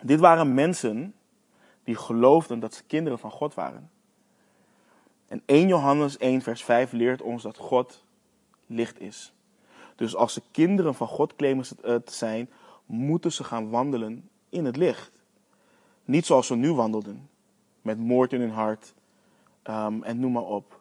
Dit 0.01 0.19
waren 0.19 0.53
mensen 0.53 1.13
die 1.83 1.95
geloofden 1.95 2.59
dat 2.59 2.73
ze 2.73 2.83
kinderen 2.83 3.19
van 3.19 3.31
God 3.31 3.53
waren. 3.53 3.91
En 5.33 5.41
1 5.45 5.67
Johannes 5.67 6.17
1, 6.17 6.41
vers 6.41 6.63
5 6.63 6.91
leert 6.91 7.21
ons 7.21 7.43
dat 7.43 7.57
God 7.57 8.03
licht 8.65 8.99
is. 8.99 9.33
Dus 9.95 10.15
als 10.15 10.33
ze 10.33 10.41
kinderen 10.51 10.95
van 10.95 11.07
God 11.07 11.35
claimen 11.35 11.65
te 11.81 12.13
zijn, 12.13 12.49
moeten 12.85 13.31
ze 13.31 13.43
gaan 13.43 13.69
wandelen 13.69 14.29
in 14.49 14.65
het 14.65 14.75
licht. 14.75 15.11
Niet 16.05 16.25
zoals 16.25 16.47
ze 16.47 16.55
nu 16.55 16.71
wandelden, 16.73 17.29
met 17.81 17.97
moord 17.97 18.33
in 18.33 18.39
hun 18.39 18.51
hart 18.51 18.93
um, 19.63 20.03
en 20.03 20.19
noem 20.19 20.31
maar 20.31 20.43
op. 20.43 20.79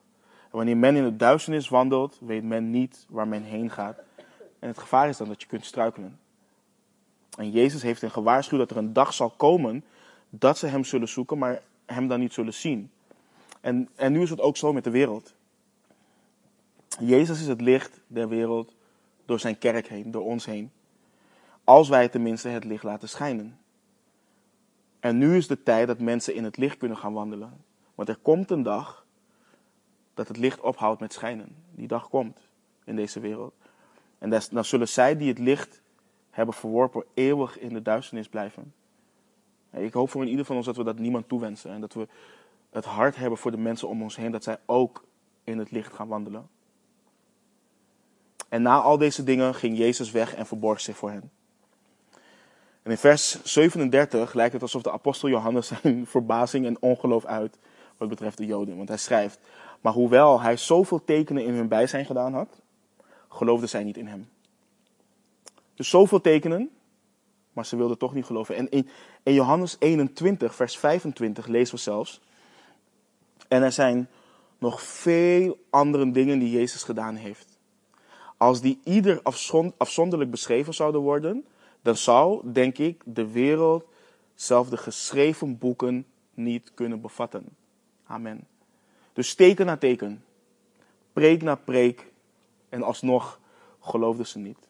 En 0.51 0.57
wanneer 0.57 0.77
men 0.77 0.97
in 0.97 1.05
de 1.05 1.17
duisternis 1.17 1.69
wandelt, 1.69 2.19
weet 2.21 2.45
men 2.45 2.71
niet 2.71 3.07
waar 3.09 3.29
men 3.29 3.43
heen 3.43 3.71
gaat. 3.71 3.99
En 4.59 4.69
het 4.69 4.79
gevaar 4.79 5.09
is 5.09 5.17
dan 5.17 5.29
dat 5.29 5.43
je 5.43 5.49
kunt 5.49 5.65
struikelen. 5.65 6.19
En 7.39 7.51
Jezus 7.51 7.83
heeft 7.83 8.01
hen 8.01 8.11
gewaarschuwd 8.11 8.61
dat 8.61 8.71
er 8.71 8.77
een 8.77 8.93
dag 8.93 9.15
zal 9.15 9.31
komen 9.31 9.85
dat 10.31 10.59
ze 10.59 10.67
hem 10.67 10.85
zullen 10.85 11.09
zoeken, 11.09 11.39
maar 11.39 11.63
hem 11.87 12.09
dan 12.09 12.21
niet 12.21 12.33
zullen 12.33 12.55
zien. 12.55 12.91
En, 13.63 13.89
en 13.95 14.13
nu 14.13 14.23
is 14.23 14.31
het 14.31 14.41
ook 14.41 14.57
zo 14.57 14.73
met 14.73 14.85
de 14.85 14.91
wereld. 14.91 15.35
Jezus 17.01 17.41
is 17.41 17.47
het 17.47 17.61
licht 17.61 18.01
der 18.07 18.29
wereld 18.29 18.75
door 19.25 19.41
zijn 19.41 19.59
kerk 19.59 19.89
heen, 19.89 20.11
door 20.11 20.25
ons 20.25 20.45
heen. 20.45 20.71
Als 21.65 21.89
wij 21.89 22.09
tenminste 22.09 22.49
het 22.49 22.65
licht 22.65 22.83
laten 22.83 23.09
schijnen. 23.09 23.59
En 25.01 25.19
nu 25.19 25.37
is 25.37 25.47
de 25.47 25.63
tijd 25.63 25.87
dat 25.87 25.99
mensen 25.99 26.35
in 26.35 26.45
het 26.45 26.57
licht 26.57 26.77
kunnen 26.77 26.97
gaan 26.97 27.13
wandelen. 27.13 27.65
Want 27.95 28.09
er 28.09 28.19
komt 28.23 28.51
een 28.51 28.63
dag 28.63 29.07
dat 30.15 30.29
het 30.29 30.37
licht 30.37 30.61
ophoudt 30.61 31.01
met 31.01 31.13
schijnen. 31.13 31.57
Die 31.71 31.89
dag 31.89 32.09
komt 32.09 32.39
in 32.85 32.97
deze 32.97 33.21
wereld. 33.21 33.55
En 34.19 34.31
dan 34.51 34.65
zullen 34.65 34.89
zij 34.89 35.17
die 35.17 35.29
het 35.29 35.39
licht 35.39 35.83
hebben 36.31 36.55
verworpen 36.55 37.05
eeuwig 37.15 37.59
in 37.59 37.73
de 37.73 37.83
duisternis 37.83 38.29
blijven. 38.29 38.75
Ik 39.71 39.93
hoop 39.93 40.11
voor 40.11 40.23
in 40.23 40.29
ieder 40.29 40.45
van 40.45 40.57
ons 40.57 40.67
dat 40.67 40.77
we 40.77 40.85
dat 40.85 40.99
niemand 40.99 41.29
toewensen. 41.29 41.71
En 41.71 41.81
dat 41.81 41.95
we 41.95 42.09
het 42.73 42.85
hart 42.85 43.17
hebben 43.17 43.39
voor 43.39 43.51
de 43.51 43.57
mensen 43.57 43.89
om 43.89 44.03
ons 44.03 44.17
heen, 44.17 44.31
dat 44.31 44.45
zij 44.45 44.59
ook 44.67 45.05
in 45.45 45.59
het 45.59 45.71
licht 45.71 45.93
gaan 45.93 46.09
wandelen. 46.09 46.49
En 48.49 48.63
na 48.63 48.81
al 48.81 48.99
deze 48.99 49.25
dingen 49.25 49.55
ging 49.55 49.79
Jezus 49.79 50.11
weg 50.11 50.35
en 50.35 50.47
verborg 50.47 50.81
zich 50.81 50.97
voor 50.97 51.11
hen. 51.11 51.31
En 52.83 52.91
in 52.91 52.97
vers 52.97 53.43
37 53.45 54.33
lijkt 54.33 54.53
het 54.53 54.63
alsof 54.63 54.83
de 54.83 54.93
apostel 54.93 55.29
Johannes 55.29 55.67
zijn 55.83 56.07
verbazing 56.07 56.67
en 56.67 56.83
ongeloof 56.83 57.25
uit 57.25 57.59
wat 57.97 58.09
betreft 58.09 58.37
de 58.37 58.47
Joden. 58.47 58.77
Want 58.77 58.89
hij 58.89 58.99
schrijft, 58.99 59.39
maar 59.81 59.93
hoewel 59.93 60.41
hij 60.41 60.57
zoveel 60.57 61.05
tekenen 61.05 61.45
in 61.45 61.55
hun 61.55 61.69
bijzijn 61.69 62.05
gedaan 62.05 62.35
had, 62.35 62.61
geloofden 63.29 63.69
zij 63.69 63.85
niet 63.85 63.97
in 63.97 64.07
hem. 64.07 64.29
Dus 65.75 65.89
zoveel 65.89 66.21
tekenen, 66.21 66.71
maar 67.53 67.67
ze 67.67 67.77
wilden 67.77 67.99
toch 67.99 68.15
niet 68.15 68.25
geloven. 68.25 68.57
En 68.57 68.71
in, 68.71 68.89
in 69.23 69.35
Johannes 69.35 69.77
21, 69.79 70.55
vers 70.55 70.79
25 70.79 71.47
lezen 71.47 71.75
we 71.75 71.81
zelfs, 71.81 72.21
en 73.53 73.63
er 73.63 73.73
zijn 73.73 74.09
nog 74.59 74.83
veel 74.83 75.59
andere 75.71 76.11
dingen 76.11 76.39
die 76.39 76.51
Jezus 76.51 76.83
gedaan 76.83 77.15
heeft. 77.15 77.59
Als 78.37 78.61
die 78.61 78.81
ieder 78.85 79.21
afzonderlijk 79.77 80.31
beschreven 80.31 80.75
zouden 80.75 81.01
worden, 81.01 81.47
dan 81.83 81.97
zou, 81.97 82.53
denk 82.53 82.79
ik, 82.79 83.03
de 83.05 83.31
wereld 83.31 83.85
zelf 84.35 84.69
de 84.69 84.77
geschreven 84.77 85.59
boeken 85.59 86.07
niet 86.35 86.71
kunnen 86.75 87.01
bevatten. 87.01 87.45
Amen. 88.07 88.47
Dus 89.13 89.35
teken 89.35 89.67
na 89.67 89.77
teken, 89.77 90.25
preek 91.13 91.43
na 91.43 91.55
preek, 91.55 92.13
en 92.69 92.83
alsnog 92.83 93.41
geloofden 93.81 94.27
ze 94.27 94.39
niet. 94.39 94.69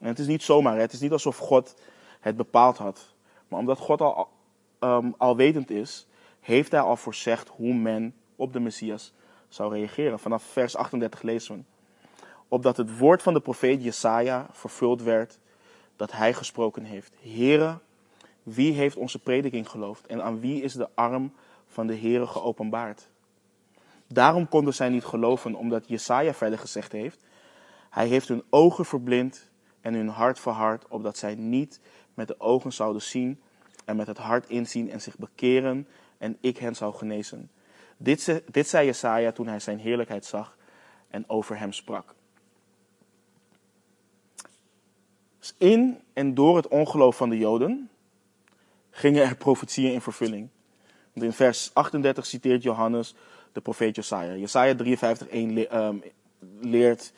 En 0.00 0.08
het 0.08 0.18
is 0.18 0.26
niet 0.26 0.42
zomaar, 0.42 0.78
het 0.78 0.92
is 0.92 1.00
niet 1.00 1.12
alsof 1.12 1.36
God 1.36 1.74
het 2.20 2.36
bepaald 2.36 2.76
had. 2.76 3.14
Maar 3.48 3.60
omdat 3.60 3.78
God 3.78 4.00
al 4.00 4.28
um, 4.80 5.14
alwetend 5.16 5.70
is, 5.70 6.06
heeft 6.46 6.72
hij 6.72 6.80
al 6.80 6.96
voorzegd 6.96 7.48
hoe 7.48 7.74
men 7.74 8.14
op 8.36 8.52
de 8.52 8.60
Messias 8.60 9.12
zou 9.48 9.72
reageren. 9.72 10.18
Vanaf 10.18 10.42
vers 10.42 10.76
38 10.76 11.22
lezen 11.22 11.56
we. 11.56 11.62
opdat 12.48 12.76
het 12.76 12.98
woord 12.98 13.22
van 13.22 13.34
de 13.34 13.40
profeet 13.40 13.82
Jesaja 13.82 14.46
vervuld 14.52 15.02
werd 15.02 15.38
dat 15.96 16.12
hij 16.12 16.34
gesproken 16.34 16.84
heeft. 16.84 17.12
Here, 17.20 17.78
wie 18.42 18.72
heeft 18.72 18.96
onze 18.96 19.18
prediking 19.18 19.68
geloofd 19.68 20.06
en 20.06 20.22
aan 20.22 20.40
wie 20.40 20.62
is 20.62 20.72
de 20.72 20.88
arm 20.94 21.32
van 21.66 21.86
de 21.86 21.96
Here 21.96 22.26
geopenbaard? 22.26 23.08
Daarom 24.06 24.48
konden 24.48 24.74
zij 24.74 24.88
niet 24.88 25.04
geloven, 25.04 25.54
omdat 25.54 25.88
Jesaja 25.88 26.34
verder 26.34 26.58
gezegd 26.58 26.92
heeft: 26.92 27.18
Hij 27.90 28.06
heeft 28.06 28.28
hun 28.28 28.42
ogen 28.50 28.84
verblind 28.84 29.50
en 29.80 29.94
hun 29.94 30.08
hart 30.08 30.40
verhard, 30.40 30.88
opdat 30.88 31.16
zij 31.16 31.34
niet 31.34 31.80
met 32.14 32.28
de 32.28 32.40
ogen 32.40 32.72
zouden 32.72 33.02
zien 33.02 33.40
en 33.84 33.96
met 33.96 34.06
het 34.06 34.18
hart 34.18 34.48
inzien 34.48 34.90
en 34.90 35.00
zich 35.00 35.18
bekeren 35.18 35.86
en 36.18 36.36
ik 36.40 36.58
hen 36.58 36.74
zou 36.74 36.94
genezen. 36.94 37.50
Dit, 37.96 38.42
dit 38.50 38.68
zei 38.68 38.86
Jesaja 38.86 39.32
toen 39.32 39.46
hij 39.46 39.60
zijn 39.60 39.78
heerlijkheid 39.78 40.24
zag 40.24 40.56
en 41.08 41.28
over 41.28 41.58
hem 41.58 41.72
sprak. 41.72 42.14
Dus 45.38 45.54
in 45.58 46.00
en 46.12 46.34
door 46.34 46.56
het 46.56 46.68
ongeloof 46.68 47.16
van 47.16 47.28
de 47.28 47.38
Joden 47.38 47.90
gingen 48.90 49.24
er 49.24 49.36
profetieën 49.36 49.92
in 49.92 50.00
vervulling. 50.00 50.48
Want 51.12 51.26
in 51.26 51.32
vers 51.32 51.70
38 51.74 52.26
citeert 52.26 52.62
Johannes 52.62 53.14
de 53.52 53.60
profeet 53.60 53.96
Jesaja. 53.96 54.34
Jesaja 54.34 54.74
53:1 54.74 55.68
ehm, 55.68 55.96
leert 56.60 57.12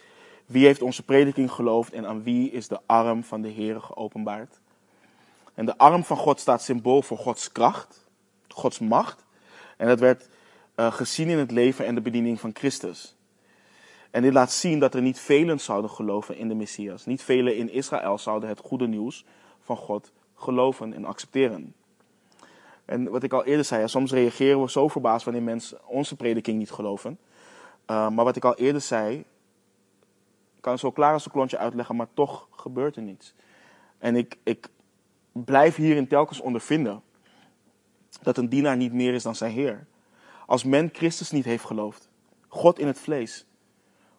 wie 0.46 0.66
heeft 0.66 0.82
onze 0.82 1.02
prediking 1.02 1.50
geloofd 1.50 1.92
en 1.92 2.06
aan 2.06 2.22
wie 2.22 2.50
is 2.50 2.68
de 2.68 2.80
arm 2.86 3.24
van 3.24 3.42
de 3.42 3.48
Heer 3.48 3.80
geopenbaard. 3.80 4.60
En 5.54 5.66
de 5.66 5.78
arm 5.78 6.04
van 6.04 6.16
God 6.16 6.40
staat 6.40 6.62
symbool 6.62 7.02
voor 7.02 7.18
Gods 7.18 7.52
kracht, 7.52 8.07
Gods 8.58 8.78
macht. 8.78 9.24
En 9.76 9.86
dat 9.86 10.00
werd 10.00 10.28
uh, 10.76 10.92
gezien 10.92 11.28
in 11.28 11.38
het 11.38 11.50
leven 11.50 11.86
en 11.86 11.94
de 11.94 12.00
bediening 12.00 12.40
van 12.40 12.50
Christus. 12.54 13.16
En 14.10 14.22
dit 14.22 14.32
laat 14.32 14.52
zien 14.52 14.78
dat 14.78 14.94
er 14.94 15.02
niet 15.02 15.20
velen 15.20 15.60
zouden 15.60 15.90
geloven 15.90 16.36
in 16.36 16.48
de 16.48 16.54
Messias. 16.54 17.06
Niet 17.06 17.22
velen 17.22 17.56
in 17.56 17.70
Israël 17.70 18.18
zouden 18.18 18.48
het 18.48 18.60
goede 18.60 18.86
nieuws 18.86 19.24
van 19.60 19.76
God 19.76 20.12
geloven 20.34 20.92
en 20.94 21.04
accepteren. 21.04 21.74
En 22.84 23.10
wat 23.10 23.22
ik 23.22 23.32
al 23.32 23.44
eerder 23.44 23.64
zei, 23.64 23.88
soms 23.88 24.12
reageren 24.12 24.62
we 24.62 24.70
zo 24.70 24.88
verbaasd 24.88 25.24
wanneer 25.24 25.42
mensen 25.42 25.78
onze 25.86 26.16
prediking 26.16 26.58
niet 26.58 26.70
geloven. 26.70 27.18
Uh, 27.90 28.08
maar 28.08 28.24
wat 28.24 28.36
ik 28.36 28.44
al 28.44 28.56
eerder 28.56 28.80
zei, 28.80 29.24
kan 30.60 30.78
zo 30.78 30.90
klaar 30.90 31.12
als 31.12 31.24
een 31.24 31.32
klontje 31.32 31.58
uitleggen, 31.58 31.96
maar 31.96 32.08
toch 32.14 32.48
gebeurt 32.50 32.96
er 32.96 33.02
niets. 33.02 33.34
En 33.98 34.16
ik, 34.16 34.36
ik 34.42 34.68
blijf 35.32 35.76
hierin 35.76 36.08
telkens 36.08 36.40
ondervinden 36.40 37.02
dat 38.22 38.36
een 38.36 38.48
dienaar 38.48 38.76
niet 38.76 38.92
meer 38.92 39.14
is 39.14 39.22
dan 39.22 39.34
zijn 39.34 39.52
Heer. 39.52 39.86
Als 40.46 40.64
men 40.64 40.88
Christus 40.92 41.30
niet 41.30 41.44
heeft 41.44 41.64
geloofd, 41.64 42.08
God 42.48 42.78
in 42.78 42.86
het 42.86 42.98
vlees, 42.98 43.46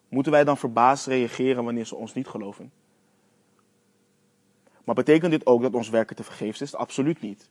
moeten 0.08 0.32
wij 0.32 0.44
dan 0.44 0.56
verbaasd 0.56 1.06
reageren 1.06 1.64
wanneer 1.64 1.86
ze 1.86 1.96
ons 1.96 2.14
niet 2.14 2.28
geloven? 2.28 2.72
Maar 4.84 4.94
betekent 4.94 5.30
dit 5.30 5.46
ook 5.46 5.62
dat 5.62 5.74
ons 5.74 5.88
werken 5.88 6.16
te 6.16 6.24
vergeefs 6.24 6.60
is? 6.60 6.74
Absoluut 6.74 7.20
niet. 7.20 7.50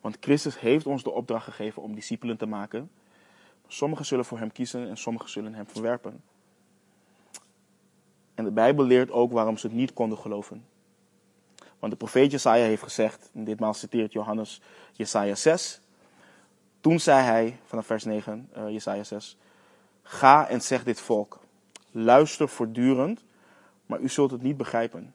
Want 0.00 0.16
Christus 0.20 0.60
heeft 0.60 0.86
ons 0.86 1.02
de 1.02 1.10
opdracht 1.10 1.44
gegeven 1.44 1.82
om 1.82 1.94
discipelen 1.94 2.36
te 2.36 2.46
maken. 2.46 2.90
Sommigen 3.66 4.06
zullen 4.06 4.24
voor 4.24 4.38
hem 4.38 4.52
kiezen 4.52 4.88
en 4.88 4.96
sommigen 4.96 5.30
zullen 5.30 5.54
hem 5.54 5.66
verwerpen. 5.66 6.22
En 8.34 8.44
de 8.44 8.50
Bijbel 8.50 8.84
leert 8.84 9.10
ook 9.10 9.32
waarom 9.32 9.56
ze 9.56 9.66
het 9.66 9.76
niet 9.76 9.92
konden 9.92 10.18
geloven. 10.18 10.64
Want 11.78 11.92
de 11.92 11.98
profeet 11.98 12.30
Jesaja 12.30 12.64
heeft 12.64 12.82
gezegd, 12.82 13.30
en 13.34 13.44
ditmaal 13.44 13.74
citeert 13.74 14.12
Johannes 14.12 14.60
Jesaja 14.92 15.34
6. 15.34 15.80
Toen 16.80 17.00
zei 17.00 17.22
hij, 17.22 17.58
vanaf 17.64 17.86
vers 17.86 18.04
9, 18.04 18.48
uh, 18.56 18.62
eh, 18.62 18.72
Jesaja 18.72 19.04
6, 19.04 19.36
Ga 20.02 20.48
en 20.48 20.60
zeg 20.60 20.84
dit 20.84 21.00
volk, 21.00 21.38
luister 21.90 22.48
voortdurend, 22.48 23.24
maar 23.86 24.00
u 24.00 24.08
zult 24.08 24.30
het 24.30 24.42
niet 24.42 24.56
begrijpen. 24.56 25.14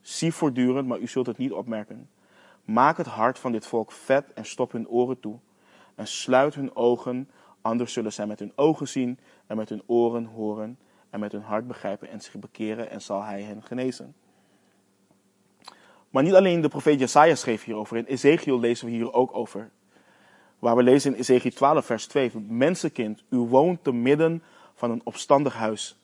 Zie 0.00 0.32
voortdurend, 0.32 0.88
maar 0.88 0.98
u 0.98 1.06
zult 1.06 1.26
het 1.26 1.38
niet 1.38 1.52
opmerken. 1.52 2.08
Maak 2.64 2.96
het 2.96 3.06
hart 3.06 3.38
van 3.38 3.52
dit 3.52 3.66
volk 3.66 3.92
vet 3.92 4.32
en 4.32 4.44
stop 4.44 4.72
hun 4.72 4.88
oren 4.88 5.20
toe. 5.20 5.38
En 5.94 6.06
sluit 6.06 6.54
hun 6.54 6.76
ogen, 6.76 7.30
anders 7.60 7.92
zullen 7.92 8.12
zij 8.12 8.26
met 8.26 8.38
hun 8.38 8.52
ogen 8.54 8.88
zien 8.88 9.18
en 9.46 9.56
met 9.56 9.68
hun 9.68 9.82
oren 9.86 10.24
horen 10.24 10.78
en 11.10 11.20
met 11.20 11.32
hun 11.32 11.42
hart 11.42 11.66
begrijpen 11.66 12.10
en 12.10 12.20
zich 12.20 12.34
bekeren 12.34 12.90
en 12.90 13.00
zal 13.00 13.22
hij 13.22 13.42
hen 13.42 13.62
genezen. 13.62 14.14
Maar 16.10 16.22
niet 16.22 16.34
alleen 16.34 16.60
de 16.60 16.68
profeet 16.68 17.00
Jesaja 17.00 17.34
schreef 17.34 17.64
hierover. 17.64 17.96
In 17.96 18.04
Ezekiel 18.04 18.60
lezen 18.60 18.86
we 18.86 18.92
hier 18.92 19.12
ook 19.12 19.36
over. 19.36 19.70
Waar 20.58 20.76
we 20.76 20.82
lezen 20.82 21.12
in 21.12 21.18
Ezekiel 21.18 21.50
12, 21.50 21.86
vers 21.86 22.06
2. 22.06 22.30
Mensenkind, 22.48 23.22
u 23.28 23.36
woont 23.36 23.84
te 23.84 23.92
midden 23.92 24.42
van 24.74 24.90
een 24.90 25.00
opstandig 25.04 25.54
huis. 25.54 25.98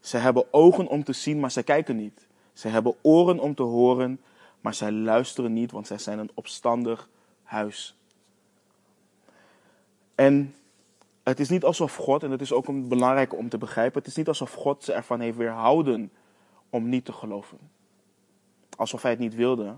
Ze 0.00 0.16
hebben 0.16 0.52
ogen 0.52 0.86
om 0.86 1.04
te 1.04 1.12
zien, 1.12 1.40
maar 1.40 1.50
zij 1.50 1.62
kijken 1.62 1.96
niet. 1.96 2.26
Ze 2.52 2.68
hebben 2.68 2.94
oren 3.02 3.38
om 3.38 3.54
te 3.54 3.62
horen, 3.62 4.20
maar 4.60 4.74
zij 4.74 4.92
luisteren 4.92 5.52
niet, 5.52 5.70
want 5.70 5.86
zij 5.86 5.98
zijn 5.98 6.18
een 6.18 6.30
opstandig 6.34 7.08
huis. 7.42 7.96
En 10.14 10.54
het 11.22 11.40
is 11.40 11.48
niet 11.48 11.64
alsof 11.64 11.96
God, 11.96 12.22
en 12.22 12.30
het 12.30 12.40
is 12.40 12.52
ook 12.52 12.88
belangrijk 12.88 13.34
om 13.34 13.48
te 13.48 13.58
begrijpen, 13.58 13.98
het 13.98 14.08
is 14.10 14.16
niet 14.16 14.28
alsof 14.28 14.52
God 14.52 14.84
ze 14.84 14.92
ervan 14.92 15.20
heeft 15.20 15.36
weerhouden 15.36 16.12
om 16.70 16.88
niet 16.88 17.04
te 17.04 17.12
geloven. 17.12 17.58
Alsof 18.76 19.02
hij 19.02 19.10
het 19.10 19.20
niet 19.20 19.34
wilde. 19.34 19.76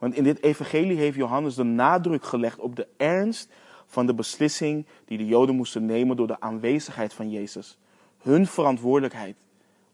Want 0.00 0.14
in 0.14 0.24
dit 0.24 0.42
evangelie 0.42 0.96
heeft 0.96 1.16
Johannes 1.16 1.54
de 1.54 1.62
nadruk 1.62 2.24
gelegd 2.24 2.58
op 2.58 2.76
de 2.76 2.86
ernst 2.96 3.52
van 3.86 4.06
de 4.06 4.14
beslissing 4.14 4.86
die 5.04 5.18
de 5.18 5.26
Joden 5.26 5.54
moesten 5.54 5.86
nemen 5.86 6.16
door 6.16 6.26
de 6.26 6.40
aanwezigheid 6.40 7.14
van 7.14 7.30
Jezus. 7.30 7.78
Hun 8.18 8.46
verantwoordelijkheid 8.46 9.36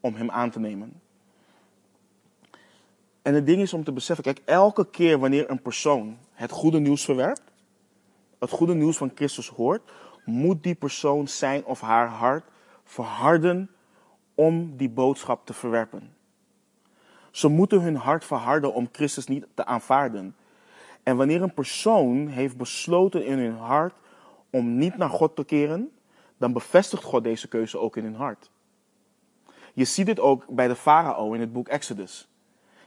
om 0.01 0.15
hem 0.15 0.31
aan 0.31 0.51
te 0.51 0.61
nemen. 0.61 1.01
En 3.23 3.35
het 3.35 3.47
ding 3.47 3.63
is 3.63 3.73
om 3.73 3.85
te 3.85 3.93
beseffen, 3.93 4.25
kijk, 4.25 4.43
elke 4.45 4.91
keer 4.91 5.19
wanneer 5.19 5.51
een 5.51 5.63
persoon 5.63 6.19
het 6.33 6.51
goede 6.51 6.79
nieuws 6.79 7.05
verwerpt, 7.05 7.53
het 8.39 8.51
goede 8.51 8.75
nieuws 8.75 8.97
van 8.97 9.13
Christus 9.15 9.49
hoort, 9.49 9.83
moet 10.25 10.63
die 10.63 10.75
persoon 10.75 11.29
zijn 11.29 11.65
of 11.65 11.81
haar 11.81 12.09
hart 12.09 12.45
verharden 12.85 13.71
om 14.35 14.77
die 14.77 14.91
boodschap 14.91 15.47
te 15.47 15.53
verwerpen. 15.53 16.16
Ze 17.37 17.49
moeten 17.49 17.81
hun 17.81 17.97
hart 17.97 18.25
verharden 18.25 18.73
om 18.73 18.89
Christus 18.93 19.27
niet 19.27 19.47
te 19.55 19.65
aanvaarden. 19.65 20.37
En 21.03 21.17
wanneer 21.17 21.43
een 21.43 21.55
persoon 21.55 22.27
heeft 22.27 22.57
besloten 22.57 23.25
in 23.25 23.39
hun 23.39 23.57
hart 23.57 23.95
om 24.51 24.77
niet 24.77 24.97
naar 24.97 25.11
God 25.11 25.37
te 25.37 25.45
keren, 25.45 25.91
dan 26.37 26.53
bevestigt 26.53 27.03
God 27.03 27.25
deze 27.25 27.49
keuze 27.49 27.79
ook 27.79 27.97
in 27.97 28.05
hun 28.05 28.15
hart. 28.15 28.51
Je 29.75 29.85
ziet 29.85 30.07
dit 30.07 30.21
ook 30.21 30.47
bij 30.49 30.69
de 30.69 30.75
farao 30.75 31.33
in 31.33 31.41
het 31.41 31.53
boek 31.53 31.69
Exodus. 31.69 32.29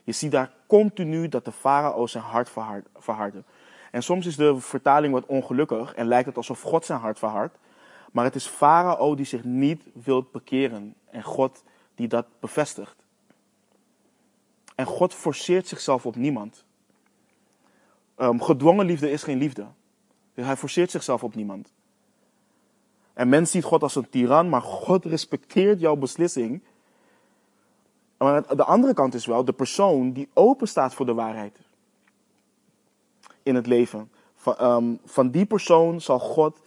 Je 0.04 0.12
ziet 0.12 0.32
daar 0.32 0.52
continu 0.68 1.28
dat 1.28 1.46
de 1.46 1.52
farao 1.52 2.08
zijn 2.08 2.24
hart 2.24 2.50
verhardde. 2.96 3.44
En 3.92 4.04
soms 4.04 4.26
is 4.26 4.36
de 4.36 4.60
vertaling 4.60 5.14
wat 5.14 5.26
ongelukkig 5.26 5.94
en 5.94 6.08
lijkt 6.08 6.28
het 6.28 6.38
alsof 6.38 6.62
God 6.62 6.86
zijn 6.86 7.00
hart 7.00 7.20
verhardt. 7.20 7.58
Maar 8.12 8.24
het 8.26 8.36
is 8.36 8.48
farao 8.48 9.16
die 9.16 9.26
zich 9.26 9.44
niet 9.44 9.84
wil 9.94 10.28
bekeren 10.32 10.96
en 11.10 11.24
God 11.24 11.64
die 11.96 12.08
dat 12.08 12.26
bevestigt. 12.40 12.99
En 14.80 14.86
God 14.86 15.14
forceert 15.14 15.68
zichzelf 15.68 16.06
op 16.06 16.16
niemand. 16.16 16.64
Um, 18.18 18.42
gedwongen 18.42 18.86
liefde 18.86 19.12
is 19.12 19.24
geen 19.24 19.38
liefde. 19.38 19.66
Dus 20.34 20.46
hij 20.46 20.56
forceert 20.56 20.92
zichzelf 20.92 21.24
op 21.24 21.36
niemand. 21.36 21.74
En 23.14 23.30
men 23.30 23.48
ziet 23.48 23.64
God 23.64 23.84
als 23.84 23.96
een 23.96 24.10
tiran, 24.10 24.50
maar 24.50 24.62
God 24.62 25.06
respecteert 25.06 25.80
jouw 25.80 25.96
beslissing. 25.96 26.64
Maar 28.18 28.56
de 28.56 28.64
andere 28.64 28.94
kant 28.94 29.14
is 29.14 29.26
wel 29.26 29.46
de 29.46 29.54
persoon 29.54 30.12
die 30.12 30.30
open 30.34 30.68
staat 30.68 30.94
voor 30.94 31.06
de 31.06 31.14
waarheid 31.14 31.60
in 33.44 33.56
het 33.56 33.68
leven. 33.68 34.12
Van, 34.36 34.56
um, 34.62 35.00
van 35.06 35.30
die 35.30 35.46
persoon 35.46 36.02
zal 36.02 36.20
God 36.20 36.62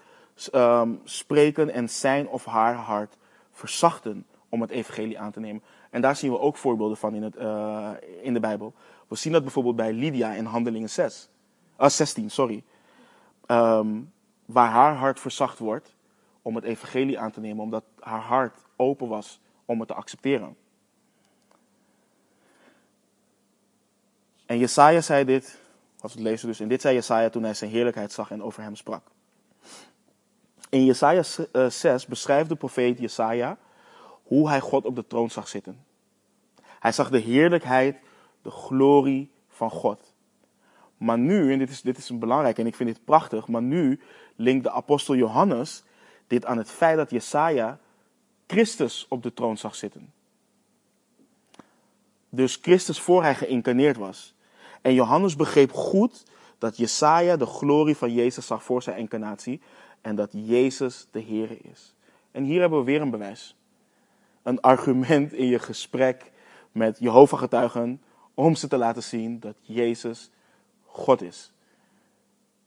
um, 0.54 1.00
spreken 1.04 1.70
en 1.70 1.90
zijn 1.90 2.28
of 2.28 2.44
haar 2.44 2.74
hart 2.74 3.16
verzachten 3.52 4.26
om 4.48 4.60
het 4.60 4.70
evangelie 4.70 5.18
aan 5.18 5.32
te 5.32 5.40
nemen. 5.40 5.62
En 5.92 6.00
daar 6.00 6.16
zien 6.16 6.30
we 6.30 6.38
ook 6.38 6.56
voorbeelden 6.56 6.96
van 6.96 7.14
in, 7.14 7.22
het, 7.22 7.36
uh, 7.36 7.90
in 8.22 8.34
de 8.34 8.40
Bijbel. 8.40 8.74
We 9.08 9.16
zien 9.16 9.32
dat 9.32 9.42
bijvoorbeeld 9.42 9.76
bij 9.76 9.92
Lydia 9.92 10.32
in 10.32 10.44
Handelingen 10.44 10.90
6, 10.90 11.28
uh, 11.80 11.88
16, 11.88 12.30
sorry. 12.30 12.64
Um, 13.46 14.12
waar 14.44 14.70
haar 14.70 14.94
hart 14.94 15.20
verzacht 15.20 15.58
wordt 15.58 15.94
om 16.42 16.54
het 16.54 16.64
evangelie 16.64 17.18
aan 17.18 17.30
te 17.30 17.40
nemen, 17.40 17.62
omdat 17.62 17.84
haar 18.00 18.20
hart 18.20 18.58
open 18.76 19.08
was 19.08 19.40
om 19.64 19.78
het 19.78 19.88
te 19.88 19.94
accepteren. 19.94 20.56
En 24.46 24.58
Jesaja 24.58 25.00
zei 25.00 25.24
dit, 25.24 25.58
als 26.00 26.12
het 26.12 26.20
lezen 26.20 26.48
dus, 26.48 26.60
en 26.60 26.68
dit 26.68 26.80
zei 26.80 26.94
Jesaja 26.94 27.28
toen 27.30 27.42
hij 27.42 27.54
zijn 27.54 27.70
heerlijkheid 27.70 28.12
zag 28.12 28.30
en 28.30 28.42
over 28.42 28.62
hem 28.62 28.76
sprak. 28.76 29.02
In 30.68 30.84
Jesaja 30.84 31.22
6 31.22 31.84
eh, 31.84 32.08
beschrijft 32.08 32.48
de 32.48 32.56
profeet 32.56 32.98
Jesaja 32.98 33.58
hoe 34.32 34.48
hij 34.48 34.60
God 34.60 34.84
op 34.84 34.96
de 34.96 35.06
troon 35.06 35.30
zag 35.30 35.48
zitten. 35.48 35.84
Hij 36.80 36.92
zag 36.92 37.10
de 37.10 37.18
heerlijkheid, 37.18 37.96
de 38.42 38.50
glorie 38.50 39.30
van 39.48 39.70
God. 39.70 40.14
Maar 40.96 41.18
nu, 41.18 41.52
en 41.52 41.58
dit 41.58 41.70
is, 41.70 41.80
dit 41.80 41.98
is 41.98 42.18
belangrijk 42.18 42.58
en 42.58 42.66
ik 42.66 42.74
vind 42.74 42.88
dit 42.88 43.04
prachtig, 43.04 43.48
maar 43.48 43.62
nu 43.62 44.00
linkt 44.36 44.64
de 44.64 44.70
apostel 44.70 45.14
Johannes 45.14 45.82
dit 46.26 46.44
aan 46.44 46.58
het 46.58 46.70
feit 46.70 46.96
dat 46.96 47.10
Jesaja 47.10 47.78
Christus 48.46 49.06
op 49.08 49.22
de 49.22 49.34
troon 49.34 49.56
zag 49.56 49.74
zitten. 49.74 50.12
Dus 52.28 52.58
Christus 52.62 53.00
voor 53.00 53.22
hij 53.22 53.34
geïncarneerd 53.34 53.96
was. 53.96 54.34
En 54.82 54.94
Johannes 54.94 55.36
begreep 55.36 55.72
goed 55.72 56.24
dat 56.58 56.76
Jesaja 56.76 57.36
de 57.36 57.46
glorie 57.46 57.96
van 57.96 58.12
Jezus 58.12 58.46
zag 58.46 58.64
voor 58.64 58.82
zijn 58.82 58.98
incarnatie. 58.98 59.60
En 60.00 60.16
dat 60.16 60.30
Jezus 60.32 61.06
de 61.10 61.22
Here 61.22 61.58
is. 61.58 61.94
En 62.30 62.44
hier 62.44 62.60
hebben 62.60 62.78
we 62.78 62.84
weer 62.84 63.00
een 63.00 63.10
bewijs. 63.10 63.56
Een 64.42 64.60
argument 64.60 65.32
in 65.32 65.46
je 65.46 65.58
gesprek 65.58 66.30
met 66.72 66.98
Jehovah-getuigen 66.98 68.02
om 68.34 68.54
ze 68.54 68.68
te 68.68 68.76
laten 68.76 69.02
zien 69.02 69.40
dat 69.40 69.56
Jezus 69.60 70.30
God 70.84 71.22
is. 71.22 71.52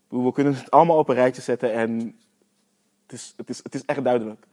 We 0.08 0.32
kunnen 0.32 0.56
het 0.56 0.72
allemaal 0.72 0.98
op 0.98 1.10
een 1.10 1.16
rijtje 1.16 1.42
zetten 1.42 1.74
en 1.74 2.20
het 3.04 3.12
is, 3.12 3.34
het 3.38 3.50
is, 3.50 3.60
het 3.64 3.76
is 3.76 3.86
echt 3.86 4.04
duidelijk. 4.04 4.46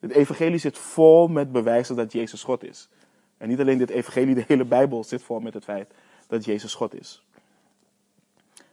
Het 0.00 0.10
evangelie 0.10 0.58
zit 0.58 0.78
vol 0.78 1.28
met 1.28 1.52
bewijzen 1.52 1.96
dat 1.96 2.12
Jezus 2.12 2.42
God 2.42 2.64
is. 2.64 2.88
En 3.36 3.48
niet 3.48 3.60
alleen 3.60 3.78
dit 3.78 3.90
evangelie, 3.90 4.34
de 4.34 4.44
hele 4.46 4.64
Bijbel 4.64 5.04
zit 5.04 5.22
vol 5.22 5.40
met 5.40 5.54
het 5.54 5.64
feit 5.64 5.94
dat 6.26 6.44
Jezus 6.44 6.74
God 6.74 6.94
is. 6.94 7.22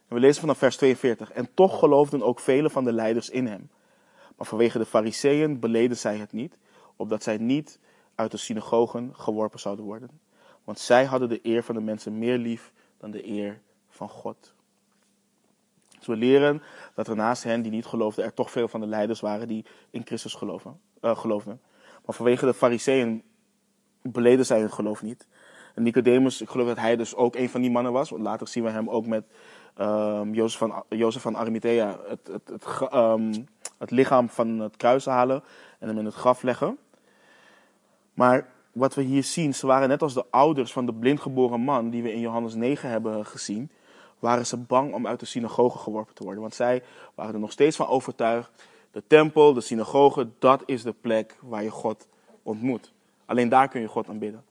We 0.07 0.19
lezen 0.19 0.41
vanaf 0.41 0.57
vers 0.57 0.77
42. 0.77 1.31
En 1.31 1.49
toch 1.53 1.79
geloofden 1.79 2.23
ook 2.23 2.39
vele 2.39 2.69
van 2.69 2.83
de 2.83 2.93
leiders 2.93 3.29
in 3.29 3.47
hem. 3.47 3.69
Maar 4.37 4.47
vanwege 4.47 4.77
de 4.77 4.85
fariseeën 4.85 5.59
beleden 5.59 5.97
zij 5.97 6.17
het 6.17 6.31
niet, 6.31 6.57
opdat 6.99 7.23
zij 7.23 7.37
niet 7.37 7.79
uit 8.15 8.31
de 8.31 8.37
synagogen 8.37 9.15
geworpen 9.15 9.59
zouden 9.59 9.85
worden. 9.85 10.09
Want 10.63 10.79
zij 10.79 11.05
hadden 11.05 11.29
de 11.29 11.39
eer 11.43 11.63
van 11.63 11.75
de 11.75 11.81
mensen 11.81 12.17
meer 12.17 12.37
lief 12.37 12.71
dan 12.97 13.11
de 13.11 13.27
eer 13.27 13.61
van 13.89 14.09
God. 14.09 14.53
Dus 15.97 16.07
we 16.07 16.15
leren 16.15 16.61
dat 16.95 17.07
er 17.07 17.15
naast 17.15 17.43
hen 17.43 17.61
die 17.61 17.71
niet 17.71 17.85
geloofden, 17.85 18.25
er 18.25 18.33
toch 18.33 18.51
veel 18.51 18.67
van 18.67 18.79
de 18.79 18.87
leiders 18.87 19.19
waren 19.19 19.47
die 19.47 19.65
in 19.89 20.05
Christus 20.05 20.33
geloven, 20.33 20.79
uh, 21.01 21.17
geloofden. 21.17 21.61
Maar 22.05 22.15
vanwege 22.15 22.45
de 22.45 22.53
fariseeën 22.53 23.23
beleden 24.01 24.45
zij 24.45 24.59
hun 24.59 24.71
geloof 24.71 25.01
niet. 25.01 25.27
En 25.75 25.83
Nicodemus, 25.83 26.41
ik 26.41 26.49
geloof 26.49 26.67
dat 26.67 26.77
hij 26.77 26.95
dus 26.95 27.15
ook 27.15 27.35
een 27.35 27.49
van 27.49 27.61
die 27.61 27.71
mannen 27.71 27.91
was. 27.91 28.09
Want 28.09 28.21
later 28.21 28.47
zien 28.47 28.63
we 28.63 28.69
hem 28.69 28.89
ook 28.89 29.05
met 29.05 29.23
um, 29.77 30.33
Jozef, 30.33 30.59
van, 30.59 30.83
Jozef 30.89 31.21
van 31.21 31.35
Arimathea 31.35 31.99
het, 32.07 32.27
het, 32.27 32.47
het, 32.47 32.93
um, 32.93 33.47
het 33.77 33.91
lichaam 33.91 34.29
van 34.29 34.59
het 34.59 34.77
kruis 34.77 35.05
halen 35.05 35.43
en 35.79 35.87
hem 35.87 35.97
in 35.97 36.05
het 36.05 36.13
graf 36.13 36.41
leggen. 36.41 36.77
Maar 38.19 38.47
wat 38.71 38.95
we 38.95 39.01
hier 39.01 39.23
zien, 39.23 39.53
ze 39.53 39.67
waren 39.67 39.89
net 39.89 40.01
als 40.01 40.13
de 40.13 40.25
ouders 40.29 40.71
van 40.71 40.85
de 40.85 40.93
blindgeboren 40.93 41.59
man 41.59 41.89
die 41.89 42.03
we 42.03 42.13
in 42.13 42.19
Johannes 42.19 42.53
9 42.53 42.89
hebben 42.89 43.25
gezien, 43.25 43.69
waren 44.19 44.45
ze 44.45 44.57
bang 44.57 44.93
om 44.93 45.07
uit 45.07 45.19
de 45.19 45.25
synagoge 45.25 45.77
geworpen 45.77 46.15
te 46.15 46.23
worden. 46.23 46.41
Want 46.41 46.55
zij 46.55 46.83
waren 47.15 47.33
er 47.33 47.39
nog 47.39 47.51
steeds 47.51 47.75
van 47.75 47.87
overtuigd, 47.87 48.63
de 48.91 49.03
tempel, 49.07 49.53
de 49.53 49.61
synagoge, 49.61 50.27
dat 50.39 50.63
is 50.65 50.83
de 50.83 50.93
plek 51.01 51.37
waar 51.41 51.63
je 51.63 51.69
God 51.69 52.07
ontmoet. 52.43 52.93
Alleen 53.25 53.49
daar 53.49 53.67
kun 53.67 53.81
je 53.81 53.87
God 53.87 54.09
aanbidden. 54.09 54.43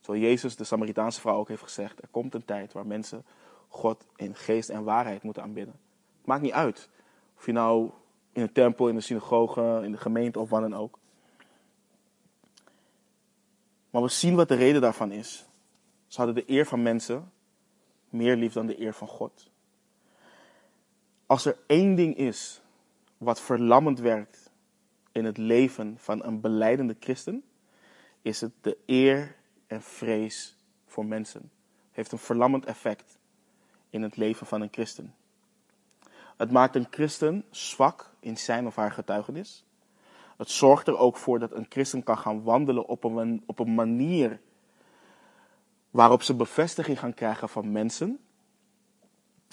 Zoals 0.00 0.20
Jezus 0.20 0.56
de 0.56 0.64
Samaritaanse 0.64 1.20
vrouw 1.20 1.36
ook 1.36 1.48
heeft 1.48 1.62
gezegd, 1.62 2.02
er 2.02 2.08
komt 2.10 2.34
een 2.34 2.44
tijd 2.44 2.72
waar 2.72 2.86
mensen 2.86 3.24
God 3.68 4.04
in 4.16 4.34
geest 4.34 4.68
en 4.68 4.84
waarheid 4.84 5.22
moeten 5.22 5.42
aanbidden. 5.42 5.74
Het 6.18 6.26
maakt 6.26 6.42
niet 6.42 6.52
uit 6.52 6.88
of 7.36 7.46
je 7.46 7.52
nou 7.52 7.90
in 8.32 8.42
een 8.42 8.52
tempel, 8.52 8.88
in 8.88 8.94
de 8.94 9.00
synagoge, 9.00 9.80
in 9.84 9.92
de 9.92 9.98
gemeente 9.98 10.38
of 10.38 10.50
wat 10.50 10.60
dan 10.60 10.76
ook. 10.76 10.98
Maar 13.90 14.02
we 14.02 14.08
zien 14.08 14.34
wat 14.34 14.48
de 14.48 14.54
reden 14.54 14.80
daarvan 14.80 15.12
is. 15.12 15.46
Ze 16.06 16.16
hadden 16.16 16.34
de 16.34 16.52
eer 16.52 16.66
van 16.66 16.82
mensen 16.82 17.32
meer 18.08 18.36
lief 18.36 18.52
dan 18.52 18.66
de 18.66 18.80
eer 18.80 18.94
van 18.94 19.08
God. 19.08 19.50
Als 21.26 21.44
er 21.44 21.58
één 21.66 21.94
ding 21.94 22.16
is 22.16 22.60
wat 23.18 23.40
verlammend 23.40 23.98
werkt 23.98 24.50
in 25.12 25.24
het 25.24 25.36
leven 25.36 25.96
van 25.98 26.24
een 26.24 26.40
beleidende 26.40 26.96
christen, 27.00 27.44
is 28.22 28.40
het 28.40 28.52
de 28.60 28.78
eer 28.86 29.36
en 29.66 29.82
vrees 29.82 30.56
voor 30.86 31.06
mensen. 31.06 31.40
Het 31.40 31.96
heeft 31.96 32.12
een 32.12 32.18
verlammend 32.18 32.64
effect 32.64 33.18
in 33.90 34.02
het 34.02 34.16
leven 34.16 34.46
van 34.46 34.60
een 34.60 34.72
christen. 34.72 35.14
Het 36.36 36.50
maakt 36.50 36.76
een 36.76 36.86
christen 36.90 37.44
zwak 37.50 38.10
in 38.20 38.36
zijn 38.36 38.66
of 38.66 38.76
haar 38.76 38.92
getuigenis. 38.92 39.64
Het 40.38 40.50
zorgt 40.50 40.86
er 40.86 40.98
ook 40.98 41.16
voor 41.16 41.38
dat 41.38 41.52
een 41.52 41.66
christen 41.68 42.02
kan 42.02 42.18
gaan 42.18 42.42
wandelen 42.42 42.86
op 42.86 43.04
een, 43.04 43.42
op 43.46 43.58
een 43.58 43.74
manier 43.74 44.40
waarop 45.90 46.22
ze 46.22 46.34
bevestiging 46.34 46.98
gaan 46.98 47.14
krijgen 47.14 47.48
van 47.48 47.72
mensen. 47.72 48.18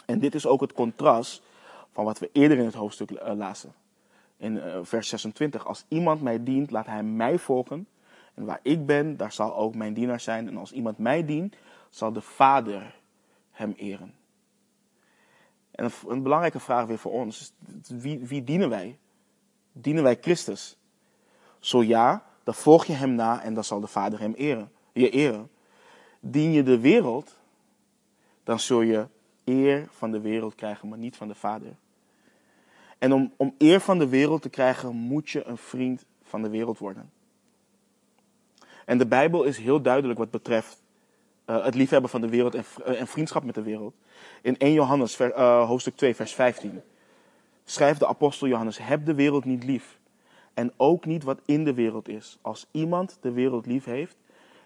En 0.05 0.19
dit 0.19 0.35
is 0.35 0.45
ook 0.45 0.61
het 0.61 0.73
contrast 0.73 1.43
van 1.91 2.05
wat 2.05 2.19
we 2.19 2.29
eerder 2.31 2.57
in 2.57 2.65
het 2.65 2.73
hoofdstuk 2.73 3.11
uh, 3.11 3.31
lazen. 3.33 3.73
In 4.37 4.55
uh, 4.55 4.79
vers 4.81 5.09
26. 5.09 5.65
Als 5.65 5.85
iemand 5.87 6.21
mij 6.21 6.43
dient, 6.43 6.71
laat 6.71 6.85
hij 6.85 7.03
mij 7.03 7.39
volgen. 7.39 7.87
En 8.33 8.45
waar 8.45 8.59
ik 8.61 8.85
ben, 8.85 9.17
daar 9.17 9.31
zal 9.31 9.55
ook 9.55 9.75
mijn 9.75 9.93
dienaar 9.93 10.19
zijn. 10.19 10.47
En 10.47 10.57
als 10.57 10.71
iemand 10.71 10.97
mij 10.97 11.25
dient, 11.25 11.55
zal 11.89 12.13
de 12.13 12.21
Vader 12.21 12.95
hem 13.51 13.73
eren. 13.77 14.13
En 15.71 15.91
een, 16.07 16.23
belangrijke 16.23 16.59
vraag 16.59 16.85
weer 16.85 16.97
voor 16.97 17.11
ons 17.11 17.39
is, 17.39 17.53
wie, 17.87 18.19
wie 18.19 18.43
dienen 18.43 18.69
wij? 18.69 18.97
Dienen 19.77 20.03
wij 20.03 20.17
Christus? 20.21 20.77
Zo 21.59 21.83
ja, 21.83 22.25
dan 22.43 22.53
volg 22.53 22.85
je 22.85 22.93
hem 22.93 23.15
na 23.15 23.41
en 23.41 23.53
dan 23.53 23.63
zal 23.63 23.79
de 23.79 23.87
Vader 23.87 24.19
hem 24.19 24.33
eren, 24.33 24.71
je 24.93 25.09
eren. 25.09 25.49
Dien 26.19 26.51
je 26.51 26.63
de 26.63 26.79
wereld, 26.79 27.35
dan 28.43 28.59
zul 28.59 28.81
je 28.81 29.07
eer 29.43 29.87
van 29.91 30.11
de 30.11 30.19
wereld 30.19 30.55
krijgen, 30.55 30.89
maar 30.89 30.97
niet 30.97 31.15
van 31.15 31.27
de 31.27 31.35
Vader. 31.35 31.75
En 32.97 33.13
om, 33.13 33.33
om 33.37 33.55
eer 33.57 33.79
van 33.79 33.99
de 33.99 34.07
wereld 34.07 34.41
te 34.41 34.49
krijgen, 34.49 34.95
moet 34.95 35.29
je 35.29 35.45
een 35.45 35.57
vriend 35.57 36.05
van 36.23 36.41
de 36.41 36.49
wereld 36.49 36.77
worden. 36.77 37.11
En 38.85 38.97
de 38.97 39.05
Bijbel 39.05 39.43
is 39.43 39.57
heel 39.57 39.81
duidelijk 39.81 40.19
wat 40.19 40.31
betreft 40.31 40.81
uh, 41.45 41.63
het 41.63 41.75
liefhebben 41.75 42.09
van 42.09 42.21
de 42.21 42.29
wereld 42.29 42.55
en, 42.55 42.65
uh, 42.87 42.99
en, 42.99 43.07
vriendschap 43.07 43.43
met 43.43 43.55
de 43.55 43.61
wereld. 43.61 43.95
In 44.41 44.57
1 44.57 44.73
Johannes 44.73 45.19
uh, 45.19 45.67
hoofdstuk 45.67 45.95
2, 45.95 46.15
vers 46.15 46.33
15 46.33 46.81
schrijft 47.65 47.99
de 47.99 48.07
apostel 48.07 48.47
Johannes: 48.47 48.77
Heb 48.77 49.05
de 49.05 49.13
wereld 49.13 49.45
niet 49.45 49.63
lief. 49.63 49.99
En 50.53 50.73
ook 50.77 51.05
niet 51.05 51.23
wat 51.23 51.41
in 51.45 51.63
de 51.63 51.73
wereld 51.73 52.07
is. 52.07 52.37
Als 52.41 52.67
iemand 52.71 53.17
de 53.21 53.31
wereld 53.31 53.65
lief 53.65 53.85
heeft, 53.85 54.17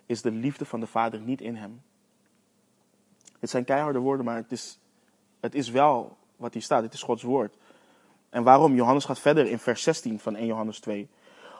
is 0.05 0.21
de 0.21 0.31
liefde 0.31 0.65
van 0.65 0.79
de 0.79 0.87
Vader 0.87 1.19
niet 1.19 1.41
in 1.41 1.55
hem. 1.55 1.81
Het 3.39 3.49
zijn 3.49 3.65
keiharde 3.65 3.99
woorden, 3.99 4.25
maar 4.25 4.35
het 4.35 4.51
is, 4.51 4.79
het 5.39 5.55
is 5.55 5.69
wel 5.69 6.17
wat 6.35 6.53
hier 6.53 6.61
staat. 6.61 6.83
Het 6.83 6.93
is 6.93 7.01
Gods 7.01 7.23
woord. 7.23 7.55
En 8.29 8.43
waarom? 8.43 8.75
Johannes 8.75 9.05
gaat 9.05 9.19
verder 9.19 9.45
in 9.45 9.59
vers 9.59 9.83
16 9.83 10.19
van 10.19 10.35
1 10.35 10.45
Johannes 10.45 10.79
2. 10.79 11.09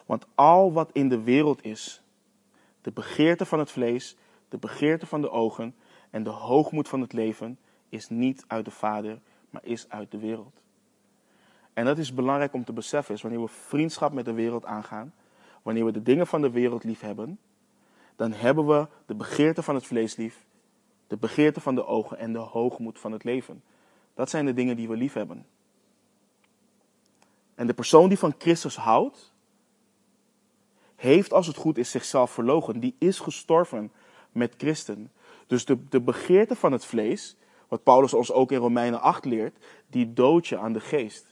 Want 0.05 0.25
al 0.35 0.73
wat 0.73 0.89
in 0.93 1.09
de 1.09 1.21
wereld 1.21 1.63
is, 1.63 2.01
de 2.81 2.91
begeerte 2.91 3.45
van 3.45 3.59
het 3.59 3.71
vlees, 3.71 4.15
de 4.49 4.57
begeerte 4.57 5.05
van 5.05 5.21
de 5.21 5.29
ogen 5.29 5.75
en 6.09 6.23
de 6.23 6.29
hoogmoed 6.29 6.87
van 6.87 7.01
het 7.01 7.13
leven, 7.13 7.59
is 7.89 8.09
niet 8.09 8.43
uit 8.47 8.65
de 8.65 8.71
Vader, 8.71 9.19
maar 9.49 9.65
is 9.65 9.89
uit 9.89 10.11
de 10.11 10.17
wereld. 10.17 10.61
En 11.73 11.85
dat 11.85 11.97
is 11.97 12.13
belangrijk 12.13 12.53
om 12.53 12.63
te 12.65 12.73
beseffen, 12.73 13.15
is 13.15 13.21
wanneer 13.21 13.41
we 13.41 13.47
vriendschap 13.47 14.13
met 14.13 14.25
de 14.25 14.33
wereld 14.33 14.65
aangaan, 14.65 15.13
wanneer 15.61 15.85
we 15.85 15.91
de 15.91 16.03
dingen 16.03 16.27
van 16.27 16.41
de 16.41 16.49
wereld 16.49 16.83
lief 16.83 17.01
hebben, 17.01 17.39
dan 18.15 18.31
hebben 18.31 18.67
we 18.67 18.87
de 19.05 19.15
begeerte 19.15 19.63
van 19.63 19.75
het 19.75 19.85
vlees 19.85 20.15
lief, 20.15 20.45
de 21.07 21.17
begeerte 21.17 21.61
van 21.61 21.75
de 21.75 21.85
ogen 21.85 22.17
en 22.17 22.33
de 22.33 22.39
hoogmoed 22.39 22.99
van 22.99 23.11
het 23.11 23.23
leven. 23.23 23.63
Dat 24.13 24.29
zijn 24.29 24.45
de 24.45 24.53
dingen 24.53 24.75
die 24.75 24.87
we 24.87 24.95
lief 24.95 25.13
hebben. 25.13 25.45
En 27.55 27.67
de 27.67 27.73
persoon 27.73 28.09
die 28.09 28.19
van 28.19 28.33
Christus 28.37 28.75
houdt, 28.75 29.33
heeft 30.95 31.33
als 31.33 31.47
het 31.47 31.55
goed 31.55 31.77
is 31.77 31.91
zichzelf 31.91 32.31
verlogen. 32.31 32.79
Die 32.79 32.95
is 32.97 33.19
gestorven 33.19 33.91
met 34.31 34.53
Christen. 34.57 35.11
Dus 35.47 35.65
de, 35.65 35.87
de 35.89 36.01
begeerte 36.01 36.55
van 36.55 36.71
het 36.71 36.85
vlees, 36.85 37.35
wat 37.67 37.83
Paulus 37.83 38.13
ons 38.13 38.31
ook 38.31 38.51
in 38.51 38.57
Romeinen 38.57 39.01
8 39.01 39.25
leert, 39.25 39.57
die 39.87 40.13
dood 40.13 40.47
je 40.47 40.57
aan 40.57 40.73
de 40.73 40.79
geest. 40.79 41.28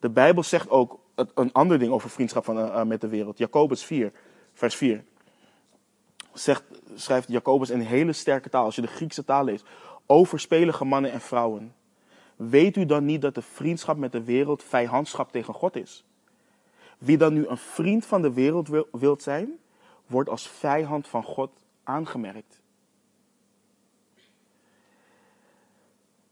De 0.00 0.10
Bijbel 0.10 0.42
zegt 0.42 0.68
ook 0.68 0.98
een 1.34 1.52
ander 1.52 1.78
ding 1.78 1.92
over 1.92 2.10
vriendschap 2.10 2.44
van, 2.44 2.58
uh, 2.58 2.82
met 2.82 3.00
de 3.00 3.08
wereld. 3.08 3.38
Jacobus 3.38 3.84
4, 3.84 4.12
vers 4.52 4.76
4. 4.76 5.04
Zegt, 6.32 6.62
schrijft 6.94 7.28
Jacobus 7.28 7.70
in 7.70 7.80
hele 7.80 8.12
sterke 8.12 8.48
taal, 8.48 8.64
als 8.64 8.74
je 8.74 8.80
de 8.80 8.86
Griekse 8.86 9.24
taal 9.24 9.44
leest. 9.44 9.64
Overspelige 10.06 10.84
mannen 10.84 11.12
en 11.12 11.20
vrouwen. 11.20 11.74
Weet 12.36 12.76
u 12.76 12.86
dan 12.86 13.04
niet 13.04 13.20
dat 13.20 13.34
de 13.34 13.42
vriendschap 13.42 13.96
met 13.96 14.12
de 14.12 14.24
wereld 14.24 14.62
vijandschap 14.62 15.32
tegen 15.32 15.54
God 15.54 15.76
is? 15.76 16.04
Wie 16.98 17.16
dan 17.16 17.32
nu 17.32 17.46
een 17.46 17.56
vriend 17.56 18.06
van 18.06 18.22
de 18.22 18.32
wereld 18.32 18.68
wil, 18.68 18.88
wilt 18.92 19.22
zijn, 19.22 19.58
wordt 20.06 20.28
als 20.28 20.48
vijand 20.48 21.08
van 21.08 21.22
God 21.22 21.50
aangemerkt. 21.84 22.60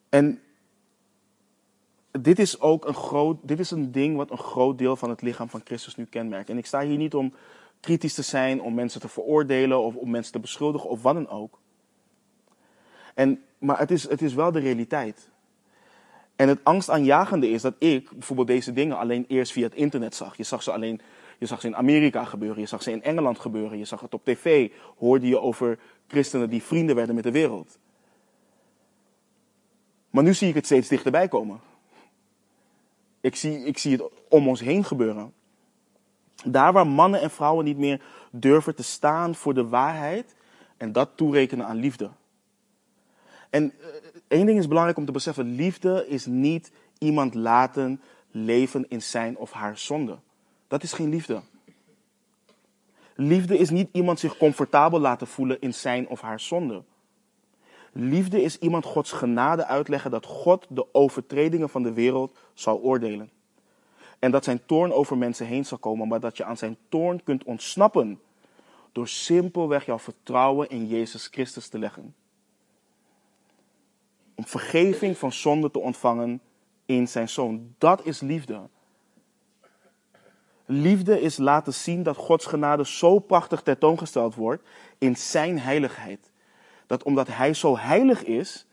En 0.08 0.42
dit 2.22 2.38
is 2.38 2.60
ook 2.60 2.86
een 2.86 2.94
groot, 2.94 3.36
dit 3.42 3.58
is 3.58 3.70
een 3.70 3.92
ding 3.92 4.16
wat 4.16 4.30
een 4.30 4.38
groot 4.38 4.78
deel 4.78 4.96
van 4.96 5.10
het 5.10 5.22
lichaam 5.22 5.48
van 5.48 5.60
Christus 5.64 5.96
nu 5.96 6.04
kenmerkt. 6.04 6.50
En 6.50 6.58
ik 6.58 6.66
sta 6.66 6.80
hier 6.80 6.96
niet 6.96 7.14
om 7.14 7.32
kritisch 7.80 8.14
te 8.14 8.22
zijn, 8.22 8.60
om 8.60 8.74
mensen 8.74 9.00
te 9.00 9.08
veroordelen 9.08 9.80
of 9.80 9.94
om 9.94 10.10
mensen 10.10 10.32
te 10.32 10.38
beschuldigen 10.38 10.90
of 10.90 11.02
wat 11.02 11.14
dan 11.14 11.28
ook. 11.28 11.58
En, 13.14 13.42
maar 13.58 13.78
het 13.78 13.90
is, 13.90 14.08
het 14.08 14.22
is 14.22 14.34
wel 14.34 14.52
de 14.52 14.58
realiteit. 14.58 15.30
En 16.36 16.48
het 16.48 16.60
angstaanjagende 16.62 17.50
is 17.50 17.62
dat 17.62 17.74
ik 17.78 18.10
bijvoorbeeld 18.10 18.48
deze 18.48 18.72
dingen 18.72 18.98
alleen 18.98 19.24
eerst 19.28 19.52
via 19.52 19.64
het 19.64 19.74
internet 19.74 20.14
zag. 20.14 20.36
Je 20.36 20.42
zag 20.42 20.62
ze 20.62 20.72
alleen 20.72 21.00
Je 21.38 21.46
zag 21.46 21.60
ze 21.60 21.66
in 21.66 21.76
Amerika 21.76 22.24
gebeuren, 22.24 22.60
je 22.60 22.66
zag 22.66 22.82
ze 22.82 22.90
in 22.90 23.02
Engeland 23.02 23.38
gebeuren, 23.38 23.78
je 23.78 23.84
zag 23.84 24.00
het 24.00 24.14
op 24.14 24.24
tv, 24.24 24.70
hoorde 24.96 25.26
je 25.26 25.40
over 25.40 25.78
christenen 26.06 26.50
die 26.50 26.62
vrienden 26.62 26.96
werden 26.96 27.14
met 27.14 27.24
de 27.24 27.30
wereld. 27.30 27.78
Maar 30.10 30.22
nu 30.22 30.34
zie 30.34 30.48
ik 30.48 30.54
het 30.54 30.64
steeds 30.64 30.88
dichterbij 30.88 31.28
komen. 31.28 31.60
Ik 33.20 33.36
zie, 33.36 33.64
ik 33.64 33.78
zie 33.78 33.92
het 33.92 34.02
om 34.28 34.48
ons 34.48 34.60
heen 34.60 34.84
gebeuren. 34.84 35.32
Daar 36.44 36.72
waar 36.72 36.86
mannen 36.86 37.20
en 37.20 37.30
vrouwen 37.30 37.64
niet 37.64 37.78
meer 37.78 38.00
durven 38.30 38.74
te 38.74 38.82
staan 38.82 39.34
voor 39.34 39.54
de 39.54 39.68
waarheid 39.68 40.34
en 40.76 40.92
dat 40.92 41.10
toerekenen 41.14 41.66
aan 41.66 41.76
liefde. 41.76 42.10
En 43.50 43.72
eh, 43.80 43.86
één 44.28 44.46
ding 44.46 44.58
is 44.58 44.68
belangrijk 44.68 44.98
om 44.98 45.04
te 45.04 45.12
beseffen: 45.12 45.54
liefde 45.54 46.06
is 46.08 46.26
niet 46.26 46.72
iemand 46.98 47.34
laten 47.34 48.00
leven 48.30 48.88
in 48.88 49.02
zijn 49.02 49.36
of 49.36 49.52
haar 49.52 49.78
zonde. 49.78 50.18
Dat 50.68 50.82
is 50.82 50.92
geen 50.92 51.08
liefde. 51.08 51.42
Liefde 53.14 53.58
is 53.58 53.70
niet 53.70 53.88
iemand 53.92 54.20
zich 54.20 54.36
comfortabel 54.36 55.00
laten 55.00 55.26
voelen 55.26 55.60
in 55.60 55.74
zijn 55.74 56.08
of 56.08 56.20
haar 56.20 56.40
zonde. 56.40 56.82
Liefde 57.92 58.42
is 58.42 58.58
iemand 58.58 58.84
Gods 58.84 59.12
genade 59.12 59.64
uitleggen 59.64 60.10
dat 60.10 60.26
God 60.26 60.66
de 60.68 60.86
overtredingen 60.92 61.68
van 61.68 61.82
de 61.82 61.92
wereld 61.92 62.38
zal 62.54 62.80
oordelen. 62.80 63.30
En 64.18 64.30
dat 64.30 64.44
zijn 64.44 64.66
toorn 64.66 64.92
over 64.92 65.18
mensen 65.18 65.46
heen 65.46 65.64
zal 65.64 65.78
komen, 65.78 66.08
maar 66.08 66.20
dat 66.20 66.36
je 66.36 66.44
aan 66.44 66.56
zijn 66.56 66.76
toorn 66.88 67.22
kunt 67.22 67.44
ontsnappen 67.44 68.20
door 68.92 69.08
simpelweg 69.08 69.86
jouw 69.86 69.98
vertrouwen 69.98 70.68
in 70.68 70.86
Jezus 70.86 71.26
Christus 71.26 71.68
te 71.68 71.78
leggen. 71.78 72.14
Om 74.34 74.46
vergeving 74.46 75.18
van 75.18 75.32
zonde 75.32 75.70
te 75.70 75.78
ontvangen 75.78 76.40
in 76.86 77.08
zijn 77.08 77.28
zoon. 77.28 77.74
Dat 77.78 78.06
is 78.06 78.20
liefde. 78.20 78.68
Liefde 80.64 81.20
is 81.20 81.36
laten 81.36 81.74
zien 81.74 82.02
dat 82.02 82.16
Gods 82.16 82.46
genade 82.46 82.86
zo 82.86 83.18
prachtig 83.18 83.62
tentoongesteld 83.62 84.34
wordt 84.34 84.62
in 84.98 85.16
zijn 85.16 85.58
heiligheid. 85.58 86.30
Dat 86.88 87.02
omdat 87.02 87.28
hij 87.28 87.54
zo 87.54 87.76
heilig 87.76 88.24
is, 88.24 88.66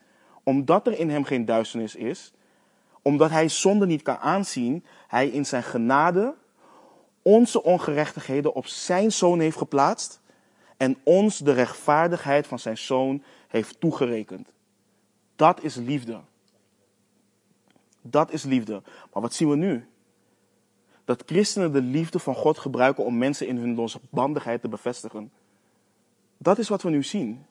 omdat 0.44 0.88
er 0.88 1.00
in 1.00 1.10
hem 1.10 1.24
geen 1.24 1.46
duisternis 1.46 1.96
is, 1.96 2.34
omdat 3.02 3.30
hij 3.30 3.50
zonde 3.50 3.86
niet 3.86 4.02
kan 4.02 4.18
aanzien, 4.18 4.86
hij 5.08 5.28
in 5.28 5.46
zijn 5.46 5.64
genade 5.64 6.36
onze 7.22 7.64
ongerechtigheden 7.64 8.54
op 8.54 8.68
zijn 8.68 9.12
zoon 9.12 9.40
heeft 9.40 9.58
geplaatst 9.58 10.20
en 10.78 10.98
ons 11.04 11.38
de 11.38 11.52
rechtvaardigheid 11.52 12.48
van 12.48 12.60
zijn 12.60 12.78
zoon 12.78 13.24
heeft 13.48 13.80
toegerekend. 13.80 14.48
Dat 15.36 15.64
is 15.64 15.76
liefde. 15.76 16.20
Dat 18.02 18.32
is 18.32 18.44
liefde. 18.44 18.82
Maar 19.14 19.22
wat 19.22 19.34
zien 19.34 19.50
we 19.50 19.56
nu? 19.56 19.88
Dat 21.06 21.24
christenen 21.26 21.72
de 21.72 21.82
liefde 21.82 22.20
van 22.20 22.36
God 22.36 22.58
gebruiken 22.58 23.06
om 23.06 23.18
mensen 23.18 23.48
in 23.48 23.58
hun 23.58 23.76
losbandigheid 23.76 24.62
te 24.62 24.68
bevestigen. 24.68 25.32
Dat 26.38 26.58
is 26.58 26.70
wat 26.70 26.82
we 26.82 26.90
nu 26.90 27.04
zien. 27.04 27.46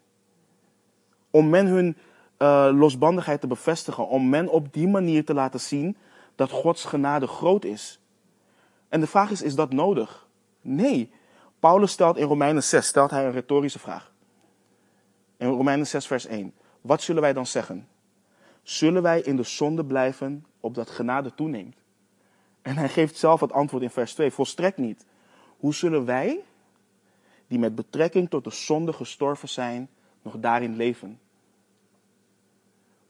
Om 1.34 1.48
men 1.48 1.66
hun 1.66 1.96
uh, 2.38 2.70
losbandigheid 2.72 3.40
te 3.40 3.46
bevestigen. 3.46 4.08
Om 4.08 4.28
men 4.28 4.48
op 4.48 4.72
die 4.72 4.88
manier 4.88 5.24
te 5.24 5.34
laten 5.34 5.60
zien 5.60 5.96
dat 6.34 6.50
Gods 6.50 6.84
genade 6.84 7.26
groot 7.26 7.64
is. 7.64 8.00
En 8.88 9.00
de 9.00 9.06
vraag 9.06 9.30
is, 9.30 9.42
is 9.42 9.54
dat 9.54 9.72
nodig? 9.72 10.26
Nee. 10.60 11.12
Paulus 11.58 11.92
stelt 11.92 12.16
in 12.16 12.26
Romeinen 12.26 12.62
6, 12.62 12.86
stelt 12.86 13.10
hij 13.10 13.24
een 13.24 13.32
retorische 13.32 13.78
vraag. 13.78 14.12
In 15.36 15.48
Romeinen 15.48 15.86
6 15.86 16.06
vers 16.06 16.26
1. 16.26 16.54
Wat 16.80 17.02
zullen 17.02 17.22
wij 17.22 17.32
dan 17.32 17.46
zeggen? 17.46 17.88
Zullen 18.62 19.02
wij 19.02 19.20
in 19.20 19.36
de 19.36 19.42
zonde 19.42 19.84
blijven 19.84 20.46
opdat 20.60 20.90
genade 20.90 21.34
toeneemt? 21.34 21.76
En 22.62 22.76
hij 22.76 22.88
geeft 22.88 23.16
zelf 23.16 23.40
het 23.40 23.52
antwoord 23.52 23.82
in 23.82 23.90
vers 23.90 24.14
2. 24.14 24.30
Volstrekt 24.30 24.78
niet. 24.78 25.06
Hoe 25.58 25.74
zullen 25.74 26.04
wij, 26.04 26.40
die 27.46 27.58
met 27.58 27.74
betrekking 27.74 28.30
tot 28.30 28.44
de 28.44 28.50
zonde 28.50 28.92
gestorven 28.92 29.48
zijn, 29.48 29.88
nog 30.22 30.38
daarin 30.38 30.76
leven? 30.76 31.18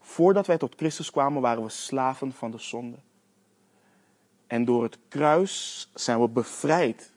Voordat 0.05 0.47
wij 0.47 0.57
tot 0.57 0.75
Christus 0.75 1.11
kwamen, 1.11 1.41
waren 1.41 1.63
we 1.63 1.69
slaven 1.69 2.33
van 2.33 2.51
de 2.51 2.57
zonde. 2.57 2.97
En 4.47 4.65
door 4.65 4.83
het 4.83 4.97
kruis 5.07 5.89
zijn 5.93 6.21
we 6.21 6.29
bevrijd 6.29 7.13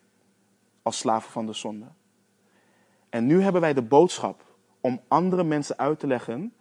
als 0.83 0.99
slaven 0.99 1.31
van 1.31 1.47
de 1.47 1.53
zonde. 1.53 1.87
En 3.09 3.27
nu 3.27 3.43
hebben 3.43 3.61
wij 3.61 3.75
de 3.75 3.83
boodschap 3.83 4.45
om 4.81 5.01
andere 5.09 5.45
mensen 5.45 5.79
uit 5.79 5.99
te 5.99 6.07
leggen 6.07 6.55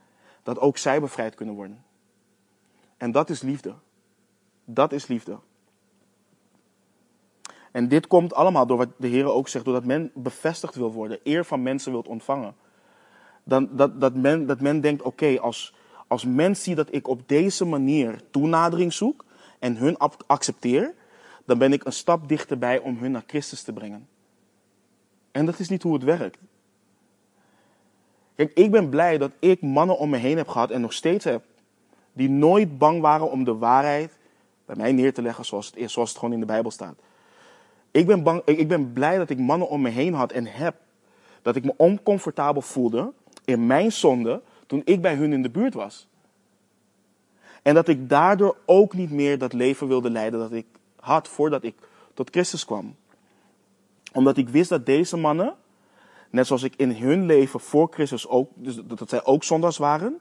dat 0.43 0.59
ook 0.59 0.77
zij 0.77 0.99
bevrijd 1.01 1.35
kunnen 1.35 1.55
worden. 1.55 1.83
En 2.97 3.11
dat 3.11 3.29
is 3.29 3.41
liefde. 3.41 3.73
Dat 4.65 4.91
is 4.91 5.07
liefde. 5.07 5.39
En 7.71 7.87
dit 7.87 8.07
komt 8.07 8.33
allemaal 8.33 8.67
door 8.67 8.77
wat 8.77 8.89
de 8.97 9.07
Heer 9.07 9.31
ook 9.31 9.47
zegt, 9.47 9.65
doordat 9.65 9.85
men 9.85 10.11
bevestigd 10.13 10.75
wil 10.75 10.91
worden, 10.91 11.19
eer 11.23 11.45
van 11.45 11.63
mensen 11.63 11.91
wilt 11.91 12.07
ontvangen. 12.07 12.55
Dan, 13.43 13.69
dat, 13.71 14.01
dat, 14.01 14.15
men, 14.15 14.45
dat 14.45 14.61
men 14.61 14.81
denkt, 14.81 15.01
oké, 15.01 15.39
als, 15.39 15.73
als 16.07 16.25
men 16.25 16.55
ziet 16.55 16.75
dat 16.75 16.93
ik 16.93 17.07
op 17.07 17.21
deze 17.25 17.65
manier 17.65 18.21
toenadering 18.31 18.93
zoek 18.93 19.25
en 19.59 19.77
hun 19.77 19.97
accepteer, 20.27 20.93
dan 21.45 21.57
ben 21.57 21.73
ik 21.73 21.85
een 21.85 21.93
stap 21.93 22.27
dichterbij 22.27 22.79
om 22.79 22.97
hun 22.97 23.11
naar 23.11 23.23
Christus 23.27 23.61
te 23.61 23.73
brengen. 23.73 24.07
En 25.31 25.45
dat 25.45 25.59
is 25.59 25.69
niet 25.69 25.83
hoe 25.83 25.93
het 25.93 26.03
werkt. 26.03 26.37
Kijk, 28.35 28.51
ik 28.53 28.71
ben 28.71 28.89
blij 28.89 29.17
dat 29.17 29.31
ik 29.39 29.61
mannen 29.61 29.97
om 29.97 30.09
me 30.09 30.17
heen 30.17 30.37
heb 30.37 30.47
gehad 30.47 30.71
en 30.71 30.81
nog 30.81 30.93
steeds 30.93 31.25
heb, 31.25 31.43
die 32.13 32.29
nooit 32.29 32.77
bang 32.77 33.01
waren 33.01 33.31
om 33.31 33.43
de 33.43 33.55
waarheid 33.55 34.11
bij 34.65 34.75
mij 34.75 34.91
neer 34.91 35.13
te 35.13 35.21
leggen 35.21 35.45
zoals 35.45 35.71
het 35.75 35.91
zoals 35.91 36.09
het 36.09 36.17
gewoon 36.17 36.33
in 36.33 36.39
de 36.39 36.45
Bijbel 36.45 36.71
staat. 36.71 36.95
Ik 37.91 38.05
ben, 38.05 38.23
bang, 38.23 38.41
ik 38.45 38.67
ben 38.67 38.93
blij 38.93 39.17
dat 39.17 39.29
ik 39.29 39.37
mannen 39.37 39.69
om 39.69 39.81
me 39.81 39.89
heen 39.89 40.13
had 40.13 40.31
en 40.31 40.45
heb, 40.45 40.75
dat 41.41 41.55
ik 41.55 41.63
me 41.63 41.73
oncomfortabel 41.77 42.61
voelde 42.61 43.13
in 43.45 43.65
mijn 43.65 43.91
zonde 43.91 44.41
toen 44.67 44.81
ik 44.85 45.01
bij 45.01 45.15
hun 45.15 45.33
in 45.33 45.41
de 45.41 45.49
buurt 45.49 45.73
was. 45.73 46.07
En 47.61 47.73
dat 47.73 47.87
ik 47.87 48.09
daardoor 48.09 48.57
ook 48.65 48.93
niet 48.93 49.11
meer 49.11 49.37
dat 49.37 49.53
leven 49.53 49.87
wilde 49.87 50.09
leiden 50.09 50.39
dat 50.39 50.51
ik 50.51 50.65
had 50.99 51.27
voordat 51.27 51.63
ik 51.63 51.75
tot 52.13 52.29
Christus 52.29 52.65
kwam. 52.65 52.95
Omdat 54.13 54.37
ik 54.37 54.49
wist 54.49 54.69
dat 54.69 54.85
deze 54.85 55.17
mannen, 55.17 55.55
net 56.29 56.47
zoals 56.47 56.63
ik 56.63 56.73
in 56.75 56.91
hun 56.91 57.25
leven 57.25 57.59
voor 57.59 57.87
Christus 57.91 58.27
ook, 58.27 58.49
dus 58.55 58.79
dat 58.85 59.09
zij 59.09 59.25
ook 59.25 59.43
zondags 59.43 59.77
waren, 59.77 60.19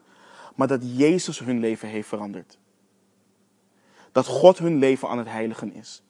maar 0.55 0.68
dat 0.68 0.80
Jezus 0.97 1.38
hun 1.38 1.61
leven 1.61 1.88
heeft 1.88 2.09
veranderd. 2.09 2.59
Dat 4.12 4.26
God 4.26 4.59
hun 4.59 4.78
leven 4.78 5.09
aan 5.09 5.18
het 5.18 5.28
heiligen 5.28 5.74
is. 5.74 6.03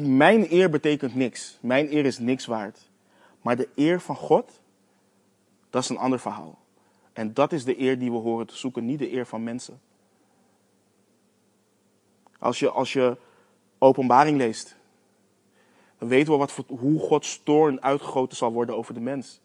Mijn 0.00 0.52
eer 0.52 0.70
betekent 0.70 1.14
niks. 1.14 1.58
Mijn 1.60 1.92
eer 1.94 2.04
is 2.04 2.18
niks 2.18 2.46
waard. 2.46 2.90
Maar 3.42 3.56
de 3.56 3.68
eer 3.74 4.00
van 4.00 4.16
God, 4.16 4.60
dat 5.76 5.84
is 5.84 5.90
een 5.90 6.02
ander 6.02 6.20
verhaal. 6.20 6.58
En 7.12 7.34
dat 7.34 7.52
is 7.52 7.64
de 7.64 7.80
eer 7.80 7.98
die 7.98 8.10
we 8.10 8.16
horen 8.16 8.46
te 8.46 8.56
zoeken, 8.56 8.84
niet 8.84 8.98
de 8.98 9.12
eer 9.12 9.26
van 9.26 9.44
mensen. 9.44 9.80
Als 12.38 12.58
je, 12.58 12.70
als 12.70 12.92
je 12.92 13.16
openbaring 13.78 14.36
leest, 14.36 14.76
dan 15.98 16.08
weten 16.08 16.32
we 16.32 16.38
wat 16.38 16.52
voor, 16.52 16.64
hoe 16.66 17.00
Gods 17.00 17.40
toorn 17.42 17.82
uitgegoten 17.82 18.36
zal 18.36 18.52
worden 18.52 18.76
over 18.76 18.94
de 18.94 19.00
mens. 19.00 19.40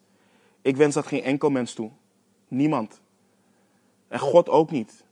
Ik 0.61 0.75
wens 0.75 0.95
dat 0.95 1.05
geen 1.05 1.23
enkel 1.23 1.49
mens 1.49 1.73
toe. 1.73 1.91
Niemand. 2.47 3.01
En 4.07 4.19
God 4.19 4.49
ook 4.49 4.71
niet. 4.71 5.03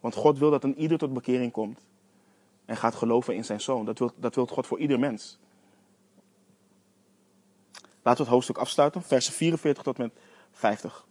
Want 0.00 0.14
God 0.14 0.38
wil 0.38 0.50
dat 0.50 0.64
een 0.64 0.78
ieder 0.78 0.98
tot 0.98 1.12
bekering 1.12 1.52
komt. 1.52 1.80
En 2.64 2.76
gaat 2.76 2.94
geloven 2.94 3.34
in 3.34 3.44
zijn 3.44 3.60
zoon. 3.60 3.84
Dat 3.84 3.98
wil, 3.98 4.12
dat 4.16 4.34
wil 4.34 4.46
God 4.46 4.66
voor 4.66 4.78
ieder 4.78 4.98
mens. 4.98 5.38
Laten 8.02 8.16
we 8.16 8.22
het 8.22 8.28
hoofdstuk 8.28 8.58
afsluiten. 8.58 9.02
Versen 9.02 9.32
44 9.32 9.82
tot 9.82 9.98
met 9.98 10.12
50. 10.58 11.06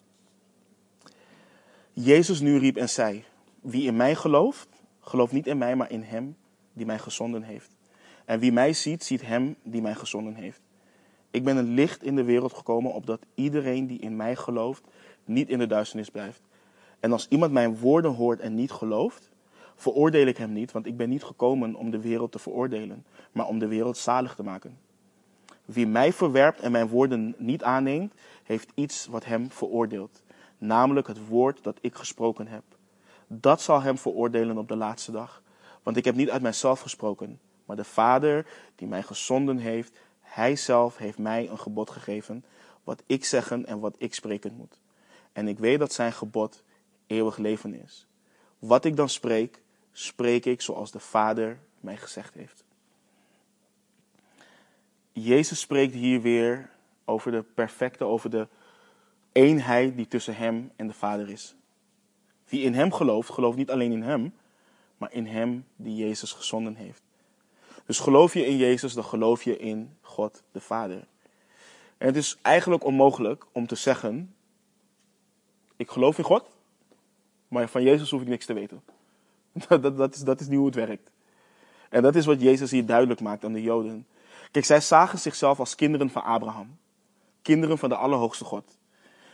Jezus 1.93 2.39
nu 2.39 2.57
riep 2.57 2.77
en 2.77 2.89
zei: 2.89 3.23
Wie 3.61 3.83
in 3.83 3.95
mij 3.95 4.15
gelooft, 4.15 4.67
gelooft 4.99 5.31
niet 5.31 5.47
in 5.47 5.57
mij, 5.57 5.75
maar 5.75 5.91
in 5.91 6.01
hem 6.01 6.37
die 6.73 6.85
mij 6.85 6.99
gezonden 6.99 7.43
heeft. 7.43 7.75
En 8.25 8.39
wie 8.39 8.51
mij 8.51 8.73
ziet, 8.73 9.03
ziet 9.03 9.21
hem 9.21 9.55
die 9.63 9.81
mij 9.81 9.95
gezonden 9.95 10.35
heeft. 10.35 10.61
Ik 11.31 11.43
ben 11.43 11.57
een 11.57 11.73
licht 11.73 12.03
in 12.03 12.15
de 12.15 12.23
wereld 12.23 12.53
gekomen, 12.53 12.93
opdat 12.93 13.19
iedereen 13.35 13.87
die 13.87 13.99
in 13.99 14.15
mij 14.15 14.35
gelooft, 14.35 14.83
niet 15.25 15.49
in 15.49 15.59
de 15.59 15.67
duisternis 15.67 16.09
blijft. 16.09 16.41
En 16.99 17.11
als 17.11 17.27
iemand 17.29 17.51
mijn 17.51 17.77
woorden 17.77 18.13
hoort 18.13 18.39
en 18.39 18.55
niet 18.55 18.71
gelooft, 18.71 19.29
veroordeel 19.75 20.27
ik 20.27 20.37
hem 20.37 20.53
niet, 20.53 20.71
want 20.71 20.85
ik 20.85 20.97
ben 20.97 21.09
niet 21.09 21.23
gekomen 21.23 21.75
om 21.75 21.91
de 21.91 22.01
wereld 22.01 22.31
te 22.31 22.39
veroordelen, 22.39 23.05
maar 23.31 23.47
om 23.47 23.59
de 23.59 23.67
wereld 23.67 23.97
zalig 23.97 24.35
te 24.35 24.43
maken. 24.43 24.77
Wie 25.67 25.87
mij 25.87 26.13
verwerpt 26.13 26.59
en 26.59 26.71
mijn 26.71 26.87
woorden 26.87 27.35
niet 27.37 27.63
aanneemt, 27.63 28.13
heeft 28.43 28.71
iets 28.73 29.05
wat 29.05 29.25
hem 29.25 29.51
veroordeelt, 29.51 30.21
namelijk 30.57 31.07
het 31.07 31.27
woord 31.27 31.63
dat 31.63 31.77
ik 31.81 31.95
gesproken 31.95 32.47
heb. 32.47 32.63
Dat 33.27 33.61
zal 33.61 33.81
hem 33.81 33.97
veroordelen 33.97 34.57
op 34.57 34.67
de 34.67 34.75
laatste 34.75 35.11
dag, 35.11 35.41
want 35.83 35.97
ik 35.97 36.05
heb 36.05 36.15
niet 36.15 36.29
uit 36.29 36.41
mijzelf 36.41 36.79
gesproken, 36.79 37.39
maar 37.65 37.75
de 37.75 37.83
Vader 37.83 38.45
die 38.75 38.87
mij 38.87 39.03
gezonden 39.03 39.57
heeft, 39.57 39.97
hij 40.21 40.55
zelf 40.55 40.97
heeft 40.97 41.17
mij 41.17 41.49
een 41.49 41.59
gebod 41.59 41.89
gegeven, 41.89 42.45
wat 42.83 43.03
ik 43.05 43.25
zeggen 43.25 43.65
en 43.65 43.79
wat 43.79 43.95
ik 43.97 44.13
spreken 44.13 44.53
moet. 44.53 44.79
En 45.33 45.47
ik 45.47 45.59
weet 45.59 45.79
dat 45.79 45.93
zijn 45.93 46.13
gebod 46.13 46.63
eeuwig 47.07 47.37
leven 47.37 47.73
is. 47.83 48.07
Wat 48.59 48.85
ik 48.85 48.95
dan 48.95 49.09
spreek, 49.09 49.61
spreek 49.91 50.45
ik 50.45 50.61
zoals 50.61 50.91
de 50.91 50.99
Vader 50.99 51.59
mij 51.79 51.97
gezegd 51.97 52.33
heeft. 52.33 52.63
Jezus 55.23 55.59
spreekt 55.59 55.93
hier 55.93 56.21
weer 56.21 56.69
over 57.05 57.31
de 57.31 57.43
perfecte, 57.43 58.03
over 58.03 58.29
de 58.29 58.47
eenheid 59.31 59.95
die 59.95 60.07
tussen 60.07 60.35
hem 60.35 60.71
en 60.75 60.87
de 60.87 60.93
Vader 60.93 61.29
is. 61.29 61.55
Wie 62.45 62.61
in 62.61 62.73
hem 62.73 62.91
gelooft, 62.91 63.29
gelooft 63.29 63.57
niet 63.57 63.71
alleen 63.71 63.91
in 63.91 64.01
hem, 64.01 64.33
maar 64.97 65.13
in 65.13 65.25
hem 65.25 65.65
die 65.75 65.95
Jezus 65.95 66.31
gezonden 66.31 66.75
heeft. 66.75 67.01
Dus 67.85 67.99
geloof 67.99 68.33
je 68.33 68.45
in 68.45 68.57
Jezus, 68.57 68.93
dan 68.93 69.03
geloof 69.03 69.43
je 69.43 69.57
in 69.57 69.97
God 70.01 70.43
de 70.51 70.61
Vader. 70.61 71.07
En 71.97 72.07
het 72.07 72.15
is 72.15 72.37
eigenlijk 72.41 72.83
onmogelijk 72.83 73.45
om 73.51 73.67
te 73.67 73.75
zeggen: 73.75 74.35
Ik 75.75 75.89
geloof 75.89 76.17
in 76.17 76.23
God, 76.23 76.49
maar 77.47 77.69
van 77.69 77.83
Jezus 77.83 78.09
hoef 78.09 78.21
ik 78.21 78.27
niks 78.27 78.45
te 78.45 78.53
weten. 78.53 78.81
Dat, 79.67 79.83
dat, 79.83 79.97
dat, 79.97 80.15
is, 80.15 80.21
dat 80.21 80.39
is 80.39 80.47
niet 80.47 80.57
hoe 80.57 80.65
het 80.65 80.75
werkt. 80.75 81.11
En 81.89 82.01
dat 82.01 82.15
is 82.15 82.25
wat 82.25 82.41
Jezus 82.41 82.71
hier 82.71 82.85
duidelijk 82.85 83.21
maakt 83.21 83.45
aan 83.45 83.53
de 83.53 83.61
Joden. 83.61 84.07
Kijk, 84.51 84.65
zij 84.65 84.81
zagen 84.81 85.19
zichzelf 85.19 85.59
als 85.59 85.75
kinderen 85.75 86.09
van 86.09 86.23
Abraham. 86.23 86.77
Kinderen 87.41 87.77
van 87.77 87.89
de 87.89 87.95
Allerhoogste 87.95 88.45
God. 88.45 88.77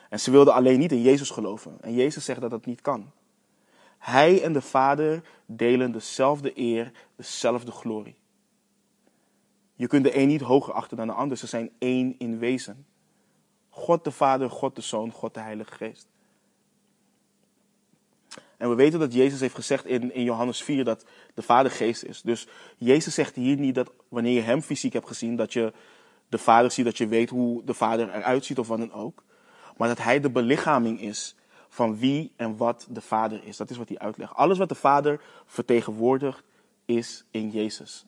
En 0.09 0.19
ze 0.19 0.31
wilden 0.31 0.53
alleen 0.53 0.79
niet 0.79 0.91
in 0.91 1.01
Jezus 1.01 1.29
geloven. 1.29 1.77
En 1.81 1.93
Jezus 1.93 2.25
zegt 2.25 2.41
dat 2.41 2.49
dat 2.49 2.65
niet 2.65 2.81
kan. 2.81 3.11
Hij 3.97 4.43
en 4.43 4.53
de 4.53 4.61
Vader 4.61 5.23
delen 5.45 5.91
dezelfde 5.91 6.51
eer, 6.59 6.91
dezelfde 7.15 7.71
glorie. 7.71 8.15
Je 9.75 9.87
kunt 9.87 10.03
de 10.03 10.17
een 10.17 10.27
niet 10.27 10.41
hoger 10.41 10.73
achter 10.73 10.97
dan 10.97 11.07
de 11.07 11.13
ander. 11.13 11.37
Ze 11.37 11.47
zijn 11.47 11.71
één 11.77 12.15
in 12.17 12.39
wezen. 12.39 12.85
God 13.69 14.03
de 14.03 14.11
Vader, 14.11 14.49
God 14.49 14.75
de 14.75 14.81
Zoon, 14.81 15.11
God 15.11 15.33
de 15.33 15.39
Heilige 15.39 15.73
Geest. 15.73 16.07
En 18.57 18.69
we 18.69 18.75
weten 18.75 18.99
dat 18.99 19.13
Jezus 19.13 19.39
heeft 19.39 19.55
gezegd 19.55 19.85
in, 19.85 20.13
in 20.13 20.23
Johannes 20.23 20.63
4 20.63 20.83
dat 20.83 21.05
de 21.33 21.41
Vader 21.41 21.71
geest 21.71 22.03
is. 22.03 22.21
Dus 22.21 22.47
Jezus 22.77 23.13
zegt 23.13 23.35
hier 23.35 23.57
niet 23.57 23.75
dat 23.75 23.91
wanneer 24.07 24.33
je 24.33 24.41
hem 24.41 24.61
fysiek 24.61 24.93
hebt 24.93 25.07
gezien, 25.07 25.35
dat 25.35 25.53
je 25.53 25.73
de 26.29 26.37
Vader 26.37 26.71
ziet, 26.71 26.85
dat 26.85 26.97
je 26.97 27.07
weet 27.07 27.29
hoe 27.29 27.63
de 27.63 27.73
Vader 27.73 28.09
eruit 28.09 28.45
ziet 28.45 28.59
of 28.59 28.67
wat 28.67 28.77
dan 28.77 28.91
ook. 28.91 29.23
Maar 29.77 29.87
dat 29.87 29.97
hij 29.97 30.19
de 30.19 30.29
belichaming 30.29 31.01
is 31.01 31.35
van 31.69 31.97
wie 31.97 32.31
en 32.35 32.57
wat 32.57 32.87
de 32.89 33.01
Vader 33.01 33.43
is. 33.43 33.57
Dat 33.57 33.69
is 33.69 33.77
wat 33.77 33.89
hij 33.89 33.99
uitlegt. 33.99 34.33
Alles 34.33 34.57
wat 34.57 34.69
de 34.69 34.75
Vader 34.75 35.21
vertegenwoordigt 35.45 36.43
is 36.85 37.25
in 37.31 37.49
Jezus. 37.49 38.05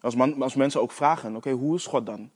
Als, 0.00 0.16
als 0.18 0.54
mensen 0.54 0.80
ook 0.80 0.92
vragen, 0.92 1.36
oké, 1.36 1.50
hoe 1.50 1.76
is 1.76 1.86
God 1.86 2.06
dan? 2.06 2.30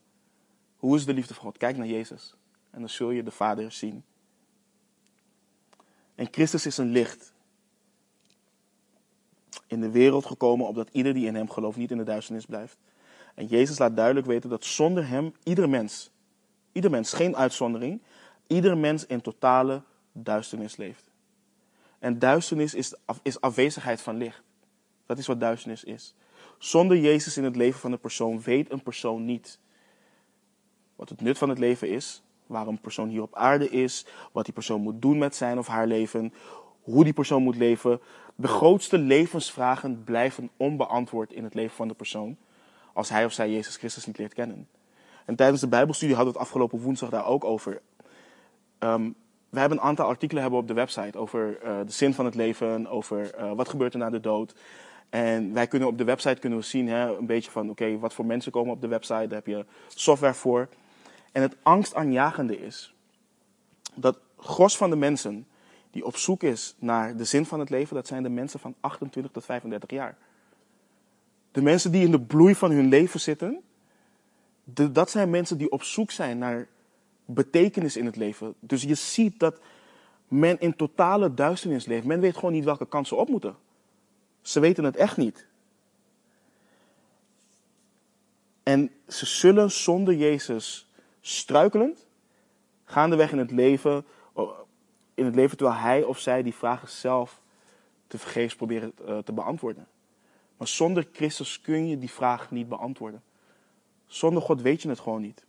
Hoe 0.76 0.96
is 0.96 1.04
de 1.04 1.14
liefde 1.14 1.34
van 1.34 1.44
God? 1.44 1.58
Kijk 1.58 1.76
naar 1.76 1.86
Jezus. 1.86 2.34
En 2.70 2.80
dan 2.80 2.88
zul 2.88 3.10
je 3.10 3.22
de 3.22 3.30
Vader 3.30 3.72
zien. 3.72 4.04
En 6.14 6.28
Christus 6.30 6.66
is 6.66 6.76
een 6.76 6.90
licht 6.90 7.33
in 9.66 9.80
de 9.80 9.90
wereld 9.90 10.26
gekomen, 10.26 10.66
opdat 10.66 10.88
ieder 10.92 11.14
die 11.14 11.26
in 11.26 11.34
hem 11.34 11.50
gelooft 11.50 11.76
niet 11.76 11.90
in 11.90 11.96
de 11.96 12.04
duisternis 12.04 12.46
blijft. 12.46 12.76
En 13.34 13.46
Jezus 13.46 13.78
laat 13.78 13.96
duidelijk 13.96 14.26
weten 14.26 14.50
dat 14.50 14.64
zonder 14.64 15.08
hem 15.08 15.32
ieder 15.42 15.68
mens, 15.68 16.10
ieder 16.72 16.90
mens, 16.90 17.12
geen 17.12 17.36
uitzondering, 17.36 18.02
ieder 18.46 18.78
mens 18.78 19.06
in 19.06 19.20
totale 19.20 19.82
duisternis 20.12 20.76
leeft. 20.76 21.10
En 21.98 22.18
duisternis 22.18 22.74
is, 22.74 22.94
is 23.22 23.40
afwezigheid 23.40 24.00
van 24.00 24.16
licht. 24.16 24.42
Dat 25.06 25.18
is 25.18 25.26
wat 25.26 25.40
duisternis 25.40 25.84
is. 25.84 26.14
Zonder 26.58 26.98
Jezus 26.98 27.36
in 27.36 27.44
het 27.44 27.56
leven 27.56 27.80
van 27.80 27.92
een 27.92 28.00
persoon 28.00 28.40
weet 28.42 28.72
een 28.72 28.82
persoon 28.82 29.24
niet 29.24 29.58
wat 30.96 31.08
het 31.08 31.20
nut 31.20 31.38
van 31.38 31.48
het 31.48 31.58
leven 31.58 31.88
is, 31.88 32.22
waarom 32.46 32.74
een 32.74 32.80
persoon 32.80 33.08
hier 33.08 33.22
op 33.22 33.34
aarde 33.34 33.70
is, 33.70 34.06
wat 34.32 34.44
die 34.44 34.54
persoon 34.54 34.80
moet 34.80 35.02
doen 35.02 35.18
met 35.18 35.36
zijn 35.36 35.58
of 35.58 35.66
haar 35.66 35.86
leven, 35.86 36.32
hoe 36.82 37.04
die 37.04 37.12
persoon 37.12 37.42
moet 37.42 37.56
leven. 37.56 38.00
De 38.36 38.48
grootste 38.48 38.98
levensvragen 38.98 40.04
blijven 40.04 40.50
onbeantwoord 40.56 41.32
in 41.32 41.44
het 41.44 41.54
leven 41.54 41.76
van 41.76 41.88
de 41.88 41.94
persoon 41.94 42.36
als 42.92 43.08
hij 43.08 43.24
of 43.24 43.32
zij 43.32 43.50
Jezus 43.50 43.76
Christus 43.76 44.06
niet 44.06 44.18
leert 44.18 44.34
kennen. 44.34 44.68
En 45.24 45.36
tijdens 45.36 45.60
de 45.60 45.68
Bijbelstudie 45.68 46.14
hadden 46.14 46.32
we 46.32 46.38
het 46.38 46.48
afgelopen 46.48 46.80
woensdag 46.80 47.10
daar 47.10 47.26
ook 47.26 47.44
over. 47.44 47.80
Um, 48.78 49.14
we 49.48 49.60
hebben 49.60 49.78
een 49.78 49.84
aantal 49.84 50.06
artikelen 50.06 50.42
hebben 50.42 50.60
op 50.60 50.68
de 50.68 50.74
website 50.74 51.18
over 51.18 51.58
uh, 51.64 51.78
de 51.86 51.92
zin 51.92 52.14
van 52.14 52.24
het 52.24 52.34
leven, 52.34 52.86
over 52.86 53.38
uh, 53.38 53.52
wat 53.52 53.68
gebeurt 53.68 53.92
er 53.92 53.98
na 53.98 54.10
de 54.10 54.20
dood. 54.20 54.54
En 55.10 55.52
wij 55.52 55.66
kunnen 55.66 55.88
op 55.88 55.98
de 55.98 56.04
website 56.04 56.40
kunnen 56.40 56.58
we 56.58 56.64
zien 56.64 56.88
hè, 56.88 57.16
een 57.16 57.26
beetje 57.26 57.50
van 57.50 57.70
oké, 57.70 57.98
wat 57.98 58.14
voor 58.14 58.26
mensen 58.26 58.52
komen 58.52 58.72
op 58.72 58.80
de 58.80 58.88
website. 58.88 59.26
Daar 59.26 59.42
heb 59.44 59.46
je 59.46 59.64
software 59.88 60.34
voor. 60.34 60.68
En 61.32 61.42
het 61.42 61.56
angstaanjagende 61.62 62.60
is 62.60 62.94
dat 63.94 64.18
gros 64.36 64.76
van 64.76 64.90
de 64.90 64.96
mensen 64.96 65.46
die 65.94 66.04
op 66.04 66.16
zoek 66.16 66.42
is 66.42 66.74
naar 66.78 67.16
de 67.16 67.24
zin 67.24 67.46
van 67.46 67.60
het 67.60 67.70
leven, 67.70 67.94
dat 67.94 68.06
zijn 68.06 68.22
de 68.22 68.28
mensen 68.28 68.60
van 68.60 68.74
28 68.80 69.32
tot 69.32 69.44
35 69.44 69.90
jaar. 69.90 70.16
De 71.52 71.62
mensen 71.62 71.92
die 71.92 72.04
in 72.04 72.10
de 72.10 72.20
bloei 72.20 72.54
van 72.54 72.70
hun 72.70 72.88
leven 72.88 73.20
zitten, 73.20 73.62
dat 74.64 75.10
zijn 75.10 75.30
mensen 75.30 75.58
die 75.58 75.70
op 75.70 75.82
zoek 75.82 76.10
zijn 76.10 76.38
naar 76.38 76.68
betekenis 77.24 77.96
in 77.96 78.06
het 78.06 78.16
leven. 78.16 78.54
Dus 78.60 78.82
je 78.82 78.94
ziet 78.94 79.38
dat 79.38 79.60
men 80.28 80.60
in 80.60 80.76
totale 80.76 81.34
duisternis 81.34 81.86
leeft. 81.86 82.06
Men 82.06 82.20
weet 82.20 82.34
gewoon 82.34 82.52
niet 82.52 82.64
welke 82.64 82.86
kansen 82.86 83.16
op 83.16 83.28
moeten. 83.28 83.56
Ze 84.42 84.60
weten 84.60 84.84
het 84.84 84.96
echt 84.96 85.16
niet. 85.16 85.46
En 88.62 88.90
ze 89.08 89.26
zullen 89.26 89.70
zonder 89.70 90.14
Jezus 90.14 90.88
struikelend, 91.20 92.06
gaandeweg 92.84 93.32
in 93.32 93.38
het 93.38 93.50
leven, 93.50 94.04
in 95.14 95.24
het 95.24 95.34
leven 95.34 95.56
terwijl 95.56 95.78
hij 95.78 96.02
of 96.02 96.18
zij 96.18 96.42
die 96.42 96.54
vragen 96.54 96.88
zelf 96.88 97.40
te 98.06 98.18
vergeefs 98.18 98.56
proberen 98.56 98.92
eh, 99.06 99.18
te 99.18 99.32
beantwoorden. 99.32 99.86
Maar 100.56 100.68
zonder 100.68 101.08
Christus 101.12 101.60
kun 101.60 101.86
je 101.86 101.98
die 101.98 102.10
vraag 102.10 102.50
niet 102.50 102.68
beantwoorden. 102.68 103.22
Zonder 104.06 104.42
God 104.42 104.60
weet 104.60 104.82
je 104.82 104.88
het 104.88 105.00
gewoon 105.00 105.20
niet. 105.20 105.44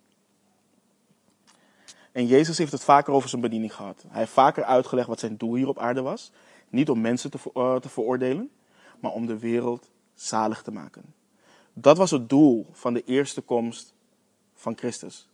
En 2.11 2.25
Jezus 2.25 2.57
heeft 2.57 2.71
het 2.71 2.83
vaker 2.83 3.13
over 3.13 3.29
zijn 3.29 3.41
bediening 3.41 3.75
gehad. 3.75 4.03
Hij 4.07 4.19
heeft 4.19 4.31
vaker 4.31 4.63
uitgelegd 4.63 5.07
wat 5.07 5.19
zijn 5.19 5.37
doel 5.37 5.55
hier 5.55 5.67
op 5.67 5.79
aarde 5.79 6.01
was. 6.01 6.31
Niet 6.69 6.89
om 6.89 7.01
mensen 7.01 7.31
te, 7.31 7.37
uh, 7.53 7.75
te 7.75 7.89
veroordelen, 7.89 8.51
maar 8.99 9.11
om 9.11 9.25
de 9.25 9.39
wereld 9.39 9.89
zalig 10.13 10.61
te 10.61 10.71
maken. 10.71 11.13
Dat 11.73 11.97
was 11.97 12.11
het 12.11 12.29
doel 12.29 12.65
van 12.71 12.93
de 12.93 13.03
eerste 13.03 13.41
komst 13.41 13.93
van 14.53 14.77
Christus. 14.77 15.27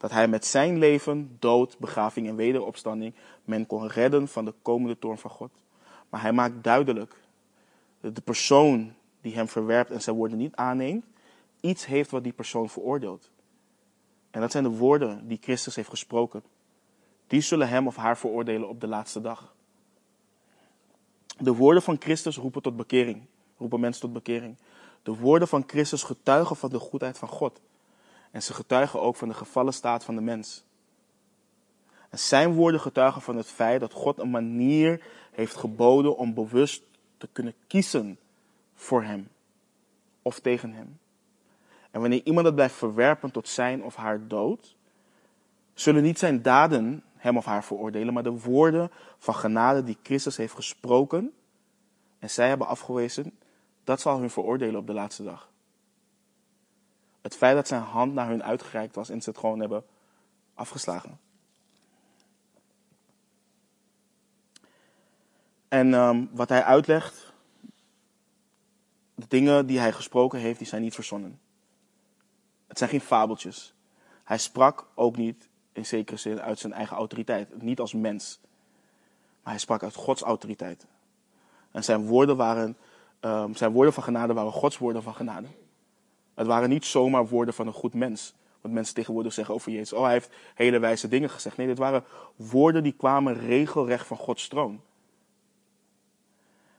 Dat 0.00 0.10
hij 0.10 0.28
met 0.28 0.46
zijn 0.46 0.78
leven, 0.78 1.36
dood, 1.38 1.78
begraving 1.78 2.28
en 2.28 2.36
wederopstanding 2.36 3.14
men 3.44 3.66
kon 3.66 3.86
redden 3.86 4.28
van 4.28 4.44
de 4.44 4.54
komende 4.62 4.98
toorn 4.98 5.18
van 5.18 5.30
God. 5.30 5.50
Maar 6.08 6.20
hij 6.20 6.32
maakt 6.32 6.64
duidelijk 6.64 7.20
dat 8.00 8.14
de 8.14 8.20
persoon 8.20 8.94
die 9.20 9.34
hem 9.34 9.48
verwerpt 9.48 9.90
en 9.90 10.02
zijn 10.02 10.16
woorden 10.16 10.38
niet 10.38 10.54
aanneemt, 10.54 11.04
iets 11.60 11.86
heeft 11.86 12.10
wat 12.10 12.22
die 12.22 12.32
persoon 12.32 12.68
veroordeelt. 12.68 13.30
En 14.30 14.40
dat 14.40 14.50
zijn 14.50 14.64
de 14.64 14.70
woorden 14.70 15.28
die 15.28 15.38
Christus 15.40 15.76
heeft 15.76 15.88
gesproken. 15.88 16.42
Die 17.26 17.40
zullen 17.40 17.68
hem 17.68 17.86
of 17.86 17.96
haar 17.96 18.18
veroordelen 18.18 18.68
op 18.68 18.80
de 18.80 18.86
laatste 18.86 19.20
dag. 19.20 19.54
De 21.38 21.54
woorden 21.54 21.82
van 21.82 21.96
Christus 21.98 22.36
roepen 22.36 22.62
tot 22.62 22.76
bekering, 22.76 23.22
roepen 23.56 23.80
mensen 23.80 24.02
tot 24.02 24.12
bekering. 24.12 24.56
De 25.02 25.16
woorden 25.16 25.48
van 25.48 25.64
Christus 25.66 26.02
getuigen 26.02 26.56
van 26.56 26.70
de 26.70 26.78
goedheid 26.78 27.18
van 27.18 27.28
God. 27.28 27.60
En 28.30 28.42
ze 28.42 28.54
getuigen 28.54 29.00
ook 29.00 29.16
van 29.16 29.28
de 29.28 29.34
gevallen 29.34 29.72
staat 29.72 30.04
van 30.04 30.14
de 30.14 30.20
mens. 30.20 30.64
En 32.10 32.18
zijn 32.18 32.54
woorden 32.54 32.80
getuigen 32.80 33.22
van 33.22 33.36
het 33.36 33.46
feit 33.46 33.80
dat 33.80 33.92
God 33.92 34.18
een 34.18 34.30
manier 34.30 35.04
heeft 35.30 35.56
geboden 35.56 36.16
om 36.16 36.34
bewust 36.34 36.82
te 37.16 37.28
kunnen 37.32 37.54
kiezen 37.66 38.18
voor 38.74 39.02
hem 39.02 39.28
of 40.22 40.40
tegen 40.40 40.72
hem. 40.72 40.98
En 41.90 42.00
wanneer 42.00 42.24
iemand 42.24 42.44
dat 42.44 42.54
blijft 42.54 42.74
verwerpen 42.74 43.30
tot 43.30 43.48
zijn 43.48 43.82
of 43.84 43.96
haar 43.96 44.28
dood, 44.28 44.76
zullen 45.74 46.02
niet 46.02 46.18
zijn 46.18 46.42
daden 46.42 47.02
hem 47.16 47.36
of 47.36 47.44
haar 47.44 47.64
veroordelen, 47.64 48.14
maar 48.14 48.22
de 48.22 48.40
woorden 48.40 48.90
van 49.18 49.34
genade 49.34 49.84
die 49.84 49.98
Christus 50.02 50.36
heeft 50.36 50.54
gesproken 50.54 51.32
en 52.18 52.30
zij 52.30 52.48
hebben 52.48 52.66
afgewezen, 52.66 53.38
dat 53.84 54.00
zal 54.00 54.18
hun 54.18 54.30
veroordelen 54.30 54.80
op 54.80 54.86
de 54.86 54.92
laatste 54.92 55.22
dag. 55.22 55.48
Het 57.20 57.36
feit 57.36 57.54
dat 57.54 57.68
zijn 57.68 57.82
hand 57.82 58.14
naar 58.14 58.28
hun 58.28 58.44
uitgereikt 58.44 58.94
was 58.94 59.08
en 59.08 59.22
ze 59.22 59.30
het 59.30 59.38
gewoon 59.38 59.60
hebben 59.60 59.84
afgeslagen. 60.54 61.18
En 65.68 65.94
um, 65.94 66.28
wat 66.32 66.48
hij 66.48 66.62
uitlegt, 66.64 67.32
de 69.14 69.26
dingen 69.28 69.66
die 69.66 69.78
hij 69.78 69.92
gesproken 69.92 70.38
heeft, 70.38 70.58
die 70.58 70.66
zijn 70.66 70.82
niet 70.82 70.94
verzonnen. 70.94 71.40
Het 72.66 72.78
zijn 72.78 72.90
geen 72.90 73.00
fabeltjes. 73.00 73.74
Hij 74.24 74.38
sprak 74.38 74.86
ook 74.94 75.16
niet 75.16 75.48
in 75.72 75.86
zekere 75.86 76.16
zin 76.16 76.40
uit 76.40 76.58
zijn 76.58 76.72
eigen 76.72 76.96
autoriteit, 76.96 77.62
niet 77.62 77.80
als 77.80 77.92
mens. 77.92 78.38
Maar 79.42 79.52
hij 79.52 79.58
sprak 79.58 79.82
uit 79.82 79.94
Gods 79.94 80.22
autoriteit. 80.22 80.86
En 81.70 81.84
zijn 81.84 82.06
woorden, 82.06 82.36
waren, 82.36 82.76
um, 83.20 83.54
zijn 83.54 83.72
woorden 83.72 83.92
van 83.92 84.02
genade 84.02 84.32
waren 84.32 84.52
Gods 84.52 84.78
woorden 84.78 85.02
van 85.02 85.14
genade. 85.14 85.46
Het 86.40 86.48
waren 86.48 86.68
niet 86.68 86.84
zomaar 86.84 87.26
woorden 87.28 87.54
van 87.54 87.66
een 87.66 87.72
goed 87.72 87.94
mens. 87.94 88.34
Wat 88.60 88.72
mensen 88.72 88.94
tegenwoordig 88.94 89.32
zeggen 89.32 89.54
over 89.54 89.72
Jezus. 89.72 89.92
Oh, 89.92 90.02
hij 90.02 90.12
heeft 90.12 90.32
hele 90.54 90.78
wijze 90.78 91.08
dingen 91.08 91.30
gezegd. 91.30 91.56
Nee, 91.56 91.66
dit 91.66 91.78
waren 91.78 92.04
woorden 92.36 92.82
die 92.82 92.92
kwamen 92.92 93.34
regelrecht 93.34 94.06
van 94.06 94.16
Gods 94.16 94.48
troon. 94.48 94.80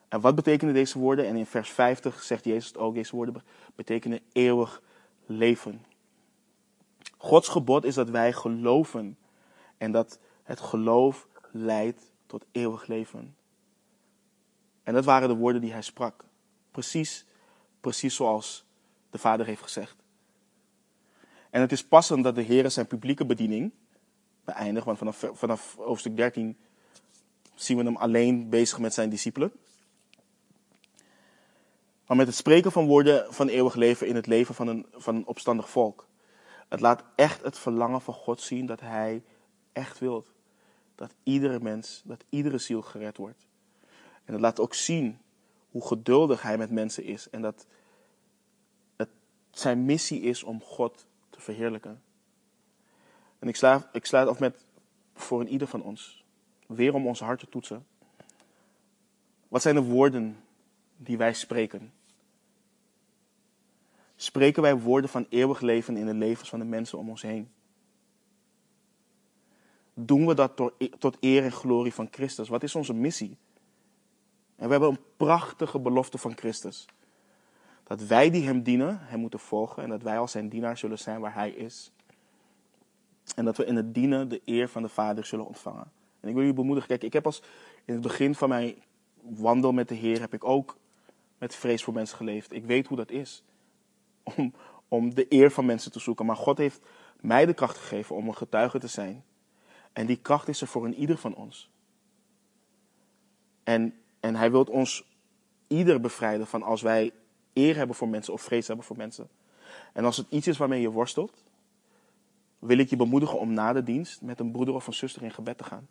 En 0.08 0.22
wat 0.22 0.36
betekenen 0.36 0.74
deze 0.74 1.00
woorden? 1.00 1.28
En 1.28 1.36
in 1.36 1.46
vers 1.46 1.70
50 1.70 2.24
zegt 2.24 2.46
Jezus 2.46 2.76
ook, 2.76 2.94
deze 2.94 3.16
woorden 3.16 3.44
betekenen 3.76 4.20
eeuwig 4.32 4.82
leven. 5.26 5.86
Gods 7.18 7.48
gebod 7.48 7.84
is 7.84 7.96
dat 7.96 8.10
wij 8.10 8.34
geloven 8.34 9.18
en 9.78 9.92
dat 9.92 10.20
het 10.44 10.60
geloof 10.60 11.28
leidt 11.52 12.12
tot 12.26 12.46
eeuwig 12.52 12.88
leven. 12.88 13.36
En 14.84 14.94
dat 14.94 15.06
waren 15.06 15.30
de 15.30 15.36
woorden 15.36 15.62
die 15.62 15.72
hij 15.72 15.82
sprak. 15.82 16.26
Precies, 16.72 17.26
precies 17.82 18.16
zoals 18.16 18.70
de 19.12 19.18
Vader 19.18 19.46
heeft 19.46 19.62
gezegd. 19.62 19.96
En 21.50 21.62
het 21.62 21.72
is 21.72 21.86
passend 21.86 22.24
dat 22.24 22.36
de 22.36 22.42
Heer 22.42 22.72
zijn 22.72 22.88
publieke 22.88 23.26
bediening 23.26 23.72
beëindigt, 24.44 24.86
want 24.86 24.98
vanaf, 24.98 25.26
vanaf 25.34 25.76
hoofdstuk 25.76 26.16
13 26.16 26.58
zien 27.56 27.78
we 27.78 27.84
hem 27.84 27.96
alleen 27.96 28.50
bezig 28.50 28.80
met 28.80 28.94
zijn 28.94 29.10
discipelen. 29.10 29.52
Maar 32.08 32.18
met 32.18 32.28
het 32.28 32.36
spreken 32.36 32.72
van 32.72 32.86
woorden 32.86 33.34
van 33.34 33.48
eeuwig 33.48 33.76
leven 33.76 34.08
in 34.08 34.16
het 34.16 34.28
leven 34.28 34.56
van 34.56 34.68
een, 34.68 34.86
van 34.92 35.16
een 35.16 35.26
opstandig 35.26 35.70
volk. 35.70 36.08
Het 36.70 36.80
laat 36.80 37.04
echt 37.16 37.44
het 37.44 37.58
verlangen 37.58 38.02
van 38.02 38.14
God 38.14 38.42
zien 38.42 38.66
dat 38.66 38.80
hij 38.80 39.24
echt 39.74 40.00
wilt. 40.00 40.32
Dat 40.96 41.14
iedere 41.24 41.60
mens, 41.60 42.02
dat 42.06 42.24
iedere 42.30 42.58
ziel 42.58 42.82
gered 42.82 43.18
wordt. 43.18 43.48
En 44.26 44.34
het 44.34 44.42
laat 44.42 44.60
ook 44.60 44.74
zien 44.74 45.20
hoe 45.70 45.88
geduldig 45.88 46.42
hij 46.42 46.58
met 46.58 46.72
mensen 46.72 47.04
is. 47.04 47.30
En 47.30 47.42
dat 47.42 47.66
zijn 49.52 49.86
missie 49.86 50.22
is 50.22 50.44
om 50.44 50.62
God 50.62 51.06
te 51.30 51.42
verheerlijken. 51.42 52.02
En 53.40 53.48
ik 53.48 53.56
sluit, 53.56 53.88
ik 53.92 54.06
sluit 54.06 54.28
af 54.28 54.40
met 54.40 54.66
voor 55.14 55.40
een 55.40 55.50
ieder 55.50 55.68
van 55.68 55.84
ons. 55.84 56.24
Weer 56.68 56.94
om 56.94 57.08
ons 57.08 57.20
hart 57.20 57.40
te 57.40 57.50
toetsen. 57.50 57.86
Wat 59.48 59.62
zijn 59.62 59.76
de 59.76 59.82
woorden 59.82 60.44
die 60.98 61.18
wij 61.18 61.34
spreken? 61.34 61.94
Spreken 64.16 64.62
wij 64.62 64.78
woorden 64.78 65.10
van 65.10 65.26
eeuwig 65.30 65.62
leven 65.62 65.98
in 65.98 66.06
de 66.06 66.14
levens 66.14 66.50
van 66.50 66.60
de 66.60 66.66
mensen 66.66 66.98
om 66.98 67.10
ons 67.10 67.22
heen? 67.22 67.52
Doen 69.94 70.26
we 70.26 70.34
dat 70.34 70.72
e-, 70.78 70.90
tot 70.90 71.18
eer 71.20 71.44
en 71.44 71.52
glorie 71.52 71.94
van 71.94 72.08
Christus? 72.12 72.50
Wat 72.50 72.64
is 72.64 72.76
onze 72.76 72.94
missie? 72.94 73.38
En 74.56 74.66
we 74.66 74.72
hebben 74.72 74.90
een 74.90 75.04
prachtige 75.18 75.80
belofte 75.80 76.18
van 76.18 76.38
Christus. 76.38 76.86
Dat 77.92 78.08
wij 78.08 78.30
die 78.30 78.46
hem 78.46 78.64
dienen, 78.64 79.00
hem 79.02 79.20
moeten 79.20 79.40
volgen 79.40 79.84
en 79.84 79.90
dat 79.90 80.02
wij 80.02 80.20
als 80.20 80.32
zijn 80.32 80.50
dienaar 80.50 80.78
zullen 80.78 81.00
zijn 81.00 81.20
waar 81.20 81.34
hij 81.34 81.50
is. 81.50 81.92
En 83.36 83.46
dat 83.46 83.58
we 83.58 83.66
in 83.66 83.76
het 83.76 83.94
dienen 83.94 84.28
de 84.30 84.42
eer 84.46 84.70
van 84.70 84.82
de 84.82 84.88
Vader 84.88 85.26
zullen 85.26 85.46
ontvangen. 85.46 85.92
En 86.20 86.28
ik 86.28 86.34
wil 86.34 86.38
jullie 86.38 86.54
bemoedigen, 86.54 86.90
kijk, 86.90 87.04
ik 87.04 87.14
heb 87.14 87.26
als 87.26 87.42
in 87.86 87.94
het 87.94 88.04
begin 88.04 88.36
van 88.36 88.50
mijn 88.50 88.76
wandel 89.22 89.72
met 89.72 89.88
de 89.88 89.96
Heer, 89.96 90.20
heb 90.20 90.34
ik 90.34 90.44
ook 90.44 90.78
met 91.38 91.56
vrees 91.56 91.84
voor 91.84 91.94
mensen 91.94 92.18
geleefd. 92.18 92.54
Ik 92.54 92.66
weet 92.66 92.88
hoe 92.88 92.98
dat 92.98 93.12
is. 93.12 93.44
Om, 94.24 94.54
om 94.88 95.14
de 95.14 95.26
eer 95.30 95.52
van 95.52 95.66
mensen 95.66 95.92
te 95.92 96.00
zoeken. 96.00 96.26
Maar 96.26 96.36
God 96.36 96.58
heeft 96.58 96.82
mij 97.20 97.46
de 97.46 97.54
kracht 97.54 97.78
gegeven 97.78 98.16
om 98.16 98.28
een 98.28 98.38
getuige 98.38 98.80
te 98.80 98.88
zijn. 98.88 99.24
En 99.94 100.06
die 100.06 100.18
kracht 100.18 100.48
is 100.48 100.62
er 100.62 100.68
voor 100.68 100.86
een 100.86 100.96
ieder 100.96 101.18
van 101.18 101.36
ons. 101.36 101.70
En, 103.64 103.94
en 104.20 104.36
hij 104.36 104.52
wil 104.52 104.64
ons 104.64 105.06
ieder 105.68 106.00
bevrijden 106.00 106.48
van 106.48 106.64
als 106.64 106.82
wij 106.82 107.12
eer 107.54 107.76
hebben 107.76 107.96
voor 107.96 108.10
mensen 108.10 108.34
of 108.34 108.42
vrees 108.42 108.68
hebben 108.68 108.86
voor 108.86 108.98
mensen. 108.98 109.30
En 109.94 110.06
als 110.06 110.18
het 110.18 110.26
iets 110.30 110.48
is 110.48 110.58
waarmee 110.58 110.82
je 110.82 110.92
worstelt, 110.92 111.44
wil 112.60 112.78
ik 112.78 112.90
je 112.90 112.96
bemoedigen 112.96 113.40
om 113.40 113.54
na 113.54 113.74
de 113.74 113.84
dienst 113.84 114.22
met 114.22 114.40
een 114.40 114.52
broeder 114.52 114.76
of 114.76 114.88
een 114.88 114.94
zuster 114.94 115.24
in 115.24 115.32
gebed 115.32 115.58
te 115.58 115.64
gaan. 115.64 115.88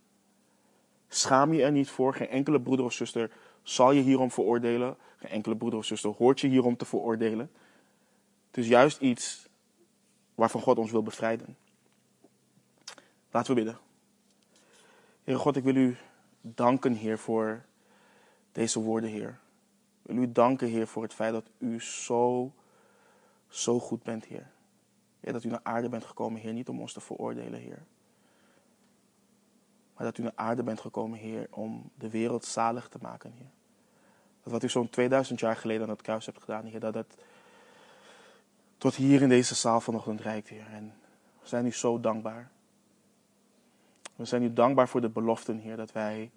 Schaam 1.08 1.52
je 1.52 1.62
er 1.62 1.72
niet 1.72 1.90
voor. 1.90 2.14
Geen 2.14 2.28
enkele 2.28 2.60
broeder 2.60 2.84
of 2.86 2.92
zuster 2.92 3.30
zal 3.62 3.92
je 3.92 4.02
hierom 4.02 4.30
veroordelen. 4.30 4.96
Geen 5.16 5.30
enkele 5.30 5.56
broeder 5.56 5.78
of 5.78 5.84
zuster 5.84 6.10
hoort 6.10 6.40
je 6.40 6.48
hierom 6.48 6.76
te 6.76 6.84
veroordelen. 6.84 7.50
Het 8.46 8.58
is 8.58 8.68
juist 8.68 9.00
iets 9.00 9.48
waarvan 10.34 10.60
God 10.60 10.78
ons 10.78 10.90
wil 10.90 11.02
bevrijden. 11.02 11.56
Laten 13.30 13.54
we 13.54 13.62
bidden. 13.62 13.80
Heer 15.24 15.38
God, 15.38 15.56
ik 15.56 15.64
wil 15.64 15.76
u 15.76 15.96
danken, 16.40 16.92
Heer, 16.92 17.18
voor 17.18 17.64
deze 18.52 18.80
woorden, 18.80 19.10
Heer. 19.10 19.38
Wil 20.10 20.22
u 20.22 20.32
danken, 20.32 20.68
Heer, 20.68 20.86
voor 20.86 21.02
het 21.02 21.14
feit 21.14 21.32
dat 21.32 21.50
u 21.58 21.80
zo, 21.80 22.52
zo 23.48 23.80
goed 23.80 24.02
bent, 24.02 24.24
Heer. 24.24 24.50
Heer, 25.20 25.32
dat 25.32 25.44
u 25.44 25.48
naar 25.48 25.60
aarde 25.62 25.88
bent 25.88 26.04
gekomen, 26.04 26.40
Heer, 26.40 26.52
niet 26.52 26.68
om 26.68 26.80
ons 26.80 26.92
te 26.92 27.00
veroordelen, 27.00 27.60
Heer. 27.60 27.82
Maar 29.96 30.06
dat 30.06 30.18
u 30.18 30.22
naar 30.22 30.32
aarde 30.34 30.62
bent 30.62 30.80
gekomen, 30.80 31.18
Heer, 31.18 31.46
om 31.50 31.90
de 31.94 32.10
wereld 32.10 32.44
zalig 32.44 32.88
te 32.88 32.98
maken, 33.00 33.32
Heer. 33.32 33.50
Dat 34.42 34.52
wat 34.52 34.62
u 34.62 34.68
zo'n 34.68 34.90
2000 34.90 35.40
jaar 35.40 35.56
geleden 35.56 35.82
aan 35.82 35.88
het 35.88 36.02
kruis 36.02 36.26
hebt 36.26 36.40
gedaan, 36.40 36.64
Heer, 36.64 36.80
dat 36.80 36.94
het 36.94 37.14
tot 38.78 38.94
hier 38.94 39.22
in 39.22 39.28
deze 39.28 39.54
zaal 39.54 39.80
vanochtend 39.80 40.20
reikt, 40.20 40.48
Heer. 40.48 40.66
En 40.66 40.94
we 41.40 41.48
zijn 41.48 41.66
u 41.66 41.72
zo 41.72 42.00
dankbaar. 42.00 42.50
We 44.16 44.24
zijn 44.24 44.42
u 44.42 44.52
dankbaar 44.52 44.88
voor 44.88 45.00
de 45.00 45.08
beloften, 45.08 45.58
Heer, 45.58 45.76
dat 45.76 45.92
wij 45.92 46.30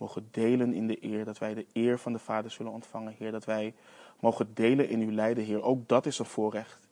mogen 0.00 0.28
delen 0.30 0.74
in 0.74 0.86
de 0.86 1.04
eer, 1.04 1.24
dat 1.24 1.38
wij 1.38 1.54
de 1.54 1.66
eer 1.72 1.98
van 1.98 2.12
de 2.12 2.18
Vader 2.18 2.50
zullen 2.50 2.72
ontvangen, 2.72 3.14
Heer, 3.18 3.32
dat 3.32 3.44
wij 3.44 3.74
mogen 4.20 4.54
delen 4.54 4.88
in 4.88 5.00
uw 5.00 5.10
lijden, 5.10 5.44
Heer. 5.44 5.62
Ook 5.62 5.88
dat 5.88 6.06
is 6.06 6.18
een 6.18 6.24
voorrecht. 6.24 6.88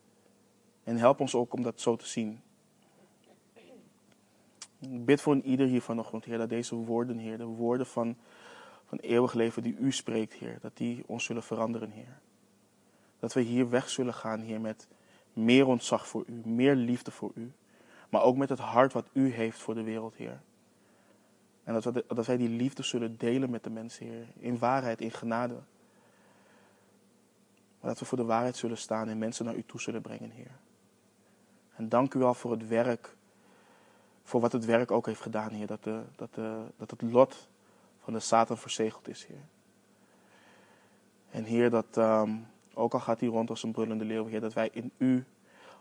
En 0.84 0.96
help 0.96 1.20
ons 1.20 1.34
ook 1.34 1.52
om 1.52 1.62
dat 1.62 1.80
zo 1.80 1.96
te 1.96 2.06
zien. 2.06 2.40
Ik 4.80 5.04
bid 5.04 5.20
voor 5.20 5.32
een 5.32 5.44
ieder 5.44 5.66
hier 5.66 5.82
vanochtend, 5.82 6.24
Heer, 6.24 6.38
dat 6.38 6.48
deze 6.48 6.74
woorden, 6.74 7.18
Heer, 7.18 7.38
de 7.38 7.44
woorden 7.44 7.86
van, 7.86 8.16
van 8.84 8.98
eeuwig 8.98 9.32
leven 9.32 9.62
die 9.62 9.76
U 9.76 9.92
spreekt, 9.92 10.32
Heer, 10.32 10.58
dat 10.60 10.76
die 10.76 11.04
ons 11.06 11.24
zullen 11.24 11.42
veranderen, 11.42 11.90
Heer. 11.90 12.18
Dat 13.18 13.32
we 13.32 13.40
hier 13.40 13.70
weg 13.70 13.88
zullen 13.88 14.14
gaan, 14.14 14.40
Heer, 14.40 14.60
met 14.60 14.88
meer 15.32 15.66
ontzag 15.66 16.08
voor 16.08 16.24
U, 16.26 16.48
meer 16.48 16.74
liefde 16.74 17.10
voor 17.10 17.32
U, 17.34 17.52
maar 18.08 18.22
ook 18.22 18.36
met 18.36 18.48
het 18.48 18.58
hart 18.58 18.92
wat 18.92 19.08
U 19.12 19.32
heeft 19.32 19.58
voor 19.58 19.74
de 19.74 19.82
wereld, 19.82 20.14
Heer. 20.14 20.40
En 21.68 21.80
dat, 21.80 22.02
dat 22.06 22.26
wij 22.26 22.36
die 22.36 22.48
liefde 22.48 22.82
zullen 22.82 23.16
delen 23.18 23.50
met 23.50 23.64
de 23.64 23.70
mensen, 23.70 24.06
Heer, 24.06 24.26
in 24.38 24.58
waarheid, 24.58 25.00
in 25.00 25.10
genade. 25.10 25.54
Maar 27.80 27.90
dat 27.90 27.98
we 27.98 28.04
voor 28.04 28.18
de 28.18 28.24
waarheid 28.24 28.56
zullen 28.56 28.78
staan 28.78 29.08
en 29.08 29.18
mensen 29.18 29.44
naar 29.44 29.56
U 29.56 29.62
toe 29.66 29.80
zullen 29.80 30.02
brengen, 30.02 30.30
Heer. 30.30 30.50
En 31.74 31.88
dank 31.88 32.14
u 32.14 32.18
wel 32.18 32.34
voor 32.34 32.50
het 32.50 32.68
werk, 32.68 33.16
voor 34.22 34.40
wat 34.40 34.52
het 34.52 34.64
werk 34.64 34.90
ook 34.90 35.06
heeft 35.06 35.20
gedaan, 35.20 35.50
Heer. 35.50 35.66
Dat, 35.66 35.84
de, 35.84 36.02
dat, 36.16 36.34
de, 36.34 36.64
dat 36.76 36.90
het 36.90 37.02
lot 37.02 37.48
van 37.98 38.12
de 38.12 38.20
Satan 38.20 38.58
verzegeld 38.58 39.08
is, 39.08 39.24
Heer. 39.24 39.44
En 41.30 41.44
Heer, 41.44 41.70
dat 41.70 41.96
um, 41.96 42.46
ook 42.74 42.92
al 42.92 43.00
gaat 43.00 43.20
hij 43.20 43.28
rond 43.28 43.50
als 43.50 43.62
een 43.62 43.72
brullende 43.72 44.04
leeuw, 44.04 44.26
Heer, 44.26 44.40
dat 44.40 44.52
wij 44.52 44.68
in 44.72 44.92
U 44.96 45.24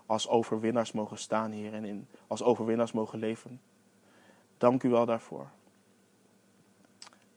als 0.05 0.27
overwinnaars 0.27 0.91
mogen 0.91 1.17
staan, 1.17 1.51
Heer. 1.51 1.73
En 1.73 1.85
in, 1.85 2.07
als 2.27 2.43
overwinnaars 2.43 2.91
mogen 2.91 3.19
leven. 3.19 3.61
Dank 4.57 4.83
u 4.83 4.89
wel 4.89 5.05
daarvoor. 5.05 5.49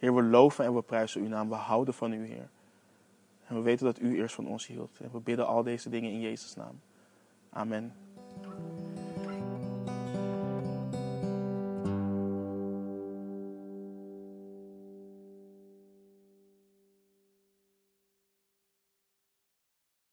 Heer, 0.01 0.15
we 0.15 0.23
loven 0.23 0.65
en 0.65 0.75
we 0.75 0.83
prijzen 0.83 1.21
uw 1.21 1.29
naam. 1.29 1.49
We 1.49 1.55
houden 1.55 1.95
van 1.95 2.13
u, 2.13 2.27
Heer. 2.27 2.49
En 3.47 3.55
we 3.55 3.61
weten 3.61 3.87
dat 3.87 4.01
u 4.01 4.17
eerst 4.17 4.35
van 4.35 4.47
ons 4.47 4.67
hield. 4.67 4.99
En 5.01 5.11
we 5.13 5.21
bidden 5.21 5.47
al 5.47 5.63
deze 5.63 5.91
dingen 5.91 6.11
in 6.11 6.21
Jezus' 6.21 6.55
naam. 6.55 6.81
Amen. 7.51 7.95